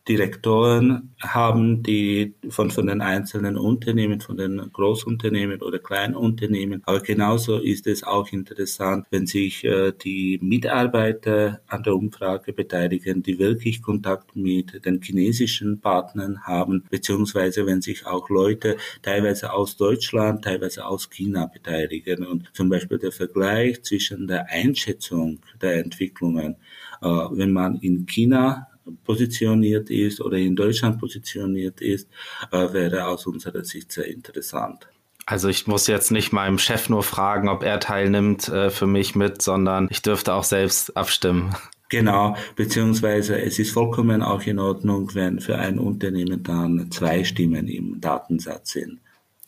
Direktoren 0.09 1.13
haben, 1.21 1.83
die 1.83 2.33
von, 2.49 2.71
von 2.71 2.87
den 2.87 2.99
einzelnen 2.99 3.57
Unternehmen, 3.57 4.21
von 4.21 4.37
den 4.37 4.57
Großunternehmen 4.73 5.61
oder 5.61 5.77
Kleinunternehmen. 5.77 6.81
Aber 6.85 6.99
genauso 6.99 7.59
ist 7.59 7.85
es 7.85 8.03
auch 8.03 8.31
interessant, 8.31 9.05
wenn 9.11 9.27
sich 9.27 9.63
äh, 9.63 9.91
die 9.91 10.39
Mitarbeiter 10.41 11.61
an 11.67 11.83
der 11.83 11.93
Umfrage 11.93 12.53
beteiligen, 12.53 13.21
die 13.21 13.37
wirklich 13.37 13.83
Kontakt 13.83 14.35
mit 14.35 14.83
den 14.83 14.99
chinesischen 14.99 15.79
Partnern 15.79 16.41
haben, 16.41 16.85
beziehungsweise 16.89 17.67
wenn 17.67 17.81
sich 17.81 18.07
auch 18.07 18.29
Leute 18.29 18.77
teilweise 19.03 19.53
aus 19.53 19.77
Deutschland, 19.77 20.43
teilweise 20.43 20.87
aus 20.87 21.11
China 21.11 21.45
beteiligen. 21.45 22.25
Und 22.25 22.49
zum 22.53 22.67
Beispiel 22.69 22.97
der 22.97 23.11
Vergleich 23.11 23.83
zwischen 23.83 24.27
der 24.27 24.49
Einschätzung 24.49 25.39
der 25.61 25.75
Entwicklungen, 25.75 26.55
äh, 27.03 27.05
wenn 27.05 27.53
man 27.53 27.75
in 27.75 28.07
China 28.07 28.69
positioniert 29.03 29.89
ist 29.89 30.21
oder 30.21 30.37
in 30.37 30.55
Deutschland 30.55 30.99
positioniert 30.99 31.81
ist, 31.81 32.09
äh, 32.51 32.73
wäre 32.73 33.05
aus 33.05 33.25
unserer 33.27 33.63
Sicht 33.63 33.91
sehr 33.91 34.07
interessant. 34.07 34.87
Also 35.25 35.47
ich 35.47 35.67
muss 35.67 35.85
jetzt 35.85 36.11
nicht 36.11 36.33
meinem 36.33 36.57
Chef 36.57 36.89
nur 36.89 37.03
fragen, 37.03 37.49
ob 37.49 37.63
er 37.63 37.79
teilnimmt 37.79 38.49
äh, 38.49 38.71
für 38.71 38.87
mich 38.87 39.15
mit, 39.15 39.41
sondern 39.41 39.87
ich 39.91 40.01
dürfte 40.01 40.33
auch 40.33 40.43
selbst 40.43 40.97
abstimmen. 40.97 41.55
Genau, 41.89 42.35
beziehungsweise 42.55 43.39
es 43.41 43.57
ist 43.57 43.71
vollkommen 43.71 44.21
auch 44.21 44.43
in 44.43 44.59
Ordnung, 44.59 45.09
wenn 45.15 45.39
für 45.39 45.57
ein 45.57 45.79
Unternehmen 45.79 46.43
dann 46.43 46.91
zwei 46.91 47.23
Stimmen 47.23 47.67
im 47.67 47.99
Datensatz 47.99 48.71
sind. 48.71 48.99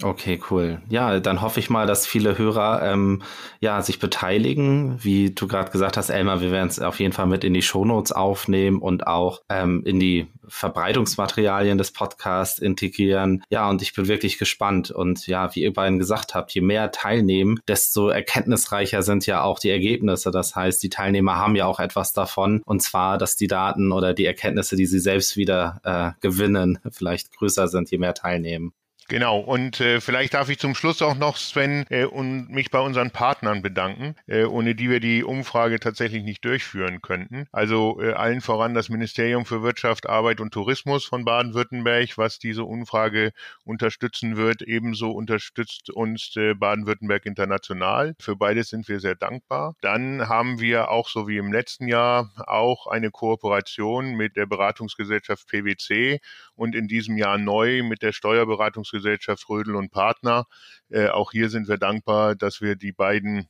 Okay, 0.03 0.39
cool. 0.49 0.81
Ja, 0.89 1.19
dann 1.19 1.41
hoffe 1.41 1.59
ich 1.59 1.69
mal, 1.69 1.85
dass 1.85 2.07
viele 2.07 2.37
Hörer 2.37 2.81
ähm, 2.83 3.21
ja 3.59 3.81
sich 3.81 3.99
beteiligen. 3.99 5.03
Wie 5.03 5.31
du 5.31 5.47
gerade 5.47 5.71
gesagt 5.71 5.97
hast, 5.97 6.09
Elmar, 6.09 6.41
wir 6.41 6.51
werden 6.51 6.69
es 6.69 6.79
auf 6.79 6.99
jeden 6.99 7.13
Fall 7.13 7.27
mit 7.27 7.43
in 7.43 7.53
die 7.53 7.61
Shownotes 7.61 8.11
aufnehmen 8.11 8.79
und 8.79 9.05
auch 9.05 9.41
ähm, 9.49 9.83
in 9.85 9.99
die 9.99 10.27
Verbreitungsmaterialien 10.47 11.77
des 11.77 11.91
Podcasts 11.91 12.59
integrieren. 12.59 13.43
Ja, 13.49 13.69
und 13.69 13.81
ich 13.81 13.93
bin 13.93 14.07
wirklich 14.07 14.37
gespannt. 14.39 14.91
Und 14.91 15.27
ja, 15.27 15.53
wie 15.55 15.61
ihr 15.61 15.73
beiden 15.73 15.99
gesagt 15.99 16.33
habt, 16.35 16.51
je 16.51 16.61
mehr 16.61 16.91
teilnehmen, 16.91 17.59
desto 17.67 18.09
erkenntnisreicher 18.09 19.03
sind 19.03 19.25
ja 19.27 19.43
auch 19.43 19.59
die 19.59 19.69
Ergebnisse. 19.69 20.31
Das 20.31 20.55
heißt, 20.55 20.81
die 20.81 20.89
Teilnehmer 20.89 21.35
haben 21.35 21.55
ja 21.55 21.65
auch 21.67 21.79
etwas 21.79 22.13
davon. 22.13 22.61
Und 22.65 22.81
zwar, 22.81 23.17
dass 23.17 23.35
die 23.35 23.47
Daten 23.47 23.91
oder 23.91 24.13
die 24.13 24.25
Erkenntnisse, 24.25 24.75
die 24.75 24.87
sie 24.87 24.99
selbst 24.99 25.37
wieder 25.37 25.79
äh, 25.83 26.11
gewinnen, 26.21 26.79
vielleicht 26.91 27.31
größer 27.37 27.67
sind, 27.67 27.91
je 27.91 27.99
mehr 27.99 28.13
teilnehmen. 28.13 28.73
Genau, 29.11 29.39
und 29.39 29.81
äh, 29.81 29.99
vielleicht 29.99 30.35
darf 30.35 30.47
ich 30.47 30.57
zum 30.57 30.73
Schluss 30.73 31.01
auch 31.01 31.15
noch, 31.15 31.35
Sven, 31.35 31.85
äh, 31.89 32.05
und 32.05 32.49
mich 32.49 32.71
bei 32.71 32.79
unseren 32.79 33.11
Partnern 33.11 33.61
bedanken, 33.61 34.15
äh, 34.25 34.45
ohne 34.45 34.73
die 34.73 34.89
wir 34.89 35.01
die 35.01 35.25
Umfrage 35.25 35.81
tatsächlich 35.81 36.23
nicht 36.23 36.45
durchführen 36.45 37.01
könnten. 37.01 37.45
Also 37.51 37.99
äh, 38.01 38.13
allen 38.13 38.39
voran 38.39 38.73
das 38.73 38.87
Ministerium 38.87 39.45
für 39.45 39.63
Wirtschaft, 39.63 40.07
Arbeit 40.07 40.39
und 40.39 40.53
Tourismus 40.53 41.03
von 41.03 41.25
Baden-Württemberg, 41.25 42.17
was 42.17 42.39
diese 42.39 42.63
Umfrage 42.63 43.33
unterstützen 43.65 44.37
wird. 44.37 44.61
Ebenso 44.61 45.11
unterstützt 45.11 45.89
uns 45.89 46.33
äh, 46.37 46.53
Baden-Württemberg 46.53 47.25
international. 47.25 48.15
Für 48.17 48.37
beides 48.37 48.69
sind 48.69 48.87
wir 48.87 49.01
sehr 49.01 49.15
dankbar. 49.15 49.75
Dann 49.81 50.29
haben 50.29 50.61
wir 50.61 50.89
auch 50.89 51.09
so 51.09 51.27
wie 51.27 51.35
im 51.35 51.51
letzten 51.51 51.89
Jahr 51.89 52.31
auch 52.47 52.87
eine 52.87 53.11
Kooperation 53.11 54.15
mit 54.15 54.37
der 54.37 54.45
Beratungsgesellschaft 54.45 55.49
PwC 55.49 56.21
und 56.55 56.75
in 56.75 56.87
diesem 56.87 57.17
Jahr 57.17 57.37
neu 57.37 57.83
mit 57.83 58.03
der 58.03 58.13
Steuerberatungsgesellschaft 58.13 59.00
Gesellschaft 59.01 59.49
Rödel 59.49 59.75
und 59.75 59.91
Partner. 59.91 60.45
Äh, 60.89 61.07
auch 61.09 61.31
hier 61.31 61.49
sind 61.49 61.67
wir 61.67 61.77
dankbar, 61.77 62.35
dass 62.35 62.61
wir 62.61 62.75
die 62.75 62.91
beiden 62.91 63.47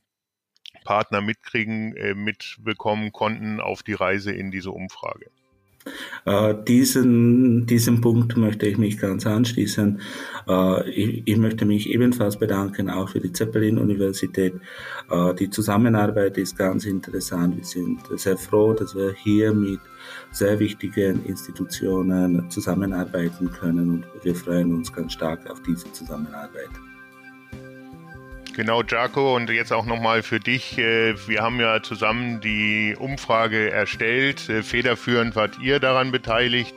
Partner 0.84 1.20
mitkriegen, 1.20 1.94
äh, 1.96 2.14
mitbekommen 2.14 3.12
konnten 3.12 3.60
auf 3.60 3.82
die 3.82 3.94
Reise 3.94 4.32
in 4.32 4.50
diese 4.50 4.70
Umfrage. 4.70 5.26
Äh, 6.24 6.54
diesen, 6.66 7.66
diesen 7.66 8.00
Punkt 8.00 8.36
möchte 8.36 8.66
ich 8.66 8.78
mich 8.78 8.98
ganz 8.98 9.26
anschließen. 9.26 10.00
Äh, 10.48 10.90
ich, 10.90 11.22
ich, 11.26 11.36
möchte 11.36 11.66
mich 11.66 11.90
ebenfalls 11.90 12.38
bedanken, 12.38 12.88
auch 12.88 13.08
für 13.08 13.20
die 13.20 13.32
Zeppelin-Universität. 13.32 14.54
Äh, 15.10 15.34
die 15.34 15.50
Zusammenarbeit 15.50 16.38
ist 16.38 16.56
ganz 16.56 16.86
interessant. 16.86 17.56
Wir 17.56 17.64
sind 17.64 18.00
sehr 18.16 18.36
froh, 18.36 18.72
dass 18.74 18.94
wir 18.94 19.12
hier 19.12 19.52
mit 19.52 19.80
sehr 20.30 20.58
wichtigen 20.58 21.24
Institutionen 21.24 22.50
zusammenarbeiten 22.50 23.50
können 23.50 23.90
und 23.90 24.24
wir 24.24 24.34
freuen 24.34 24.74
uns 24.74 24.92
ganz 24.92 25.12
stark 25.12 25.48
auf 25.50 25.62
diese 25.62 25.90
Zusammenarbeit. 25.92 26.70
Genau, 28.54 28.82
Jaco, 28.82 29.34
und 29.34 29.48
jetzt 29.48 29.72
auch 29.72 29.86
nochmal 29.86 30.22
für 30.22 30.38
dich. 30.38 30.76
Äh, 30.76 31.14
wir 31.26 31.40
haben 31.40 31.58
ja 31.58 31.82
zusammen 31.82 32.42
die 32.42 32.94
Umfrage 32.98 33.70
erstellt. 33.70 34.46
Äh, 34.50 34.62
federführend 34.62 35.34
wart 35.36 35.58
ihr 35.58 35.80
daran 35.80 36.12
beteiligt. 36.12 36.74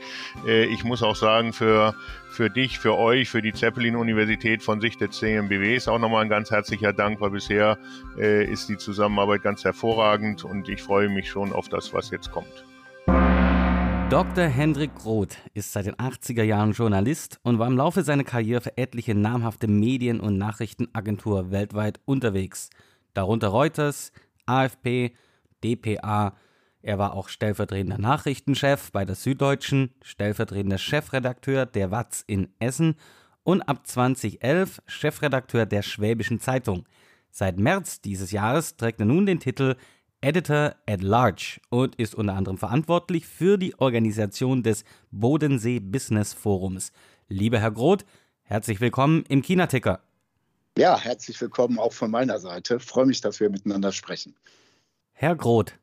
Äh, 0.48 0.66
ich 0.66 0.86
muss 0.86 1.04
auch 1.04 1.18
sagen, 1.18 1.52
für, 1.52 1.94
für 2.30 2.50
dich, 2.50 2.80
für 2.80 2.96
euch, 2.96 3.30
für 3.30 3.42
die 3.42 3.52
Zeppelin-Universität 3.52 4.64
von 4.64 4.80
Sicht 4.80 5.02
der 5.02 5.12
CMBW 5.12 5.76
ist 5.76 5.90
auch 5.90 6.00
nochmal 6.00 6.24
ein 6.24 6.30
ganz 6.30 6.50
herzlicher 6.50 6.94
Dank, 6.94 7.20
weil 7.20 7.32
bisher 7.32 7.78
ist 8.18 8.70
die 8.70 8.78
Zusammenarbeit 8.78 9.42
ganz 9.44 9.64
hervorragend 9.64 10.44
und 10.44 10.70
ich 10.70 10.82
freue 10.82 11.10
mich 11.10 11.30
schon 11.30 11.52
auf 11.52 11.70
das, 11.70 11.94
was 11.94 12.12
jetzt 12.12 12.32
kommt. 12.32 12.66
Dr. 14.12 14.46
Hendrik 14.46 14.92
Roth 15.04 15.40
ist 15.56 15.74
seit 15.74 15.88
den 15.88 15.96
80er 15.96 16.44
Jahren 16.44 16.74
Journalist 16.74 17.40
und 17.42 17.58
war 17.58 17.66
im 17.66 17.76
Laufe 17.76 18.04
seiner 18.04 18.24
Karriere 18.24 18.62
für 18.62 18.78
etliche 18.78 19.16
namhafte 19.16 19.68
Medien- 19.68 20.20
und 20.20 20.38
Nachrichtenagenturen 20.38 21.50
weltweit 21.50 22.00
unterwegs, 22.06 22.70
darunter 23.16 23.48
Reuters, 23.48 24.12
AFP, 24.46 25.16
dpa. 25.64 26.36
Er 26.84 27.00
war 27.00 27.14
auch 27.14 27.30
stellvertretender 27.30 27.98
Nachrichtenchef 27.98 28.92
bei 28.92 29.06
der 29.06 29.16
Süddeutschen, 29.16 29.96
stellvertretender 30.04 30.78
Chefredakteur 30.78 31.66
der 31.66 31.90
Watz 31.90 32.24
in 32.28 32.50
Essen 32.60 32.98
und 33.44 33.64
ab 33.64 33.88
2011 33.88 34.84
Chefredakteur 34.86 35.66
der 35.66 35.82
Schwäbischen 35.82 36.40
Zeitung. 36.40 36.86
Seit 37.32 37.58
März 37.58 38.02
dieses 38.02 38.32
Jahres 38.32 38.78
trägt 38.78 39.00
er 39.00 39.08
nun 39.08 39.26
den 39.26 39.40
Titel 39.40 39.76
Editor 40.26 40.76
at 40.88 41.04
Large 41.04 41.60
und 41.70 41.98
ist 41.98 42.16
unter 42.16 42.34
anderem 42.34 42.58
verantwortlich 42.58 43.28
für 43.28 43.60
die 43.60 43.80
Organisation 43.80 44.64
des 44.64 44.84
Bodensee 45.12 45.80
Business 45.80 46.34
Forums. 46.34 46.92
Lieber 47.28 47.60
Herr 47.60 47.70
Groth, 47.70 48.06
herzlich 48.42 48.82
willkommen 48.82 49.24
im 49.30 49.44
China-Ticker. 49.44 50.00
Ja, 50.80 51.00
herzlich 51.00 51.40
willkommen 51.40 51.78
auch 51.78 51.94
von 51.94 52.10
meiner 52.10 52.40
Seite. 52.40 52.80
Freue 52.80 53.06
mich, 53.06 53.22
dass 53.22 53.40
wir 53.40 53.52
miteinander 53.52 53.92
sprechen. 53.92 54.36
Herr 55.12 55.36
Groth, 55.36 55.78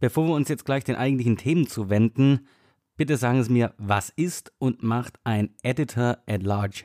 bevor 0.00 0.28
wir 0.28 0.34
uns 0.34 0.48
jetzt 0.48 0.64
gleich 0.64 0.84
den 0.84 0.96
eigentlichen 0.96 1.36
Themen 1.36 1.68
zuwenden, 1.68 2.48
bitte 2.96 3.18
sagen 3.18 3.44
Sie 3.44 3.52
mir, 3.52 3.74
was 3.76 4.08
ist 4.16 4.50
und 4.56 4.82
macht 4.82 5.18
ein 5.24 5.54
Editor 5.62 6.16
at 6.26 6.42
Large? 6.42 6.84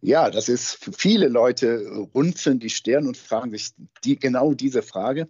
Ja, 0.00 0.30
das 0.30 0.48
ist 0.48 0.82
für 0.82 0.92
viele 0.92 1.28
Leute 1.28 2.08
runzeln 2.14 2.58
die 2.58 2.70
Stirn 2.70 3.06
und 3.06 3.18
fragen 3.18 3.50
sich 3.50 3.72
die, 4.02 4.18
genau 4.18 4.54
diese 4.54 4.82
Frage. 4.82 5.28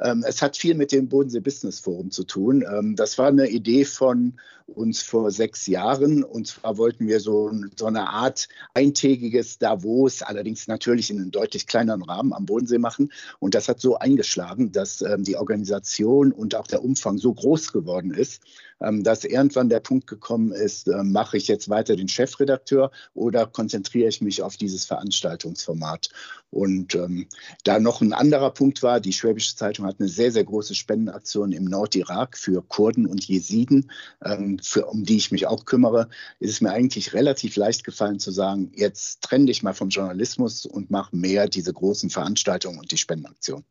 Ähm, 0.00 0.24
es 0.26 0.42
hat 0.42 0.56
viel 0.56 0.74
mit 0.74 0.92
dem 0.92 1.08
Bodensee 1.08 1.40
Business 1.40 1.80
Forum 1.80 2.10
zu 2.10 2.24
tun. 2.24 2.64
Ähm, 2.68 2.96
das 2.96 3.18
war 3.18 3.28
eine 3.28 3.48
Idee 3.48 3.84
von 3.84 4.34
uns 4.66 5.02
vor 5.02 5.30
sechs 5.30 5.66
Jahren. 5.66 6.24
Und 6.24 6.46
zwar 6.46 6.78
wollten 6.78 7.06
wir 7.06 7.20
so, 7.20 7.52
so 7.76 7.86
eine 7.86 8.08
Art 8.08 8.48
eintägiges 8.74 9.58
Davos, 9.58 10.22
allerdings 10.22 10.66
natürlich 10.66 11.10
in 11.10 11.18
einem 11.18 11.30
deutlich 11.30 11.66
kleineren 11.66 12.02
Rahmen 12.02 12.32
am 12.32 12.46
Bodensee 12.46 12.78
machen. 12.78 13.12
Und 13.38 13.54
das 13.54 13.68
hat 13.68 13.80
so 13.80 13.98
eingeschlagen, 13.98 14.72
dass 14.72 15.02
ähm, 15.02 15.24
die 15.24 15.36
Organisation 15.36 16.32
und 16.32 16.54
auch 16.54 16.66
der 16.66 16.84
Umfang 16.84 17.18
so 17.18 17.32
groß 17.34 17.72
geworden 17.72 18.12
ist, 18.12 18.42
dass 18.80 19.22
irgendwann 19.22 19.68
der 19.68 19.78
Punkt 19.78 20.08
gekommen 20.08 20.50
ist, 20.50 20.88
mache 20.88 21.36
ich 21.36 21.46
jetzt 21.46 21.68
weiter 21.68 21.94
den 21.94 22.08
Chefredakteur 22.08 22.90
oder 23.14 23.46
konzentriere 23.46 24.08
ich 24.08 24.20
mich 24.20 24.42
auf 24.42 24.56
dieses 24.56 24.84
Veranstaltungsformat. 24.84 26.08
Und 26.52 26.94
ähm, 26.94 27.28
da 27.64 27.80
noch 27.80 28.02
ein 28.02 28.12
anderer 28.12 28.50
Punkt 28.50 28.82
war, 28.82 29.00
die 29.00 29.14
Schwäbische 29.14 29.56
Zeitung 29.56 29.86
hat 29.86 29.96
eine 29.98 30.08
sehr, 30.08 30.30
sehr 30.30 30.44
große 30.44 30.74
Spendenaktion 30.74 31.50
im 31.50 31.64
Nordirak 31.64 32.36
für 32.36 32.62
Kurden 32.62 33.06
und 33.06 33.26
Jesiden, 33.26 33.90
ähm, 34.22 34.58
für, 34.62 34.84
um 34.84 35.04
die 35.04 35.16
ich 35.16 35.32
mich 35.32 35.46
auch 35.46 35.64
kümmere, 35.64 36.10
ist 36.40 36.50
es 36.50 36.60
mir 36.60 36.70
eigentlich 36.70 37.14
relativ 37.14 37.56
leicht 37.56 37.84
gefallen 37.84 38.18
zu 38.18 38.30
sagen, 38.30 38.70
jetzt 38.76 39.22
trenne 39.22 39.46
dich 39.46 39.62
mal 39.62 39.72
vom 39.72 39.88
Journalismus 39.88 40.66
und 40.66 40.90
mach 40.90 41.10
mehr 41.12 41.48
diese 41.48 41.72
großen 41.72 42.10
Veranstaltungen 42.10 42.78
und 42.78 42.92
die 42.92 42.98
Spendenaktion. 42.98 43.64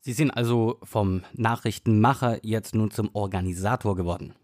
Sie 0.00 0.12
sind 0.12 0.30
also 0.30 0.78
vom 0.84 1.24
Nachrichtenmacher 1.34 2.38
jetzt 2.44 2.76
nun 2.76 2.92
zum 2.92 3.10
Organisator 3.14 3.96
geworden. 3.96 4.34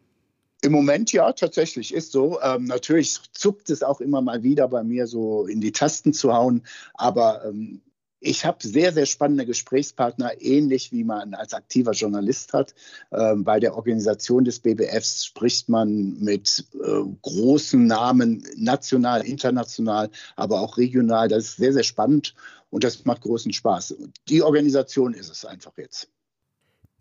Im 0.64 0.72
Moment 0.72 1.12
ja, 1.12 1.32
tatsächlich 1.32 1.92
ist 1.92 2.12
so. 2.12 2.40
Ähm, 2.40 2.64
natürlich 2.64 3.18
zuckt 3.32 3.68
es 3.68 3.82
auch 3.82 4.00
immer 4.00 4.20
mal 4.20 4.44
wieder 4.44 4.68
bei 4.68 4.84
mir 4.84 5.08
so 5.08 5.46
in 5.46 5.60
die 5.60 5.72
Tasten 5.72 6.12
zu 6.12 6.32
hauen, 6.32 6.62
aber 6.94 7.44
ähm, 7.44 7.82
ich 8.20 8.44
habe 8.44 8.58
sehr, 8.60 8.92
sehr 8.92 9.06
spannende 9.06 9.44
Gesprächspartner, 9.44 10.40
ähnlich 10.40 10.92
wie 10.92 11.02
man 11.02 11.34
als 11.34 11.54
aktiver 11.54 11.90
Journalist 11.90 12.52
hat. 12.52 12.74
Ähm, 13.10 13.42
bei 13.42 13.58
der 13.58 13.74
Organisation 13.74 14.44
des 14.44 14.60
BBFs 14.60 15.24
spricht 15.24 15.68
man 15.68 16.20
mit 16.20 16.64
äh, 16.74 17.02
großen 17.22 17.84
Namen, 17.84 18.46
national, 18.56 19.22
international, 19.22 20.10
aber 20.36 20.60
auch 20.60 20.78
regional. 20.78 21.26
Das 21.26 21.44
ist 21.44 21.56
sehr, 21.56 21.72
sehr 21.72 21.82
spannend 21.82 22.34
und 22.70 22.84
das 22.84 23.04
macht 23.04 23.22
großen 23.22 23.52
Spaß. 23.52 23.96
Die 24.28 24.42
Organisation 24.42 25.14
ist 25.14 25.28
es 25.28 25.44
einfach 25.44 25.76
jetzt. 25.76 26.08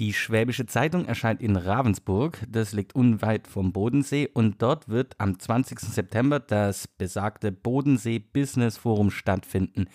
Die 0.01 0.13
Schwäbische 0.13 0.65
Zeitung 0.65 1.05
erscheint 1.05 1.43
in 1.43 1.55
Ravensburg, 1.55 2.39
das 2.49 2.73
liegt 2.73 2.95
unweit 2.95 3.45
vom 3.47 3.71
Bodensee, 3.71 4.27
und 4.33 4.59
dort 4.59 4.89
wird 4.89 5.13
am 5.19 5.37
20. 5.37 5.79
September 5.79 6.39
das 6.39 6.87
besagte 6.87 7.51
Bodensee 7.51 8.17
Business 8.17 8.77
Forum 8.77 9.11
stattfinden. 9.11 9.85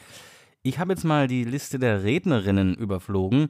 Ich 0.63 0.79
habe 0.79 0.93
jetzt 0.93 1.03
mal 1.03 1.27
die 1.27 1.43
Liste 1.43 1.81
der 1.81 2.05
Rednerinnen 2.05 2.77
überflogen 2.77 3.49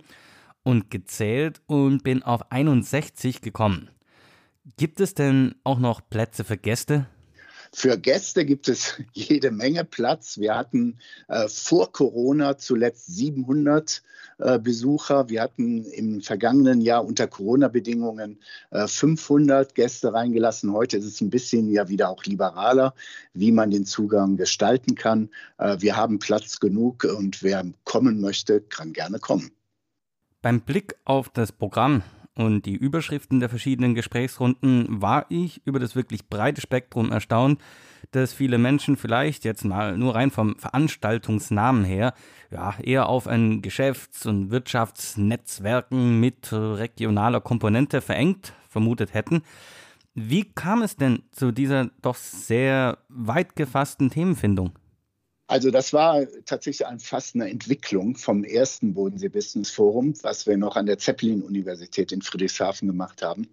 und 0.62 0.90
gezählt 0.90 1.60
und 1.66 2.02
bin 2.02 2.22
auf 2.22 2.50
61 2.50 3.42
gekommen. 3.42 3.90
Gibt 4.78 5.00
es 5.00 5.12
denn 5.12 5.56
auch 5.62 5.78
noch 5.78 6.08
Plätze 6.08 6.42
für 6.42 6.56
Gäste? 6.56 7.06
Für 7.78 7.98
Gäste 7.98 8.46
gibt 8.46 8.70
es 8.70 8.94
jede 9.12 9.50
Menge 9.50 9.84
Platz. 9.84 10.38
Wir 10.38 10.56
hatten 10.56 10.96
äh, 11.28 11.46
vor 11.46 11.92
Corona 11.92 12.56
zuletzt 12.56 13.14
700 13.14 14.02
äh, 14.38 14.58
Besucher. 14.58 15.28
Wir 15.28 15.42
hatten 15.42 15.84
im 15.84 16.22
vergangenen 16.22 16.80
Jahr 16.80 17.04
unter 17.04 17.26
Corona-Bedingungen 17.26 18.40
äh, 18.70 18.86
500 18.86 19.74
Gäste 19.74 20.14
reingelassen. 20.14 20.72
Heute 20.72 20.96
ist 20.96 21.04
es 21.04 21.20
ein 21.20 21.28
bisschen 21.28 21.70
ja 21.70 21.90
wieder 21.90 22.08
auch 22.08 22.24
liberaler, 22.24 22.94
wie 23.34 23.52
man 23.52 23.70
den 23.70 23.84
Zugang 23.84 24.38
gestalten 24.38 24.94
kann. 24.94 25.28
Äh, 25.58 25.76
wir 25.80 25.96
haben 25.96 26.18
Platz 26.18 26.60
genug 26.60 27.04
und 27.04 27.42
wer 27.42 27.62
kommen 27.84 28.22
möchte, 28.22 28.62
kann 28.62 28.94
gerne 28.94 29.18
kommen. 29.18 29.50
Beim 30.40 30.62
Blick 30.62 30.96
auf 31.04 31.28
das 31.28 31.52
Programm 31.52 32.02
und 32.36 32.66
die 32.66 32.76
Überschriften 32.76 33.40
der 33.40 33.48
verschiedenen 33.48 33.94
Gesprächsrunden 33.94 35.00
war 35.02 35.26
ich 35.30 35.62
über 35.66 35.80
das 35.80 35.96
wirklich 35.96 36.28
breite 36.28 36.60
Spektrum 36.60 37.10
erstaunt, 37.10 37.60
dass 38.10 38.34
viele 38.34 38.58
Menschen 38.58 38.96
vielleicht 38.96 39.44
jetzt 39.44 39.64
mal 39.64 39.96
nur 39.96 40.14
rein 40.14 40.30
vom 40.30 40.56
Veranstaltungsnamen 40.56 41.84
her 41.84 42.12
ja 42.50 42.74
eher 42.80 43.08
auf 43.08 43.26
ein 43.26 43.62
Geschäfts- 43.62 44.26
und 44.26 44.50
Wirtschaftsnetzwerken 44.50 46.20
mit 46.20 46.52
regionaler 46.52 47.40
Komponente 47.40 48.00
verengt 48.00 48.52
vermutet 48.68 49.14
hätten. 49.14 49.42
Wie 50.14 50.44
kam 50.44 50.82
es 50.82 50.96
denn 50.96 51.22
zu 51.32 51.52
dieser 51.52 51.90
doch 52.02 52.14
sehr 52.14 52.98
weit 53.08 53.56
gefassten 53.56 54.10
Themenfindung? 54.10 54.72
Also 55.48 55.70
das 55.70 55.92
war 55.92 56.26
tatsächlich 56.44 56.86
ein, 56.86 56.98
fast 56.98 57.36
eine 57.36 57.48
Entwicklung 57.48 58.16
vom 58.16 58.42
ersten 58.42 58.94
Bodensee 58.94 59.28
Business 59.28 59.70
Forum, 59.70 60.14
was 60.22 60.46
wir 60.46 60.56
noch 60.56 60.74
an 60.74 60.86
der 60.86 60.98
Zeppelin-Universität 60.98 62.10
in 62.10 62.22
Friedrichshafen 62.22 62.88
gemacht 62.88 63.22
haben. 63.22 63.48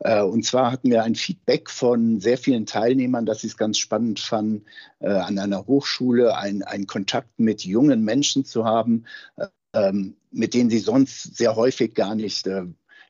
Äh, 0.00 0.22
und 0.22 0.44
zwar 0.44 0.72
hatten 0.72 0.90
wir 0.90 1.04
ein 1.04 1.14
Feedback 1.14 1.70
von 1.70 2.20
sehr 2.20 2.36
vielen 2.36 2.66
Teilnehmern, 2.66 3.26
dass 3.26 3.42
sie 3.42 3.46
es 3.46 3.56
ganz 3.56 3.78
spannend 3.78 4.18
fanden, 4.18 4.64
äh, 4.98 5.08
an 5.08 5.38
einer 5.38 5.66
Hochschule 5.66 6.36
einen 6.36 6.86
Kontakt 6.86 7.38
mit 7.38 7.64
jungen 7.64 8.02
Menschen 8.02 8.44
zu 8.44 8.64
haben, 8.64 9.04
äh, 9.36 9.46
ähm, 9.72 10.16
mit 10.32 10.52
denen 10.52 10.70
sie 10.70 10.78
sonst 10.78 11.36
sehr 11.36 11.54
häufig 11.54 11.94
gar 11.94 12.14
nicht 12.14 12.48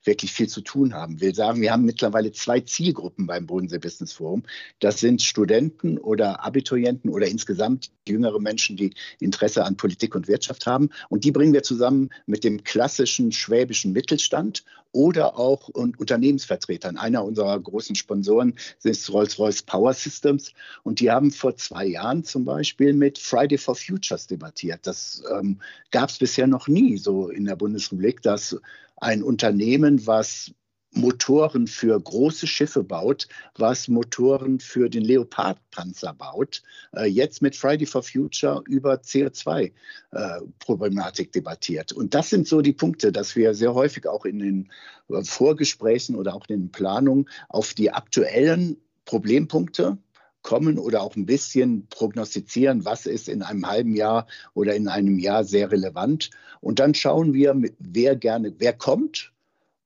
wirklich 0.06 0.32
viel 0.32 0.48
zu 0.48 0.60
tun 0.60 0.94
haben. 0.94 1.20
Wir 1.20 1.34
sagen, 1.34 1.60
wir 1.60 1.72
haben 1.72 1.84
mittlerweile 1.84 2.32
zwei 2.32 2.60
Zielgruppen 2.60 3.26
beim 3.26 3.46
Bodensee 3.46 3.78
Business 3.78 4.12
Forum. 4.12 4.44
Das 4.80 5.00
sind 5.00 5.22
Studenten 5.22 5.98
oder 5.98 6.44
Abiturienten 6.44 7.10
oder 7.10 7.26
insgesamt 7.26 7.90
jüngere 8.08 8.40
Menschen, 8.40 8.76
die 8.76 8.94
Interesse 9.20 9.64
an 9.64 9.76
Politik 9.76 10.14
und 10.14 10.28
Wirtschaft 10.28 10.66
haben. 10.66 10.90
Und 11.08 11.24
die 11.24 11.32
bringen 11.32 11.52
wir 11.52 11.62
zusammen 11.62 12.10
mit 12.26 12.44
dem 12.44 12.64
klassischen 12.64 13.32
schwäbischen 13.32 13.92
Mittelstand 13.92 14.64
oder 14.92 15.38
auch 15.38 15.68
Unternehmensvertretern. 15.68 16.96
Einer 16.96 17.24
unserer 17.24 17.58
großen 17.60 17.96
Sponsoren 17.96 18.54
ist 18.82 19.12
Rolls-Royce 19.12 19.62
Power 19.62 19.92
Systems. 19.92 20.52
Und 20.84 21.00
die 21.00 21.10
haben 21.10 21.32
vor 21.32 21.56
zwei 21.56 21.84
Jahren 21.84 22.24
zum 22.24 22.44
Beispiel 22.46 22.94
mit 22.94 23.18
Friday 23.18 23.58
for 23.58 23.74
Futures 23.74 24.26
debattiert. 24.26 24.86
Das 24.86 25.22
ähm, 25.30 25.60
gab 25.90 26.08
es 26.08 26.18
bisher 26.18 26.46
noch 26.46 26.66
nie 26.68 26.96
so 26.96 27.28
in 27.28 27.44
der 27.44 27.56
Bundesrepublik, 27.56 28.22
dass 28.22 28.58
ein 28.96 29.22
Unternehmen, 29.22 30.06
was 30.06 30.52
Motoren 30.96 31.66
für 31.66 32.00
große 32.00 32.46
Schiffe 32.46 32.82
baut, 32.82 33.28
was 33.56 33.88
Motoren 33.88 34.60
für 34.60 34.88
den 34.88 35.04
Leopard-Panzer 35.04 36.14
baut, 36.14 36.62
äh, 36.96 37.04
jetzt 37.04 37.42
mit 37.42 37.54
Friday 37.54 37.84
for 37.86 38.02
Future 38.02 38.62
über 38.66 38.94
CO2-Problematik 38.94 41.28
äh, 41.28 41.32
debattiert. 41.32 41.92
Und 41.92 42.14
das 42.14 42.30
sind 42.30 42.48
so 42.48 42.62
die 42.62 42.72
Punkte, 42.72 43.12
dass 43.12 43.36
wir 43.36 43.52
sehr 43.54 43.74
häufig 43.74 44.06
auch 44.06 44.24
in 44.24 44.38
den 44.38 44.72
äh, 45.10 45.22
Vorgesprächen 45.22 46.16
oder 46.16 46.34
auch 46.34 46.46
in 46.48 46.60
den 46.60 46.72
Planungen 46.72 47.28
auf 47.48 47.74
die 47.74 47.90
aktuellen 47.90 48.78
Problempunkte 49.04 49.98
kommen 50.46 50.78
oder 50.78 51.02
auch 51.02 51.16
ein 51.16 51.26
bisschen 51.26 51.88
prognostizieren, 51.88 52.84
was 52.84 53.04
ist 53.04 53.28
in 53.28 53.42
einem 53.42 53.66
halben 53.66 53.96
Jahr 53.96 54.28
oder 54.54 54.76
in 54.76 54.86
einem 54.86 55.18
Jahr 55.18 55.42
sehr 55.42 55.72
relevant. 55.72 56.30
Und 56.60 56.78
dann 56.78 56.94
schauen 56.94 57.34
wir, 57.34 57.54
wer 57.80 58.14
gerne, 58.14 58.54
wer 58.58 58.72
kommt. 58.72 59.32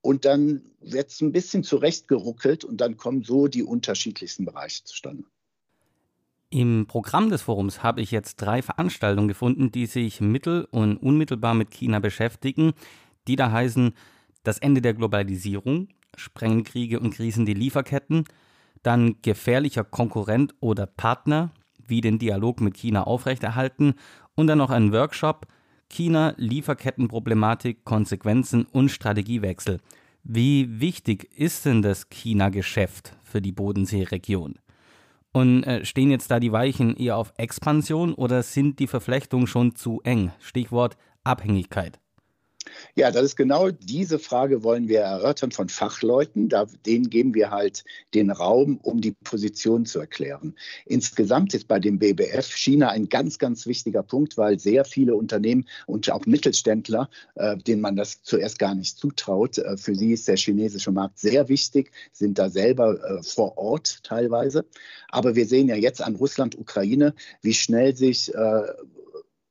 Und 0.03 0.27
dann 0.27 0.61
wird 0.81 1.09
es 1.11 1.21
ein 1.23 1.33
bisschen 1.33 1.65
zurechtgeruckelt 1.65 2.65
und 2.65 2.81
dann 2.83 2.99
kommen 2.99 3.25
so 3.25 3.49
die 3.49 3.63
unterschiedlichsten 3.63 4.45
Bereiche 4.45 4.85
zustande. 4.85 5.25
Im 6.51 6.87
Programm 6.87 7.31
des 7.31 7.41
Forums 7.41 7.83
habe 7.83 8.03
ich 8.03 8.11
jetzt 8.11 8.37
drei 8.37 8.61
Veranstaltungen 8.61 9.29
gefunden, 9.29 9.73
die 9.73 9.87
sich 9.87 10.21
mittel- 10.21 10.69
und 10.71 10.99
unmittelbar 10.99 11.55
mit 11.55 11.71
China 11.71 12.01
beschäftigen, 12.01 12.75
die 13.29 13.37
da 13.37 13.51
heißen 13.51 13.95
das 14.43 14.59
Ende 14.59 14.83
der 14.83 14.93
Globalisierung, 14.93 15.89
Sprengkriege 16.17 17.01
und 17.01 17.15
Krisen 17.15 17.47
die 17.47 17.55
Lieferketten, 17.55 18.25
dann 18.83 19.17
gefährlicher 19.23 19.85
Konkurrent 19.85 20.55
oder 20.61 20.87
Partner, 20.87 21.51
wie 21.87 22.01
den 22.01 22.19
Dialog 22.19 22.61
mit 22.61 22.77
China 22.77 23.05
aufrechterhalten 23.05 23.95
und 24.35 24.47
dann 24.47 24.59
noch 24.59 24.71
ein 24.71 24.93
Workshop 24.93 25.47
China, 25.91 26.35
Lieferkettenproblematik, 26.37 27.85
Konsequenzen 27.85 28.65
und 28.65 28.91
Strategiewechsel. 28.91 29.81
Wie 30.23 30.81
wichtig 30.81 31.29
ist 31.37 31.67
denn 31.67 31.83
das 31.83 32.09
China-Geschäft 32.09 33.17
für 33.25 33.43
die 33.43 33.53
Bodenseeregion? 33.53 34.59
Und 35.33 35.65
äh, 35.65 35.85
stehen 35.85 36.11
jetzt 36.11 36.31
da 36.31 36.41
die 36.41 36.53
Weichen 36.53 36.97
eher 36.97 37.17
auf 37.17 37.33
Expansion 37.37 38.15
oder 38.15 38.43
sind 38.43 38.79
die 38.79 38.87
Verflechtungen 38.87 39.47
schon 39.47 39.77
zu 39.77 40.01
eng? 40.03 40.33
Stichwort 40.41 40.97
Abhängigkeit. 41.25 42.01
Ja, 42.95 43.11
das 43.11 43.25
ist 43.25 43.37
genau 43.37 43.71
diese 43.71 44.19
Frage 44.19 44.63
wollen 44.63 44.89
wir 44.89 45.01
erörtern 45.01 45.51
von 45.51 45.69
Fachleuten. 45.69 46.49
Da, 46.49 46.67
denen 46.87 47.11
geben 47.11 47.35
wir 47.35 47.51
halt 47.51 47.85
den 48.15 48.31
Raum, 48.31 48.79
um 48.83 49.01
die 49.01 49.13
Position 49.13 49.87
zu 49.87 50.01
erklären. 50.01 50.55
Insgesamt 50.87 51.55
ist 51.55 51.69
bei 51.69 51.79
dem 51.79 51.99
BBF 51.99 52.55
China 52.55 52.91
ein 52.91 53.09
ganz, 53.09 53.39
ganz 53.39 53.67
wichtiger 53.67 54.03
Punkt, 54.03 54.37
weil 54.37 54.59
sehr 54.59 54.85
viele 54.85 55.15
Unternehmen 55.15 55.67
und 55.87 56.11
auch 56.11 56.27
Mittelständler, 56.27 57.09
äh, 57.35 57.57
denen 57.57 57.81
man 57.81 57.97
das 57.97 58.23
zuerst 58.23 58.59
gar 58.59 58.75
nicht 58.75 58.99
zutraut, 58.99 59.59
äh, 59.59 59.77
für 59.77 59.95
sie 59.95 60.13
ist 60.13 60.29
der 60.29 60.37
chinesische 60.37 60.93
Markt 60.93 61.19
sehr 61.19 61.49
wichtig, 61.49 61.93
sind 62.13 62.39
da 62.39 62.51
selber 62.51 62.99
äh, 63.03 63.23
vor 63.23 63.59
Ort 63.59 64.03
teilweise. 64.03 64.65
Aber 65.09 65.35
wir 65.35 65.47
sehen 65.47 65.69
ja 65.69 65.77
jetzt 65.77 66.03
an 66.03 66.17
Russland, 66.17 66.59
Ukraine, 66.59 67.15
wie 67.43 67.55
schnell 67.55 67.97
sich 67.97 68.35
äh, 68.35 68.63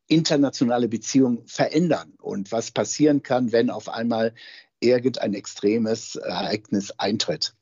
internationale 0.10 0.90
Beziehungen 0.90 1.46
verändern 1.46 2.14
und 2.20 2.52
was 2.52 2.72
passieren 2.72 3.24
kann, 3.24 3.54
wenn 3.54 3.70
auf 3.70 3.88
einmal 3.88 4.34
irgendein 4.82 5.34
extremes 5.34 6.16
Ereignis 6.16 6.92
eintritt. 6.98 7.56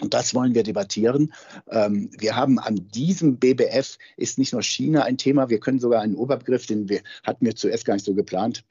Und 0.00 0.14
das 0.14 0.32
wollen 0.32 0.54
wir 0.54 0.62
debattieren. 0.62 1.34
Ähm, 1.68 2.10
wir 2.16 2.36
haben 2.36 2.60
an 2.60 2.88
diesem 2.88 3.38
BBF 3.38 3.98
ist 4.16 4.38
nicht 4.38 4.52
nur 4.52 4.62
China 4.62 5.02
ein 5.02 5.18
Thema, 5.18 5.50
wir 5.50 5.58
können 5.58 5.80
sogar 5.80 6.02
einen 6.02 6.14
Oberbegriff, 6.14 6.66
den 6.66 6.88
wir 6.88 7.02
hatten 7.24 7.44
wir 7.44 7.56
zuerst 7.56 7.84
gar 7.84 7.94
nicht 7.94 8.06
so 8.06 8.14
geplant, 8.14 8.64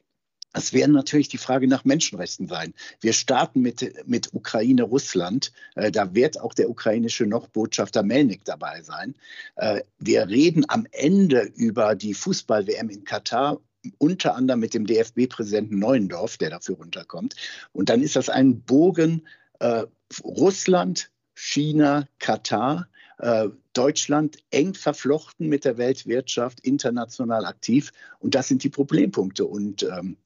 es 0.52 0.72
werden 0.72 0.92
natürlich 0.92 1.28
die 1.28 1.38
Frage 1.38 1.68
nach 1.68 1.84
Menschenrechten 1.84 2.48
sein. 2.48 2.74
Wir 3.00 3.12
starten 3.12 3.60
mit, 3.60 4.06
mit 4.06 4.32
Ukraine, 4.32 4.82
Russland. 4.82 5.52
Äh, 5.74 5.90
da 5.90 6.14
wird 6.14 6.40
auch 6.40 6.54
der 6.54 6.70
ukrainische 6.70 7.26
Noch-Botschafter 7.26 8.02
Melnik 8.02 8.44
dabei 8.44 8.82
sein. 8.82 9.14
Äh, 9.56 9.82
wir 9.98 10.28
reden 10.28 10.64
am 10.68 10.86
Ende 10.90 11.42
über 11.54 11.94
die 11.94 12.14
Fußball-WM 12.14 12.88
in 12.88 13.04
Katar 13.04 13.60
unter 13.98 14.34
anderem 14.34 14.60
mit 14.60 14.74
dem 14.74 14.86
DFB-Präsidenten 14.86 15.78
Neuendorf, 15.78 16.36
der 16.36 16.50
dafür 16.50 16.76
runterkommt. 16.76 17.36
Und 17.72 17.90
dann 17.90 18.02
ist 18.02 18.16
das 18.16 18.28
ein 18.28 18.62
Bogen 18.62 19.26
äh, 19.60 19.84
Russland, 20.24 21.10
China, 21.34 22.08
Katar. 22.18 22.88
Äh, 23.18 23.48
Deutschland 23.72 24.38
eng 24.50 24.74
verflochten 24.74 25.48
mit 25.48 25.64
der 25.64 25.78
Weltwirtschaft, 25.78 26.60
international 26.60 27.44
aktiv. 27.44 27.92
Und 28.18 28.34
das 28.34 28.48
sind 28.48 28.64
die 28.64 28.70
Problempunkte. 28.70 29.44
Und 29.44 29.82
ähm, 29.82 30.16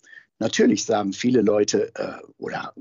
Natürlich 0.42 0.84
sagen 0.84 1.12
viele 1.12 1.40
Leute 1.40 1.94
äh, 1.94 2.14
oder 2.36 2.74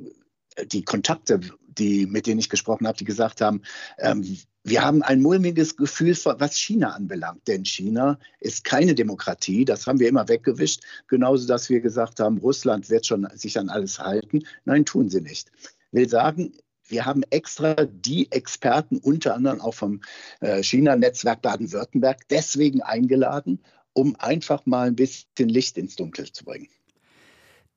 äh, 0.56 0.66
die 0.66 0.84
Kontakte, 0.84 1.40
die, 1.68 2.08
mit 2.08 2.26
denen 2.26 2.40
ich 2.40 2.50
gesprochen 2.50 2.88
habe, 2.88 2.98
die 2.98 3.04
gesagt 3.04 3.40
haben, 3.40 3.62
ähm, 4.00 4.26
wir 4.64 4.84
haben 4.84 5.04
ein 5.04 5.22
mulmiges 5.22 5.78
Gefühl, 5.78 6.18
was 6.26 6.58
China 6.58 6.94
anbelangt. 6.96 7.48
Denn 7.48 7.64
China 7.64 8.18
ist 8.40 8.64
keine 8.64 8.96
Demokratie. 8.96 9.64
Das 9.64 9.86
haben 9.86 10.00
wir 10.00 10.10
immer 10.10 10.28
weggewischt. 10.28 10.82
Genauso, 11.08 11.48
dass 11.48 11.70
wir 11.70 11.82
gesagt 11.82 12.20
haben, 12.20 12.40
Russland 12.40 12.90
wird 12.90 13.06
schon 13.06 13.28
sich 13.36 13.60
an 13.60 13.70
alles 13.70 14.00
halten. 14.00 14.44
Nein, 14.66 14.84
tun 14.84 15.10
sie 15.10 15.22
nicht. 15.22 15.52
Ich 15.60 15.70
will 15.92 16.10
sagen, 16.10 16.54
wir 16.88 17.06
haben 17.06 17.22
extra 17.30 17.76
die 17.86 18.32
Experten, 18.32 18.98
unter 18.98 19.36
anderem 19.36 19.62
auch 19.62 19.76
vom 19.76 20.02
äh, 20.40 20.64
China-Netzwerk 20.64 21.44
Baden-Württemberg, 21.44 22.28
deswegen 22.30 22.82
eingeladen, 22.82 23.60
um 23.94 24.16
einfach 24.16 24.66
mal 24.66 24.88
ein 24.88 24.96
bisschen 24.96 25.48
Licht 25.48 25.78
ins 25.78 25.96
Dunkel 25.96 26.32
zu 26.32 26.44
bringen. 26.44 26.68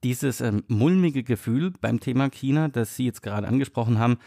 Dieses 0.04 0.40
ähm, 0.40 0.62
mulmige 0.68 1.24
Gefühl 1.24 1.72
beim 1.80 1.98
Thema 1.98 2.30
China, 2.30 2.68
das 2.68 2.94
Sie 2.94 3.06
jetzt 3.06 3.22
gerade 3.22 3.48
angesprochen 3.48 3.98
haben, 3.98 4.18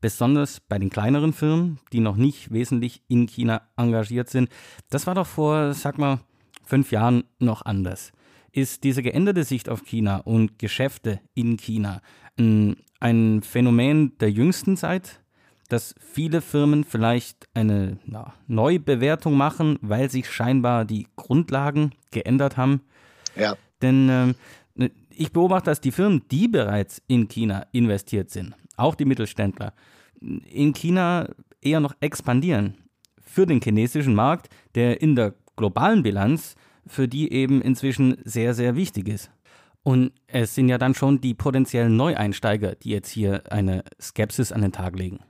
besonders 0.00 0.60
bei 0.60 0.78
den 0.78 0.88
kleineren 0.88 1.32
Firmen, 1.32 1.78
die 1.92 2.00
noch 2.00 2.16
nicht 2.16 2.52
wesentlich 2.52 3.02
in 3.08 3.26
China 3.26 3.62
engagiert 3.76 4.30
sind, 4.30 4.48
das 4.88 5.06
war 5.06 5.14
doch 5.14 5.26
vor, 5.26 5.74
sag 5.74 5.98
mal, 5.98 6.20
fünf 6.64 6.92
Jahren 6.92 7.24
noch 7.38 7.64
anders. 7.66 8.12
Ist 8.52 8.84
diese 8.84 9.02
geänderte 9.02 9.44
Sicht 9.44 9.68
auf 9.68 9.84
China 9.84 10.18
und 10.18 10.58
Geschäfte 10.58 11.20
in 11.34 11.58
China 11.58 12.00
ein 12.38 13.42
Phänomen 13.42 14.16
der 14.18 14.30
jüngsten 14.30 14.76
Zeit? 14.76 15.20
dass 15.68 15.94
viele 15.98 16.40
Firmen 16.40 16.84
vielleicht 16.84 17.48
eine 17.54 17.98
na, 18.04 18.34
Neubewertung 18.46 19.36
machen, 19.36 19.78
weil 19.82 20.10
sich 20.10 20.30
scheinbar 20.30 20.84
die 20.84 21.08
Grundlagen 21.16 21.92
geändert 22.10 22.56
haben. 22.56 22.82
Ja. 23.34 23.56
Denn 23.82 24.08
äh, 24.08 24.34
ich 25.16 25.32
beobachte, 25.32 25.70
dass 25.70 25.80
die 25.80 25.92
Firmen, 25.92 26.22
die 26.30 26.48
bereits 26.48 27.02
in 27.06 27.28
China 27.28 27.66
investiert 27.72 28.30
sind, 28.30 28.54
auch 28.76 28.94
die 28.94 29.04
Mittelständler, 29.04 29.72
in 30.20 30.72
China 30.72 31.28
eher 31.60 31.80
noch 31.80 31.94
expandieren 32.00 32.74
für 33.20 33.46
den 33.46 33.60
chinesischen 33.60 34.14
Markt, 34.14 34.48
der 34.74 35.00
in 35.00 35.16
der 35.16 35.34
globalen 35.56 36.02
Bilanz 36.02 36.54
für 36.86 37.08
die 37.08 37.32
eben 37.32 37.60
inzwischen 37.60 38.16
sehr, 38.24 38.54
sehr 38.54 38.76
wichtig 38.76 39.08
ist. 39.08 39.30
Und 39.82 40.12
es 40.26 40.54
sind 40.54 40.68
ja 40.68 40.78
dann 40.78 40.94
schon 40.94 41.20
die 41.20 41.34
potenziellen 41.34 41.96
Neueinsteiger, 41.96 42.74
die 42.74 42.90
jetzt 42.90 43.10
hier 43.10 43.52
eine 43.52 43.84
Skepsis 44.00 44.52
an 44.52 44.62
den 44.62 44.72
Tag 44.72 44.96
legen. 44.96 45.20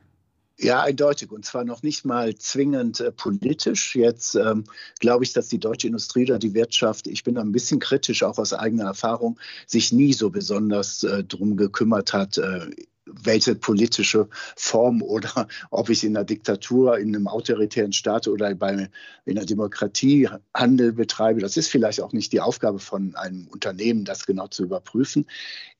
Ja, 0.58 0.82
eindeutig. 0.82 1.30
Und 1.30 1.44
zwar 1.44 1.64
noch 1.64 1.82
nicht 1.82 2.06
mal 2.06 2.34
zwingend 2.36 3.00
äh, 3.00 3.12
politisch. 3.12 3.94
Jetzt 3.94 4.36
ähm, 4.36 4.64
glaube 5.00 5.24
ich, 5.24 5.34
dass 5.34 5.48
die 5.48 5.58
deutsche 5.58 5.86
Industrie 5.86 6.24
oder 6.24 6.38
die 6.38 6.54
Wirtschaft, 6.54 7.06
ich 7.06 7.24
bin 7.24 7.34
da 7.34 7.42
ein 7.42 7.52
bisschen 7.52 7.78
kritisch, 7.78 8.22
auch 8.22 8.38
aus 8.38 8.54
eigener 8.54 8.84
Erfahrung, 8.84 9.38
sich 9.66 9.92
nie 9.92 10.14
so 10.14 10.30
besonders 10.30 11.02
äh, 11.02 11.24
drum 11.24 11.58
gekümmert 11.58 12.14
hat, 12.14 12.38
äh, 12.38 12.70
welche 13.04 13.54
politische 13.54 14.28
Form 14.56 15.02
oder 15.02 15.46
ob 15.70 15.90
ich 15.90 16.02
in 16.04 16.16
einer 16.16 16.24
Diktatur, 16.24 16.98
in 16.98 17.14
einem 17.14 17.28
autoritären 17.28 17.92
Staat 17.92 18.26
oder 18.26 18.54
bei, 18.54 18.88
in 19.26 19.36
einer 19.36 19.46
Demokratie 19.46 20.28
Handel 20.54 20.94
betreibe. 20.94 21.40
Das 21.40 21.58
ist 21.58 21.68
vielleicht 21.68 22.00
auch 22.00 22.12
nicht 22.12 22.32
die 22.32 22.40
Aufgabe 22.40 22.78
von 22.78 23.14
einem 23.14 23.46
Unternehmen, 23.48 24.06
das 24.06 24.24
genau 24.24 24.48
zu 24.48 24.64
überprüfen. 24.64 25.26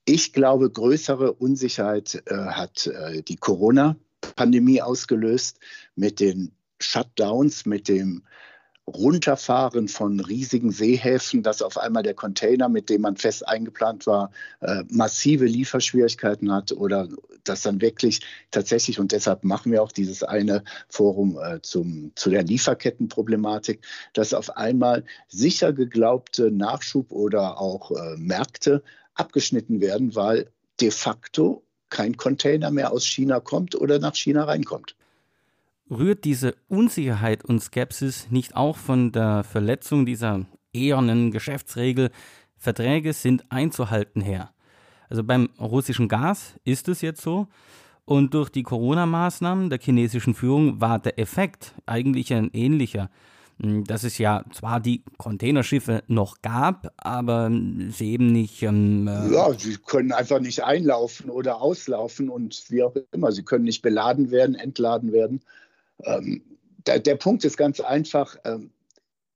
Ich 0.05 0.35
glaube, 0.35 0.71
größere 0.71 1.33
Unsicherheit 1.33 2.23
äh, 2.27 2.35
hat 2.35 2.87
äh, 2.87 3.23
die 3.23 3.37
Corona 3.37 3.97
Pandemie 4.35 4.83
ausgelöst 4.83 5.59
mit 5.95 6.21
den 6.21 6.53
Shutdowns, 6.81 7.67
mit 7.67 7.89
dem 7.89 8.23
Runterfahren 8.89 9.89
von 9.89 10.21
riesigen 10.21 10.71
Seehäfen, 10.71 11.43
dass 11.43 11.61
auf 11.61 11.77
einmal 11.77 12.05
der 12.05 12.15
Container, 12.15 12.69
mit 12.69 12.89
dem 12.89 13.01
man 13.01 13.17
fest 13.17 13.47
eingeplant 13.47 14.07
war, 14.07 14.31
äh, 14.61 14.85
massive 14.89 15.45
Lieferschwierigkeiten 15.45 16.53
hat 16.53 16.71
oder 16.71 17.09
dass 17.43 17.63
dann 17.63 17.81
wirklich 17.81 18.21
tatsächlich, 18.53 19.01
und 19.01 19.11
deshalb 19.11 19.43
machen 19.43 19.73
wir 19.73 19.83
auch 19.83 19.91
dieses 19.91 20.23
eine 20.23 20.63
Forum 20.89 21.37
äh, 21.43 21.61
zum, 21.63 22.13
zu 22.15 22.31
der 22.31 22.45
Lieferkettenproblematik, 22.45 23.85
dass 24.13 24.33
auf 24.33 24.57
einmal 24.57 25.05
sicher 25.27 25.73
geglaubte 25.73 26.53
Nachschub 26.53 27.11
oder 27.11 27.61
auch 27.61 27.91
äh, 27.91 28.17
Märkte 28.17 28.85
abgeschnitten 29.15 29.81
werden, 29.81 30.15
weil 30.15 30.49
de 30.81 30.93
facto 30.93 31.66
kein 31.91 32.17
Container 32.17 32.71
mehr 32.71 32.93
aus 32.93 33.07
China 33.07 33.41
kommt 33.41 33.75
oder 33.75 33.99
nach 33.99 34.15
China 34.15 34.45
reinkommt. 34.45 34.97
Rührt 35.89 36.25
diese 36.25 36.55
Unsicherheit 36.69 37.45
und 37.45 37.61
Skepsis 37.61 38.31
nicht 38.31 38.57
auch 38.57 38.77
von 38.77 39.13
der 39.13 39.45
Verletzung 39.45 40.05
dieser 40.05 40.47
ehernen 40.73 41.31
Geschäftsregel, 41.31 42.11
Verträge 42.59 43.13
sind 43.13 43.51
einzuhalten 43.51 44.21
her? 44.21 44.51
Also 45.09 45.23
beim 45.23 45.51
russischen 45.61 46.09
Gas 46.09 46.55
ist 46.65 46.89
es 46.89 47.01
jetzt 47.01 47.23
so. 47.23 47.47
Und 48.05 48.35
durch 48.35 48.51
die 48.51 48.63
Corona-Maßnahmen 48.63 49.69
der 49.71 49.81
chinesischen 49.81 50.35
Führung 50.35 50.81
war 50.81 50.99
der 50.99 51.19
Effekt 51.19 51.75
eigentlich 51.87 52.33
ein 52.33 52.51
ähnlicher. 52.53 53.11
Hm, 53.61 53.85
dass 53.85 54.05
es 54.05 54.19
ja 54.19 54.45
zwar 54.53 54.81
die 54.81 55.03
Containerschiffe 55.17 56.03
noch 56.09 56.43
gab, 56.43 56.93
aber 56.99 57.51
sie 57.91 58.13
eben 58.13 58.31
nicht. 58.31 58.63
Ähm, 58.63 59.09
äh 59.09 59.33
ja, 59.33 59.53
sie 59.59 59.77
können 59.79 60.13
einfach 60.13 60.41
nicht 60.41 60.63
einlaufen 60.63 61.31
oder 61.31 61.61
auslaufen 61.61 62.29
und 62.29 62.65
wie 62.69 62.83
auch 62.83 62.95
immer. 63.13 63.33
Sie 63.33 63.45
können 63.45 63.65
nicht 63.65 63.83
beladen 63.83 64.31
werden, 64.31 64.55
entladen 64.55 65.13
werden. 65.13 65.41
Ähm, 66.05 66.43
der, 66.87 67.01
der, 67.01 67.17
Punkt 67.17 67.45
ist 67.45 67.57
ganz 67.57 67.81
einfach, 67.81 68.37
ähm, 68.45 68.71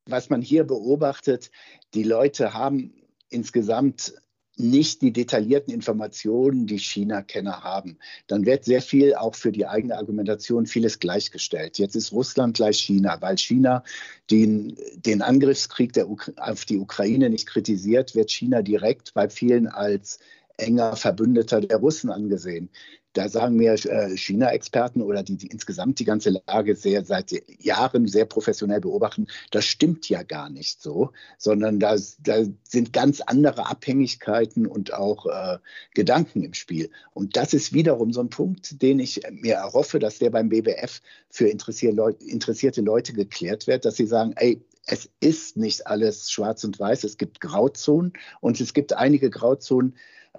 was 0.07 0.29
man 0.29 0.43
hier 0.43 0.65
beobachtet, 0.65 1.51
die 1.95 2.05
Leute 2.05 2.53
haben 2.53 2.93
insgesamt 3.31 4.13
nicht 4.61 5.03
die 5.03 5.13
detaillierten 5.13 5.73
Informationen, 5.73 6.67
die 6.67 6.79
China-Kenner 6.79 7.63
haben. 7.63 7.99
Dann 8.27 8.47
wird 8.47 8.65
sehr 8.65 8.83
viel 8.83 9.15
auch 9.15 9.35
für 9.35 9.53
die 9.53 9.67
eigene 9.67 9.97
Argumentation 9.97 10.67
vieles 10.67 10.99
gleichgestellt. 10.99 11.79
Jetzt 11.79 11.97
ist 11.97 12.13
Russland 12.13 12.57
gleich 12.57 12.79
China, 12.79 13.17
weil 13.21 13.39
China 13.39 13.83
den, 14.31 14.77
den 14.95 15.23
Angriffskrieg 15.23 15.93
auf 16.37 16.65
die 16.65 16.79
Ukraine 16.79 17.31
nicht 17.31 17.47
kritisiert, 17.47 18.15
wird 18.15 18.31
China 18.31 18.63
direkt 18.63 19.15
bei 19.15 19.29
vielen 19.29 19.67
als 19.67 20.19
enger 20.57 20.97
Verbündeter 20.97 21.61
der 21.61 21.79
Russen 21.79 22.11
angesehen. 22.11 22.69
Da 23.13 23.29
sagen 23.29 23.57
mir 23.57 23.73
äh, 23.73 24.17
China-Experten 24.17 25.03
oder 25.03 25.23
die, 25.23 25.37
die, 25.37 25.49
insgesamt 25.49 25.99
die 25.99 26.05
ganze 26.05 26.41
Lage 26.47 26.77
sehr 26.77 27.05
seit 27.05 27.33
Jahren 27.59 28.07
sehr 28.07 28.25
professionell 28.25 28.81
beobachten, 28.81 29.27
das 29.51 29.65
stimmt 29.65 30.09
ja 30.09 30.23
gar 30.23 30.49
nicht 30.49 30.81
so, 30.81 31.11
sondern 31.37 31.81
da, 31.81 31.97
da 32.23 32.45
sind 32.63 32.93
ganz 32.93 33.21
andere 33.21 33.67
Abhängigkeiten 33.67 34.67
und 34.67 34.93
auch 34.93 35.27
äh, 35.27 35.59
Gedanken 35.95 36.43
im 36.45 36.55
Spiel. 36.55 36.91
Und 37.13 37.37
das 37.37 37.53
ist 37.53 37.73
wiederum 37.73 38.13
so 38.13 38.21
ein 38.21 38.31
Punkt, 38.31 38.81
den 38.81 39.01
ich 39.01 39.23
mir 39.31 39.55
erhoffe, 39.55 39.99
dass 39.99 40.19
der 40.19 40.31
beim 40.31 40.49
BBF 40.49 41.01
für 41.31 41.49
interessierte 41.49 42.81
Leute 42.81 43.13
geklärt 43.13 43.67
wird, 43.67 43.85
dass 43.85 43.97
sie 43.97 44.07
sagen, 44.07 44.35
ey, 44.37 44.63
es 44.87 45.09
ist 45.21 45.57
nicht 45.57 45.87
alles 45.87 46.31
schwarz 46.31 46.65
und 46.65 46.79
weiß, 46.79 47.05
es 47.05 47.17
gibt 47.17 47.41
Grauzonen 47.41 48.13
und 48.41 48.61
es 48.61 48.75
gibt 48.75 48.93
einige 48.93 49.31
Grauzonen, 49.31 49.95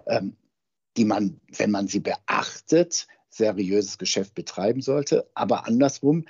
ähm, 0.07 0.35
die 0.97 1.05
man, 1.05 1.39
wenn 1.57 1.71
man 1.71 1.87
sie 1.87 1.99
beachtet, 1.99 3.07
seriöses 3.29 3.97
Geschäft 3.97 4.35
betreiben 4.35 4.81
sollte. 4.81 5.29
Aber 5.33 5.65
andersrum, 5.65 6.25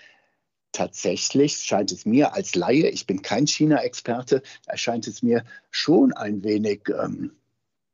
tatsächlich 0.72 1.58
scheint 1.58 1.92
es 1.92 2.06
mir 2.06 2.34
als 2.34 2.56
Laie, 2.56 2.90
ich 2.90 3.08
bin 3.08 3.22
kein 3.22 3.48
China-Experte, 3.48 4.42
erscheint 4.66 5.08
es 5.08 5.22
mir 5.22 5.44
schon 5.70 6.14
ein 6.14 6.44
wenig 6.44 6.82
ähm, 6.90 7.32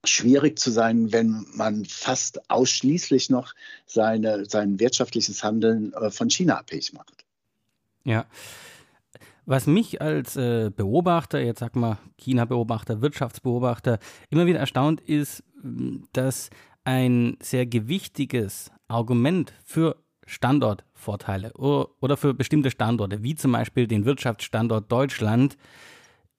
schwierig 0.04 0.60
zu 0.60 0.72
sein, 0.72 1.12
wenn 1.12 1.46
man 1.54 1.86
fast 1.86 2.50
ausschließlich 2.50 3.30
noch 3.30 3.54
seine, 3.86 4.46
sein 4.46 4.80
wirtschaftliches 4.80 5.44
Handeln 5.44 5.94
äh, 5.94 6.12
von 6.12 6.30
China 6.30 6.58
abhängig 6.58 6.94
macht. 6.94 7.26
Ja. 8.04 8.26
Was 9.46 9.66
mich 9.66 10.02
als 10.02 10.36
äh, 10.36 10.72
Beobachter, 10.76 11.40
jetzt 11.40 11.60
sag 11.60 11.76
mal 11.76 11.98
China-Beobachter, 12.18 13.02
Wirtschaftsbeobachter, 13.02 13.98
immer 14.30 14.46
wieder 14.46 14.60
erstaunt 14.60 15.00
ist, 15.02 15.44
dass 16.14 16.50
ein 16.84 17.38
sehr 17.42 17.66
gewichtiges 17.66 18.72
Argument 18.88 19.54
für 19.64 19.98
Standortvorteile 20.26 21.54
oder 21.54 22.18
für 22.18 22.34
bestimmte 22.34 22.72
Standorte, 22.72 23.24
wie 23.24 23.36
zum 23.36 23.54
Beispiel 23.54 23.88
den 23.88 24.06
Wirtschaftsstandort 24.06 24.92
Deutschland, 24.92 25.58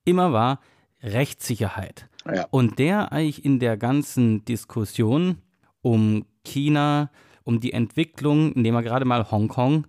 immer 0.05 0.33
war 0.33 0.61
Rechtssicherheit. 1.03 2.09
Ja. 2.27 2.47
Und 2.51 2.79
der 2.79 3.13
eigentlich 3.13 3.45
in 3.45 3.59
der 3.59 3.77
ganzen 3.77 4.45
Diskussion 4.45 5.39
um 5.81 6.27
China, 6.45 7.11
um 7.45 7.61
die 7.61 7.73
Entwicklung, 7.73 8.53
nehmen 8.55 8.77
wir 8.77 8.83
gerade 8.83 9.05
mal 9.05 9.31
Hongkong, 9.31 9.87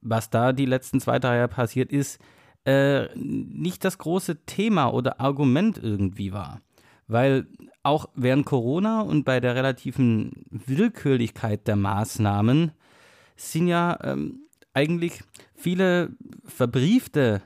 was 0.00 0.30
da 0.30 0.52
die 0.52 0.66
letzten 0.66 1.00
zwei, 1.00 1.18
drei 1.18 1.36
Jahre 1.36 1.48
passiert 1.48 1.92
ist, 1.92 2.18
äh, 2.64 3.14
nicht 3.14 3.84
das 3.84 3.98
große 3.98 4.44
Thema 4.46 4.88
oder 4.88 5.20
Argument 5.20 5.78
irgendwie 5.82 6.32
war. 6.32 6.60
Weil 7.06 7.46
auch 7.84 8.08
während 8.14 8.46
Corona 8.46 9.02
und 9.02 9.24
bei 9.24 9.40
der 9.40 9.54
relativen 9.54 10.46
Willkürlichkeit 10.50 11.66
der 11.68 11.76
Maßnahmen 11.76 12.72
sind 13.36 13.68
ja 13.68 13.98
ähm, 14.02 14.46
eigentlich 14.72 15.22
viele 15.54 16.10
verbriefte 16.44 17.42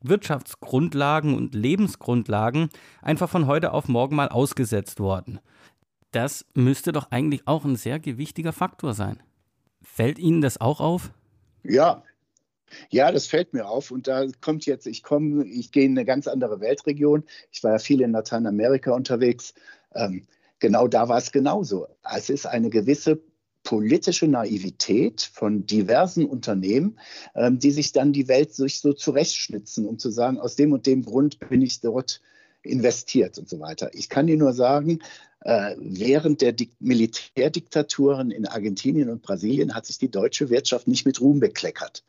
Wirtschaftsgrundlagen 0.00 1.34
und 1.34 1.54
Lebensgrundlagen 1.54 2.68
einfach 3.02 3.28
von 3.28 3.46
heute 3.46 3.72
auf 3.72 3.88
morgen 3.88 4.16
mal 4.16 4.28
ausgesetzt 4.28 5.00
worden. 5.00 5.40
Das 6.12 6.46
müsste 6.54 6.92
doch 6.92 7.10
eigentlich 7.10 7.46
auch 7.46 7.64
ein 7.64 7.76
sehr 7.76 7.98
gewichtiger 7.98 8.52
Faktor 8.52 8.94
sein. 8.94 9.22
Fällt 9.82 10.18
Ihnen 10.18 10.40
das 10.40 10.60
auch 10.60 10.80
auf? 10.80 11.10
Ja, 11.64 12.02
ja, 12.90 13.10
das 13.12 13.26
fällt 13.26 13.52
mir 13.52 13.66
auf. 13.66 13.90
Und 13.90 14.06
da 14.06 14.26
kommt 14.40 14.66
jetzt, 14.66 14.86
ich 14.86 15.02
komme, 15.02 15.44
ich 15.44 15.72
gehe 15.72 15.84
in 15.84 15.92
eine 15.92 16.04
ganz 16.04 16.26
andere 16.26 16.60
Weltregion. 16.60 17.24
Ich 17.50 17.62
war 17.64 17.72
ja 17.72 17.78
viel 17.78 18.00
in 18.00 18.12
Lateinamerika 18.12 18.92
unterwegs. 18.92 19.54
Ähm, 19.94 20.26
genau 20.58 20.88
da 20.88 21.08
war 21.08 21.18
es 21.18 21.32
genauso. 21.32 21.86
Es 22.14 22.30
ist 22.30 22.46
eine 22.46 22.70
gewisse 22.70 23.20
politische 23.62 24.26
Naivität 24.26 25.20
von 25.20 25.66
diversen 25.66 26.24
Unternehmen, 26.24 26.98
ähm, 27.34 27.58
die 27.58 27.70
sich 27.70 27.92
dann 27.92 28.12
die 28.12 28.28
Welt 28.28 28.54
sich 28.54 28.80
so 28.80 28.92
zurechtschnitzen, 28.92 29.84
um 29.86 29.98
zu 29.98 30.10
sagen, 30.10 30.38
aus 30.38 30.56
dem 30.56 30.72
und 30.72 30.86
dem 30.86 31.04
Grund 31.04 31.38
bin 31.50 31.60
ich 31.60 31.80
dort 31.80 32.22
investiert 32.62 33.38
und 33.38 33.48
so 33.48 33.60
weiter. 33.60 33.90
Ich 33.92 34.08
kann 34.08 34.26
dir 34.26 34.36
nur 34.36 34.52
sagen, 34.52 35.00
äh, 35.40 35.76
während 35.78 36.40
der 36.40 36.52
Dik 36.52 36.72
Militärdiktaturen 36.80 38.30
in 38.30 38.46
Argentinien 38.46 39.10
und 39.10 39.22
Brasilien 39.22 39.74
hat 39.74 39.86
sich 39.86 39.98
die 39.98 40.10
deutsche 40.10 40.50
Wirtschaft 40.50 40.88
nicht 40.88 41.06
mit 41.06 41.20
Ruhm 41.20 41.40
bekleckert. 41.40 42.04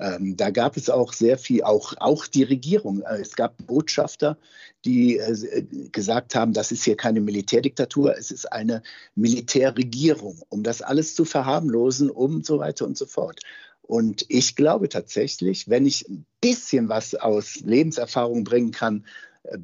Ähm, 0.00 0.36
da 0.36 0.50
gab 0.50 0.76
es 0.76 0.90
auch 0.90 1.12
sehr 1.12 1.38
viel, 1.38 1.62
auch, 1.62 1.94
auch 1.98 2.26
die 2.26 2.44
Regierung. 2.44 3.02
Äh, 3.02 3.20
es 3.20 3.34
gab 3.34 3.56
Botschafter, 3.66 4.38
die 4.84 5.18
äh, 5.18 5.62
gesagt 5.90 6.34
haben, 6.34 6.52
das 6.52 6.70
ist 6.72 6.84
hier 6.84 6.96
keine 6.96 7.20
Militärdiktatur, 7.20 8.16
es 8.16 8.30
ist 8.30 8.52
eine 8.52 8.82
Militärregierung, 9.14 10.40
um 10.48 10.62
das 10.62 10.82
alles 10.82 11.14
zu 11.14 11.24
verharmlosen 11.24 12.10
und 12.10 12.46
so 12.46 12.58
weiter 12.58 12.86
und 12.86 12.96
so 12.96 13.06
fort. 13.06 13.40
Und 13.82 14.26
ich 14.28 14.54
glaube 14.54 14.88
tatsächlich, 14.88 15.68
wenn 15.68 15.86
ich 15.86 16.08
ein 16.08 16.26
bisschen 16.40 16.88
was 16.88 17.14
aus 17.14 17.60
Lebenserfahrung 17.60 18.44
bringen 18.44 18.70
kann, 18.70 19.04
äh, 19.44 19.58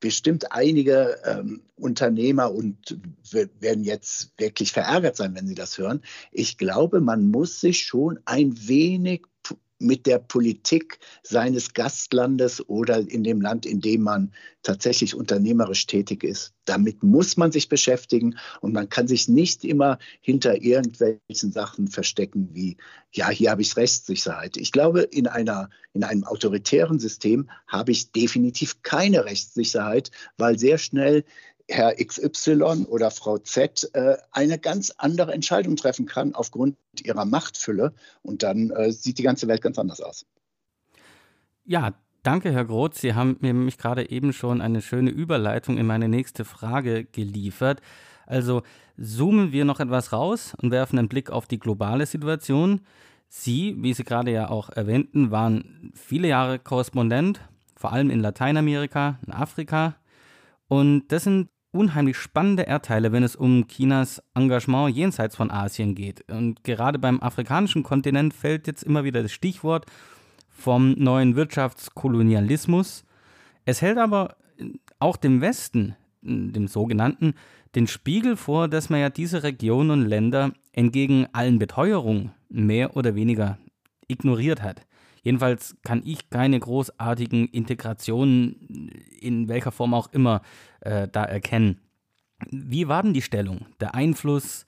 bestimmt 0.00 0.52
einige 0.52 1.18
ähm, 1.24 1.62
Unternehmer 1.74 2.52
und 2.52 2.98
werden 3.32 3.82
jetzt 3.82 4.30
wirklich 4.38 4.72
verärgert 4.72 5.16
sein, 5.16 5.34
wenn 5.34 5.48
sie 5.48 5.54
das 5.54 5.78
hören. 5.78 6.02
Ich 6.32 6.58
glaube, 6.58 7.00
man 7.00 7.26
muss 7.30 7.60
sich 7.60 7.84
schon 7.84 8.20
ein 8.24 8.68
wenig 8.68 9.22
mit 9.78 10.06
der 10.06 10.18
Politik 10.18 10.98
seines 11.22 11.74
Gastlandes 11.74 12.66
oder 12.68 12.98
in 12.98 13.24
dem 13.24 13.40
Land, 13.40 13.66
in 13.66 13.80
dem 13.80 14.02
man 14.02 14.32
tatsächlich 14.62 15.14
unternehmerisch 15.14 15.86
tätig 15.86 16.24
ist. 16.24 16.54
Damit 16.64 17.02
muss 17.02 17.36
man 17.36 17.52
sich 17.52 17.68
beschäftigen 17.68 18.36
und 18.60 18.72
man 18.72 18.88
kann 18.88 19.06
sich 19.06 19.28
nicht 19.28 19.64
immer 19.64 19.98
hinter 20.20 20.62
irgendwelchen 20.62 21.52
Sachen 21.52 21.88
verstecken 21.88 22.48
wie, 22.52 22.76
ja, 23.12 23.28
hier 23.30 23.50
habe 23.50 23.62
ich 23.62 23.76
Rechtssicherheit. 23.76 24.56
Ich 24.56 24.72
glaube, 24.72 25.02
in, 25.02 25.26
einer, 25.26 25.70
in 25.92 26.04
einem 26.04 26.24
autoritären 26.24 26.98
System 26.98 27.48
habe 27.66 27.92
ich 27.92 28.12
definitiv 28.12 28.82
keine 28.82 29.24
Rechtssicherheit, 29.24 30.10
weil 30.36 30.58
sehr 30.58 30.78
schnell 30.78 31.24
Herr 31.68 31.94
XY 31.96 32.86
oder 32.88 33.10
Frau 33.10 33.38
Z 33.38 33.90
äh, 33.94 34.16
eine 34.30 34.58
ganz 34.58 34.92
andere 34.98 35.32
Entscheidung 35.32 35.76
treffen 35.76 36.06
kann 36.06 36.34
aufgrund 36.34 36.76
ihrer 37.02 37.24
Machtfülle. 37.24 37.92
Und 38.22 38.42
dann 38.42 38.70
äh, 38.70 38.92
sieht 38.92 39.18
die 39.18 39.22
ganze 39.22 39.48
Welt 39.48 39.62
ganz 39.62 39.78
anders 39.78 40.00
aus. 40.00 40.26
Ja, 41.64 41.94
danke, 42.22 42.52
Herr 42.52 42.64
Groth. 42.64 42.94
Sie 42.94 43.14
haben 43.14 43.36
mir 43.40 43.52
nämlich 43.52 43.78
gerade 43.78 44.10
eben 44.10 44.32
schon 44.32 44.60
eine 44.60 44.80
schöne 44.80 45.10
Überleitung 45.10 45.76
in 45.76 45.86
meine 45.86 46.08
nächste 46.08 46.44
Frage 46.44 47.04
geliefert. 47.04 47.80
Also 48.26 48.62
zoomen 48.96 49.50
wir 49.50 49.64
noch 49.64 49.80
etwas 49.80 50.12
raus 50.12 50.54
und 50.62 50.70
werfen 50.70 50.98
einen 50.98 51.08
Blick 51.08 51.30
auf 51.30 51.46
die 51.46 51.58
globale 51.58 52.06
Situation. 52.06 52.82
Sie, 53.28 53.76
wie 53.78 53.92
Sie 53.92 54.04
gerade 54.04 54.30
ja 54.30 54.48
auch 54.48 54.70
erwähnten, 54.70 55.32
waren 55.32 55.92
viele 55.94 56.28
Jahre 56.28 56.60
Korrespondent, 56.60 57.40
vor 57.74 57.92
allem 57.92 58.10
in 58.10 58.20
Lateinamerika, 58.20 59.18
in 59.26 59.32
Afrika. 59.32 59.96
Und 60.68 61.08
das 61.08 61.24
sind 61.24 61.48
unheimlich 61.76 62.16
spannende 62.16 62.64
Erdteile, 62.64 63.12
wenn 63.12 63.22
es 63.22 63.36
um 63.36 63.66
Chinas 63.68 64.22
Engagement 64.34 64.94
jenseits 64.94 65.36
von 65.36 65.50
Asien 65.50 65.94
geht. 65.94 66.30
Und 66.30 66.64
gerade 66.64 66.98
beim 66.98 67.20
afrikanischen 67.20 67.82
Kontinent 67.82 68.34
fällt 68.34 68.66
jetzt 68.66 68.82
immer 68.82 69.04
wieder 69.04 69.22
das 69.22 69.32
Stichwort 69.32 69.86
vom 70.48 70.92
neuen 70.92 71.36
Wirtschaftskolonialismus. 71.36 73.04
Es 73.64 73.82
hält 73.82 73.98
aber 73.98 74.36
auch 74.98 75.16
dem 75.16 75.40
Westen, 75.40 75.94
dem 76.22 76.66
sogenannten, 76.66 77.34
den 77.74 77.86
Spiegel 77.86 78.36
vor, 78.36 78.68
dass 78.68 78.88
man 78.88 79.00
ja 79.00 79.10
diese 79.10 79.42
Regionen 79.42 79.90
und 79.90 80.06
Länder 80.06 80.52
entgegen 80.72 81.26
allen 81.32 81.58
Beteuerungen 81.58 82.32
mehr 82.48 82.96
oder 82.96 83.14
weniger 83.14 83.58
ignoriert 84.08 84.62
hat. 84.62 84.86
Jedenfalls 85.26 85.74
kann 85.82 86.02
ich 86.04 86.30
keine 86.30 86.60
großartigen 86.60 87.48
Integrationen 87.48 88.92
in 89.20 89.48
welcher 89.48 89.72
Form 89.72 89.92
auch 89.92 90.12
immer 90.12 90.40
äh, 90.82 91.08
da 91.08 91.24
erkennen. 91.24 91.80
Wie 92.48 92.86
war 92.86 93.02
denn 93.02 93.12
die 93.12 93.22
Stellung, 93.22 93.66
der 93.80 93.96
Einfluss 93.96 94.66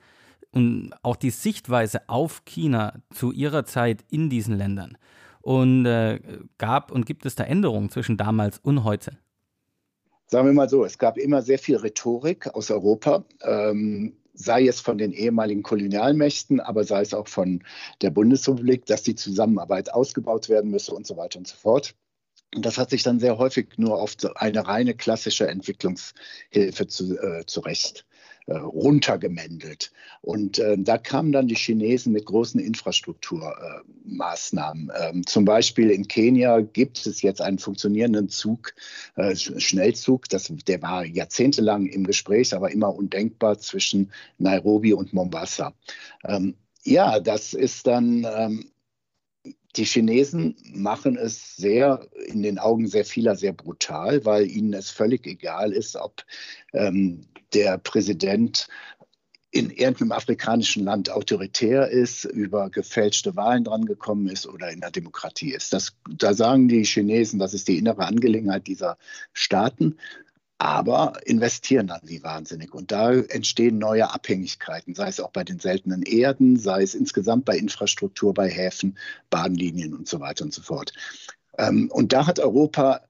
und 0.50 0.90
auch 1.02 1.14
die 1.14 1.30
Sichtweise 1.30 2.08
auf 2.08 2.44
China 2.44 2.94
zu 3.10 3.30
ihrer 3.30 3.66
Zeit 3.66 4.04
in 4.10 4.30
diesen 4.30 4.56
Ländern? 4.56 4.98
Und 5.42 5.86
äh, 5.86 6.18
gab 6.58 6.90
und 6.90 7.06
gibt 7.06 7.24
es 7.24 7.36
da 7.36 7.44
Änderungen 7.44 7.88
zwischen 7.88 8.16
damals 8.16 8.58
und 8.58 8.82
heute? 8.82 9.16
Sagen 10.26 10.48
wir 10.48 10.54
mal 10.54 10.68
so, 10.68 10.84
es 10.84 10.98
gab 10.98 11.18
immer 11.18 11.40
sehr 11.40 11.60
viel 11.60 11.76
Rhetorik 11.76 12.52
aus 12.52 12.72
Europa. 12.72 13.24
Ähm, 13.42 14.16
sei 14.38 14.66
es 14.68 14.80
von 14.80 14.98
den 14.98 15.12
ehemaligen 15.12 15.62
Kolonialmächten, 15.62 16.60
aber 16.60 16.84
sei 16.84 17.02
es 17.02 17.12
auch 17.12 17.28
von 17.28 17.64
der 18.02 18.10
Bundesrepublik, 18.10 18.86
dass 18.86 19.02
die 19.02 19.16
Zusammenarbeit 19.16 19.92
ausgebaut 19.92 20.48
werden 20.48 20.70
müsse 20.70 20.94
und 20.94 21.06
so 21.06 21.16
weiter 21.16 21.38
und 21.38 21.48
so 21.48 21.56
fort. 21.56 21.94
Und 22.54 22.64
das 22.64 22.78
hat 22.78 22.90
sich 22.90 23.02
dann 23.02 23.20
sehr 23.20 23.36
häufig 23.36 23.76
nur 23.76 24.00
auf 24.00 24.16
eine 24.36 24.66
reine 24.66 24.94
klassische 24.94 25.48
Entwicklungshilfe 25.48 26.86
zu, 26.86 27.18
äh, 27.18 27.44
zurecht 27.46 28.06
äh, 28.48 28.56
runtergemändelt. 28.56 29.92
Und 30.22 30.58
äh, 30.58 30.78
da 30.78 30.96
kamen 30.96 31.32
dann 31.32 31.48
die 31.48 31.54
Chinesen 31.54 32.14
mit 32.14 32.24
großen 32.24 32.58
Infrastrukturmaßnahmen. 32.58 34.88
Äh, 34.88 35.10
ähm, 35.10 35.26
zum 35.26 35.44
Beispiel 35.44 35.90
in 35.90 36.08
Kenia 36.08 36.60
gibt 36.60 37.06
es 37.06 37.20
jetzt 37.20 37.42
einen 37.42 37.58
funktionierenden 37.58 38.30
Zug, 38.30 38.72
äh, 39.16 39.36
Schnellzug, 39.36 40.30
das, 40.30 40.50
der 40.66 40.80
war 40.80 41.04
jahrzehntelang 41.04 41.84
im 41.84 42.04
Gespräch, 42.04 42.54
aber 42.54 42.70
immer 42.70 42.94
undenkbar 42.94 43.58
zwischen 43.58 44.10
Nairobi 44.38 44.94
und 44.94 45.12
Mombasa. 45.12 45.74
Ähm, 46.24 46.54
ja, 46.84 47.20
das 47.20 47.52
ist 47.52 47.86
dann 47.86 48.26
ähm, 48.34 48.70
die 49.76 49.84
Chinesen 49.84 50.56
machen 50.72 51.18
es 51.18 51.56
sehr, 51.56 52.00
in 52.26 52.42
den 52.42 52.58
Augen 52.58 52.86
sehr 52.86 53.04
vieler, 53.04 53.36
sehr 53.36 53.52
brutal, 53.52 54.24
weil 54.24 54.50
ihnen 54.50 54.72
es 54.72 54.88
völlig 54.90 55.26
egal 55.26 55.72
ist, 55.72 55.96
ob 55.96 56.24
ähm, 56.72 57.26
der 57.54 57.78
Präsident 57.78 58.68
in 59.50 59.70
irgendeinem 59.70 60.12
afrikanischen 60.12 60.84
Land 60.84 61.10
autoritär 61.10 61.88
ist, 61.88 62.24
über 62.24 62.68
gefälschte 62.68 63.34
Wahlen 63.34 63.64
drangekommen 63.64 64.28
ist 64.28 64.46
oder 64.46 64.70
in 64.70 64.80
der 64.80 64.90
Demokratie 64.90 65.52
ist. 65.52 65.72
Das, 65.72 65.96
da 66.10 66.34
sagen 66.34 66.68
die 66.68 66.84
Chinesen, 66.84 67.38
das 67.38 67.54
ist 67.54 67.68
die 67.68 67.78
innere 67.78 68.06
Angelegenheit 68.06 68.66
dieser 68.66 68.98
Staaten 69.32 69.96
aber 70.58 71.12
investieren 71.24 71.86
dann 71.86 72.00
wie 72.02 72.24
wahnsinnig. 72.24 72.74
Und 72.74 72.90
da 72.90 73.12
entstehen 73.12 73.78
neue 73.78 74.12
Abhängigkeiten, 74.12 74.94
sei 74.94 75.08
es 75.08 75.20
auch 75.20 75.30
bei 75.30 75.44
den 75.44 75.60
seltenen 75.60 76.02
Erden, 76.02 76.56
sei 76.56 76.82
es 76.82 76.94
insgesamt 76.94 77.44
bei 77.44 77.56
Infrastruktur, 77.56 78.34
bei 78.34 78.50
Häfen, 78.50 78.98
Bahnlinien 79.30 79.94
und 79.94 80.08
so 80.08 80.18
weiter 80.18 80.44
und 80.44 80.52
so 80.52 80.62
fort. 80.62 80.92
Ähm, 81.56 81.88
und 81.92 82.12
da 82.12 82.26
hat 82.26 82.40
Europa 82.40 83.02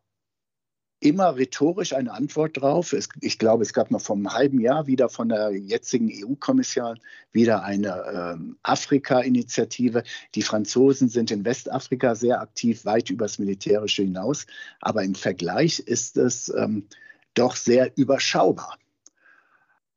immer 1.01 1.37
rhetorisch 1.37 1.93
eine 1.93 2.13
Antwort 2.13 2.61
drauf. 2.61 2.95
ich 3.21 3.39
glaube, 3.39 3.63
es 3.63 3.73
gab 3.73 3.91
noch 3.91 4.01
vor 4.01 4.17
einem 4.17 4.33
halben 4.33 4.61
Jahr 4.61 4.87
wieder 4.87 5.09
von 5.09 5.29
der 5.29 5.51
jetzigen 5.51 6.11
EU-Kommission 6.13 6.99
wieder 7.33 7.63
eine 7.63 8.35
ähm, 8.35 8.57
Afrika-Initiative. 8.63 10.03
Die 10.35 10.43
Franzosen 10.43 11.09
sind 11.09 11.31
in 11.31 11.45
Westafrika 11.45 12.15
sehr 12.15 12.41
aktiv, 12.41 12.85
weit 12.85 13.11
übers 13.11 13.39
Militärische 13.39 14.03
hinaus. 14.03 14.47
Aber 14.81 15.05
im 15.05 15.15
Vergleich 15.15 15.79
ist 15.79 16.17
es 16.17 16.53
ähm, 16.57 16.89
doch 17.35 17.55
sehr 17.55 17.97
überschaubar. 17.97 18.77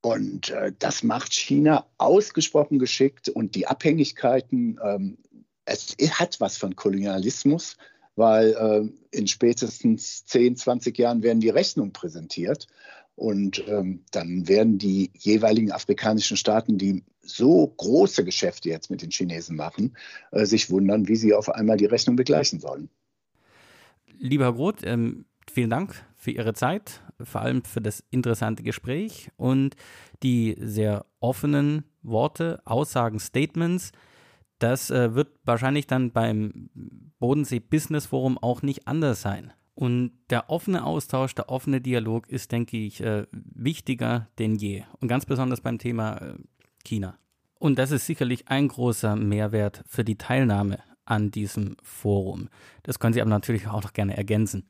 Und 0.02 0.50
äh, 0.50 0.72
das 0.78 1.04
macht 1.04 1.34
China 1.34 1.86
ausgesprochen 1.98 2.80
geschickt 2.80 3.30
und 3.30 3.56
die 3.56 3.68
Abhängigkeiten, 3.68 4.80
ähm, 4.84 5.18
es 5.66 5.96
hat 6.12 6.40
was 6.40 6.58
von 6.58 6.76
Kolonialismus, 6.76 7.78
weil 8.16 8.52
äh, 8.52 9.18
in 9.18 9.28
spätestens 9.28 10.26
10, 10.26 10.56
20 10.58 10.98
Jahren 10.98 11.24
werden 11.24 11.40
die 11.40 11.50
Rechnungen 11.50 11.94
präsentiert 11.94 12.68
und 13.16 13.64
ähm, 13.68 14.04
dann 14.12 14.48
werden 14.48 14.78
die 14.78 15.12
jeweiligen 15.18 15.72
afrikanischen 15.72 16.38
Staaten, 16.38 16.78
die 16.78 17.04
so 17.22 17.68
große 17.68 18.24
Geschäfte 18.26 18.70
jetzt 18.70 18.90
mit 18.90 19.02
den 19.02 19.12
Chinesen 19.12 19.56
machen, 19.56 19.96
äh, 20.32 20.46
sich 20.46 20.70
wundern, 20.70 21.08
wie 21.08 21.16
sie 21.16 21.34
auf 21.34 21.50
einmal 21.50 21.78
die 21.78 21.86
Rechnung 21.86 22.16
begleichen 22.16 22.60
sollen. 22.60 22.90
Lieber 24.18 24.46
Herr 24.46 24.54
Groth, 24.54 24.84
ähm, 24.84 25.26
vielen 25.52 25.70
Dank 25.70 26.04
für 26.16 26.32
Ihre 26.32 26.54
Zeit, 26.54 27.02
vor 27.24 27.42
allem 27.42 27.64
für 27.64 27.82
das 27.82 28.04
interessante 28.12 28.64
Gespräch 28.64 29.30
und 29.38 29.76
die 30.24 30.56
sehr 30.60 31.06
offenen 31.20 31.86
Worte, 32.04 32.62
Aussagen, 32.66 33.20
Statements. 33.20 33.92
Das 34.62 34.92
äh, 34.92 35.16
wird 35.16 35.30
wahrscheinlich 35.44 35.88
dann 35.88 36.12
beim 36.12 36.70
Bodensee 37.18 37.60
Business 37.60 38.06
Forum 38.06 38.38
auch 38.38 38.62
nicht 38.62 38.88
anders 38.88 39.22
sein. 39.22 39.54
Und 39.74 40.12
der 40.30 40.52
offene 40.52 40.86
Austausch, 40.86 41.34
der 41.34 41.50
offene 41.50 41.82
Dialog 41.82 42.30
ist, 42.30 42.52
denke 42.52 42.78
ich, 42.78 43.02
äh, 43.02 43.26
wichtiger 43.32 44.28
denn 44.38 44.56
je. 44.56 44.84
Und 45.00 45.08
ganz 45.08 45.26
besonders 45.26 45.62
beim 45.62 45.80
Thema 45.80 46.18
äh, 46.18 46.34
China. 46.84 47.18
Und 47.58 47.80
das 47.80 47.90
ist 47.90 48.06
sicherlich 48.06 48.50
ein 48.50 48.68
großer 48.68 49.16
Mehrwert 49.16 49.84
für 49.88 50.04
die 50.04 50.18
Teilnahme 50.18 50.78
an 51.06 51.32
diesem 51.32 51.76
Forum. 51.82 52.48
Das 52.84 53.00
können 53.00 53.14
Sie 53.16 53.22
aber 53.22 53.32
natürlich 53.32 53.66
auch 53.66 53.82
noch 53.82 53.94
gerne 53.94 54.16
ergänzen. 54.16 54.70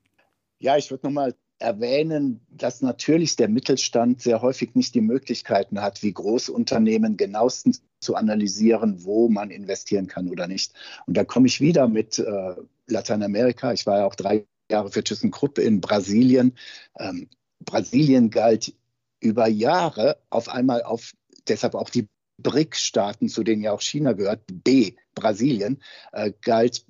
Ja, 0.59 0.77
ich 0.77 0.89
würde 0.89 1.07
nochmal 1.07 1.35
erwähnen, 1.59 2.45
dass 2.49 2.81
natürlich 2.81 3.35
der 3.35 3.49
Mittelstand 3.49 4.21
sehr 4.21 4.41
häufig 4.41 4.73
nicht 4.75 4.95
die 4.95 5.01
Möglichkeiten 5.01 5.81
hat, 5.81 6.01
wie 6.01 6.13
Großunternehmen 6.13 7.17
genauestens 7.17 7.83
zu 8.01 8.15
analysieren, 8.15 9.03
wo 9.03 9.29
man 9.29 9.51
investieren 9.51 10.07
kann 10.07 10.29
oder 10.29 10.47
nicht. 10.47 10.73
Und 11.05 11.15
da 11.15 11.23
komme 11.23 11.47
ich 11.47 11.61
wieder 11.61 11.87
mit 11.87 12.19
äh, 12.19 12.55
Lateinamerika. 12.87 13.71
Ich 13.71 13.85
war 13.85 13.99
ja 13.99 14.05
auch 14.05 14.15
drei 14.15 14.45
Jahre 14.69 14.91
für 14.91 15.03
ThyssenKrupp 15.03 15.59
in 15.59 15.81
Brasilien. 15.81 16.57
Ähm, 16.99 17.29
Brasilien 17.59 18.29
galt 18.31 18.73
über 19.19 19.47
Jahre 19.47 20.17
auf 20.29 20.49
einmal 20.49 20.81
auf, 20.81 21.13
deshalb 21.47 21.75
auch 21.75 21.89
die 21.89 22.07
BRIC-Staaten, 22.39 23.29
zu 23.29 23.43
denen 23.43 23.61
ja 23.61 23.71
auch 23.71 23.81
China 23.81 24.13
gehört, 24.13 24.41
B, 24.47 24.95
Brasilien, 25.13 25.81
äh, 26.11 26.31
galt 26.41 26.85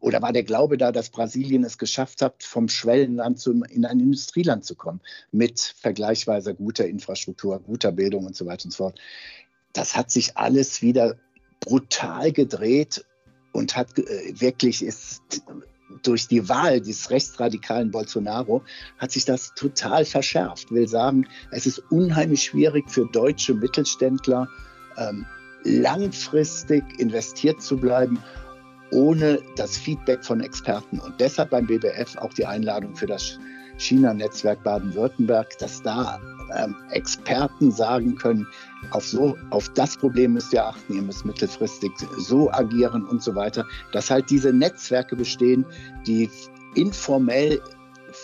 oder 0.00 0.20
war 0.20 0.32
der 0.32 0.42
Glaube 0.42 0.78
da, 0.78 0.90
dass 0.90 1.10
Brasilien 1.10 1.64
es 1.64 1.78
geschafft 1.78 2.22
hat, 2.22 2.42
vom 2.42 2.68
Schwellenland 2.68 3.38
zum, 3.38 3.62
in 3.64 3.84
ein 3.84 4.00
Industrieland 4.00 4.64
zu 4.64 4.74
kommen, 4.74 5.00
mit 5.30 5.60
vergleichsweise 5.60 6.54
guter 6.54 6.86
Infrastruktur, 6.86 7.60
guter 7.60 7.92
Bildung 7.92 8.26
und 8.26 8.34
so 8.34 8.46
weiter 8.46 8.64
und 8.64 8.72
so 8.72 8.78
fort. 8.78 9.00
Das 9.76 9.96
hat 9.96 10.10
sich 10.10 10.36
alles 10.36 10.82
wieder 10.82 11.16
brutal 11.60 12.32
gedreht 12.32 13.04
und 13.52 13.76
hat 13.76 13.98
äh, 13.98 14.32
wirklich 14.40 14.84
ist 14.84 15.22
durch 16.02 16.28
die 16.28 16.48
Wahl 16.48 16.80
des 16.80 17.10
rechtsradikalen 17.10 17.90
Bolsonaro 17.90 18.62
hat 18.98 19.12
sich 19.12 19.24
das 19.24 19.54
total 19.54 20.04
verschärft. 20.04 20.64
Ich 20.66 20.70
will 20.72 20.88
sagen, 20.88 21.26
es 21.52 21.66
ist 21.66 21.78
unheimlich 21.90 22.44
schwierig 22.44 22.90
für 22.90 23.06
deutsche 23.06 23.54
Mittelständler 23.54 24.48
ähm, 24.98 25.26
langfristig 25.64 26.84
investiert 26.98 27.62
zu 27.62 27.76
bleiben 27.76 28.22
ohne 28.92 29.40
das 29.56 29.76
Feedback 29.76 30.24
von 30.24 30.40
Experten. 30.40 31.00
Und 31.00 31.20
deshalb 31.20 31.50
beim 31.50 31.66
BBF 31.66 32.16
auch 32.18 32.32
die 32.32 32.46
Einladung 32.46 32.94
für 32.94 33.06
das 33.06 33.38
China-Netzwerk 33.78 34.62
Baden-Württemberg, 34.62 35.58
dass 35.58 35.82
da 35.82 36.20
ähm, 36.54 36.76
Experten 36.90 37.70
sagen 37.70 38.16
können, 38.16 38.46
auf, 38.90 39.06
so, 39.06 39.36
auf 39.50 39.68
das 39.70 39.96
Problem 39.96 40.34
müsst 40.34 40.52
ihr 40.52 40.64
achten, 40.64 40.94
ihr 40.94 41.02
müsst 41.02 41.24
mittelfristig 41.24 41.90
so 42.18 42.50
agieren 42.52 43.04
und 43.04 43.22
so 43.22 43.34
weiter, 43.34 43.66
dass 43.92 44.10
halt 44.10 44.30
diese 44.30 44.52
Netzwerke 44.52 45.16
bestehen, 45.16 45.64
die 46.06 46.30
informell 46.74 47.60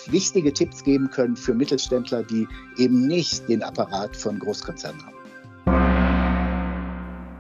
wichtige 0.07 0.53
Tipps 0.53 0.85
geben 0.85 1.11
können 1.11 1.37
für 1.37 1.55
Mittelständler, 1.55 2.23
die 2.23 2.47
eben 2.79 3.07
nicht 3.07 3.49
den 3.49 3.63
Apparat 3.63 4.17
von 4.17 4.39
Großkonzernen 4.39 5.05
haben. 5.05 5.12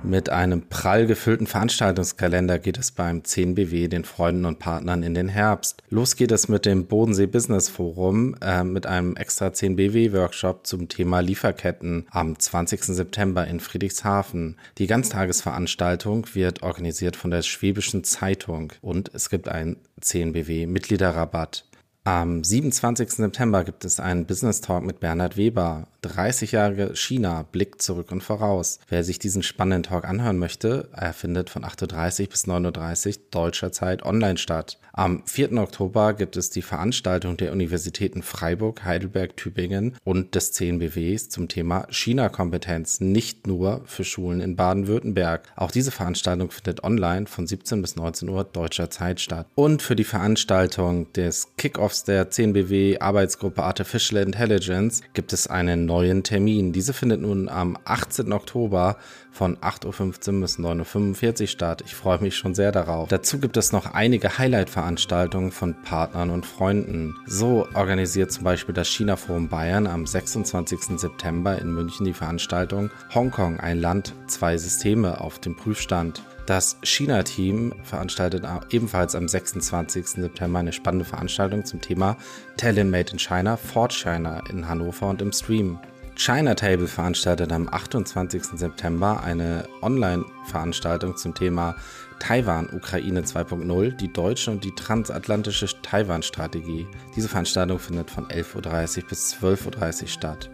Mit 0.04 0.30
einem 0.30 0.62
prall 0.68 1.06
gefüllten 1.06 1.46
Veranstaltungskalender 1.46 2.58
geht 2.58 2.76
es 2.76 2.90
beim 2.90 3.20
10BW 3.20 3.86
den 3.86 4.04
Freunden 4.04 4.46
und 4.46 4.58
Partnern 4.58 5.04
in 5.04 5.14
den 5.14 5.28
Herbst. 5.28 5.80
Los 5.90 6.16
geht 6.16 6.32
es 6.32 6.48
mit 6.48 6.66
dem 6.66 6.86
Bodensee 6.86 7.26
Business 7.26 7.68
Forum 7.68 8.34
äh, 8.40 8.64
mit 8.64 8.84
einem 8.84 9.14
extra 9.14 9.46
10BW 9.46 10.12
Workshop 10.12 10.66
zum 10.66 10.88
Thema 10.88 11.20
Lieferketten 11.20 12.06
am 12.10 12.36
20. 12.36 12.82
September 12.82 13.46
in 13.46 13.60
Friedrichshafen. 13.60 14.56
Die 14.78 14.88
Ganztagesveranstaltung 14.88 16.26
wird 16.34 16.64
organisiert 16.64 17.14
von 17.14 17.30
der 17.30 17.42
Schwäbischen 17.42 18.02
Zeitung 18.02 18.72
und 18.80 19.12
es 19.14 19.30
gibt 19.30 19.48
einen 19.48 19.76
10BW 20.00 20.66
Mitgliederrabatt. 20.66 21.64
Am 22.04 22.42
27. 22.42 23.10
September 23.10 23.62
gibt 23.62 23.84
es 23.84 24.00
einen 24.00 24.26
Business 24.26 24.60
Talk 24.60 24.82
mit 24.82 24.98
Bernhard 24.98 25.36
Weber. 25.36 25.86
30 26.02 26.50
Jahre 26.50 26.96
China, 26.96 27.44
Blick 27.44 27.80
zurück 27.80 28.10
und 28.10 28.24
voraus. 28.24 28.80
Wer 28.88 29.04
sich 29.04 29.20
diesen 29.20 29.44
spannenden 29.44 29.84
Talk 29.84 30.04
anhören 30.04 30.36
möchte, 30.36 30.88
er 30.92 31.12
findet 31.12 31.48
von 31.48 31.64
8.30 31.64 32.28
bis 32.28 32.46
9.30 32.46 33.08
Uhr 33.08 33.22
deutscher 33.30 33.70
Zeit 33.70 34.02
online 34.02 34.36
statt. 34.36 34.78
Am 34.92 35.22
4. 35.26 35.52
Oktober 35.54 36.12
gibt 36.12 36.36
es 36.36 36.50
die 36.50 36.60
Veranstaltung 36.60 37.36
der 37.36 37.52
Universitäten 37.52 38.22
Freiburg, 38.22 38.84
Heidelberg, 38.84 39.36
Tübingen 39.36 39.96
und 40.04 40.34
des 40.34 40.52
10 40.52 40.80
BWs 40.80 41.28
zum 41.28 41.48
Thema 41.48 41.86
China-Kompetenz, 41.88 43.00
nicht 43.00 43.46
nur 43.46 43.82
für 43.86 44.04
Schulen 44.04 44.40
in 44.40 44.56
Baden-Württemberg. 44.56 45.50
Auch 45.56 45.70
diese 45.70 45.92
Veranstaltung 45.92 46.50
findet 46.50 46.82
online 46.82 47.26
von 47.26 47.46
17 47.46 47.80
bis 47.80 47.96
19 47.96 48.28
Uhr 48.28 48.42
deutscher 48.42 48.90
Zeit 48.90 49.20
statt. 49.20 49.46
Und 49.54 49.82
für 49.82 49.96
die 49.96 50.04
Veranstaltung 50.04 51.12
des 51.12 51.52
Kickoffs 51.92 52.04
der 52.04 52.30
10 52.30 52.54
BW 52.54 52.98
Arbeitsgruppe 53.00 53.62
Artificial 53.62 54.22
Intelligence 54.22 55.02
gibt 55.12 55.34
es 55.34 55.46
einen 55.46 55.84
neuen 55.84 56.22
Termin. 56.22 56.72
Diese 56.72 56.94
findet 56.94 57.20
nun 57.20 57.50
am 57.50 57.76
18. 57.84 58.32
Oktober 58.32 58.96
von 59.30 59.58
8.15 59.58 60.34
Uhr 60.34 60.40
bis 60.40 60.58
9.45 60.58 61.40
Uhr 61.42 61.46
statt. 61.48 61.82
Ich 61.84 61.94
freue 61.94 62.18
mich 62.20 62.36
schon 62.36 62.54
sehr 62.54 62.72
darauf. 62.72 63.08
Dazu 63.10 63.38
gibt 63.38 63.58
es 63.58 63.72
noch 63.72 63.92
einige 63.92 64.38
Highlight-Veranstaltungen 64.38 65.52
von 65.52 65.74
Partnern 65.82 66.30
und 66.30 66.46
Freunden. 66.46 67.14
So 67.26 67.68
organisiert 67.74 68.32
zum 68.32 68.44
Beispiel 68.44 68.74
das 68.74 68.88
China 68.88 69.16
Forum 69.16 69.48
Bayern 69.48 69.86
am 69.86 70.06
26. 70.06 70.98
September 70.98 71.58
in 71.58 71.74
München 71.74 72.06
die 72.06 72.14
Veranstaltung 72.14 72.90
Hongkong, 73.14 73.60
ein 73.60 73.78
Land, 73.78 74.14
zwei 74.28 74.56
Systeme 74.56 75.20
auf 75.20 75.38
dem 75.40 75.56
Prüfstand. 75.56 76.22
Das 76.46 76.76
China-Team 76.82 77.72
veranstaltet 77.84 78.44
ebenfalls 78.70 79.14
am 79.14 79.28
26. 79.28 80.06
September 80.08 80.58
eine 80.58 80.72
spannende 80.72 81.04
Veranstaltung 81.04 81.64
zum 81.64 81.80
Thema 81.80 82.16
Talent 82.56 82.90
Made 82.90 83.12
in 83.12 83.18
China, 83.18 83.56
Fort 83.56 83.92
China 83.92 84.42
in 84.50 84.68
Hannover 84.68 85.08
und 85.08 85.22
im 85.22 85.32
Stream. 85.32 85.78
China 86.14 86.54
Table 86.54 86.88
veranstaltet 86.88 87.52
am 87.52 87.68
28. 87.68 88.44
September 88.58 89.22
eine 89.22 89.66
Online-Veranstaltung 89.80 91.16
zum 91.16 91.34
Thema 91.34 91.74
Taiwan 92.18 92.68
Ukraine 92.70 93.22
2.0, 93.22 93.96
die 93.96 94.12
deutsche 94.12 94.50
und 94.50 94.62
die 94.62 94.74
transatlantische 94.74 95.68
Taiwan-Strategie. 95.82 96.86
Diese 97.16 97.28
Veranstaltung 97.28 97.78
findet 97.78 98.10
von 98.10 98.26
11.30 98.26 98.98
Uhr 99.02 99.08
bis 99.08 99.34
12.30 99.34 100.02
Uhr 100.02 100.08
statt. 100.08 100.50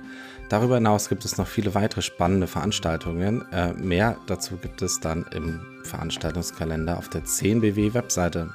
Darüber 0.49 0.77
hinaus 0.77 1.09
gibt 1.09 1.25
es 1.25 1.37
noch 1.37 1.47
viele 1.47 1.75
weitere 1.75 2.03
spannende 2.03 2.47
Veranstaltungen. 2.47 3.45
Äh, 3.53 3.75
mehr 3.75 4.17
dazu 4.27 4.57
gibt 4.57 4.81
es 4.83 4.99
dann 5.01 5.27
im 5.35 5.61
Veranstaltungskalender 5.85 6.97
auf 6.97 7.09
der 7.09 7.25
10BW-Webseite. 7.25 8.55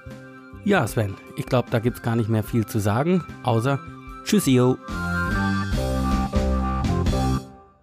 Ja, 0.64 0.88
Sven, 0.88 1.16
ich 1.36 1.46
glaube, 1.46 1.70
da 1.72 1.80
gibt 1.80 1.98
es 1.98 2.04
gar 2.04 2.16
nicht 2.16 2.30
mehr 2.30 2.44
viel 2.44 2.66
zu 2.66 2.80
sagen, 2.80 3.24
außer 3.44 3.80
Tschüssio. 4.24 4.78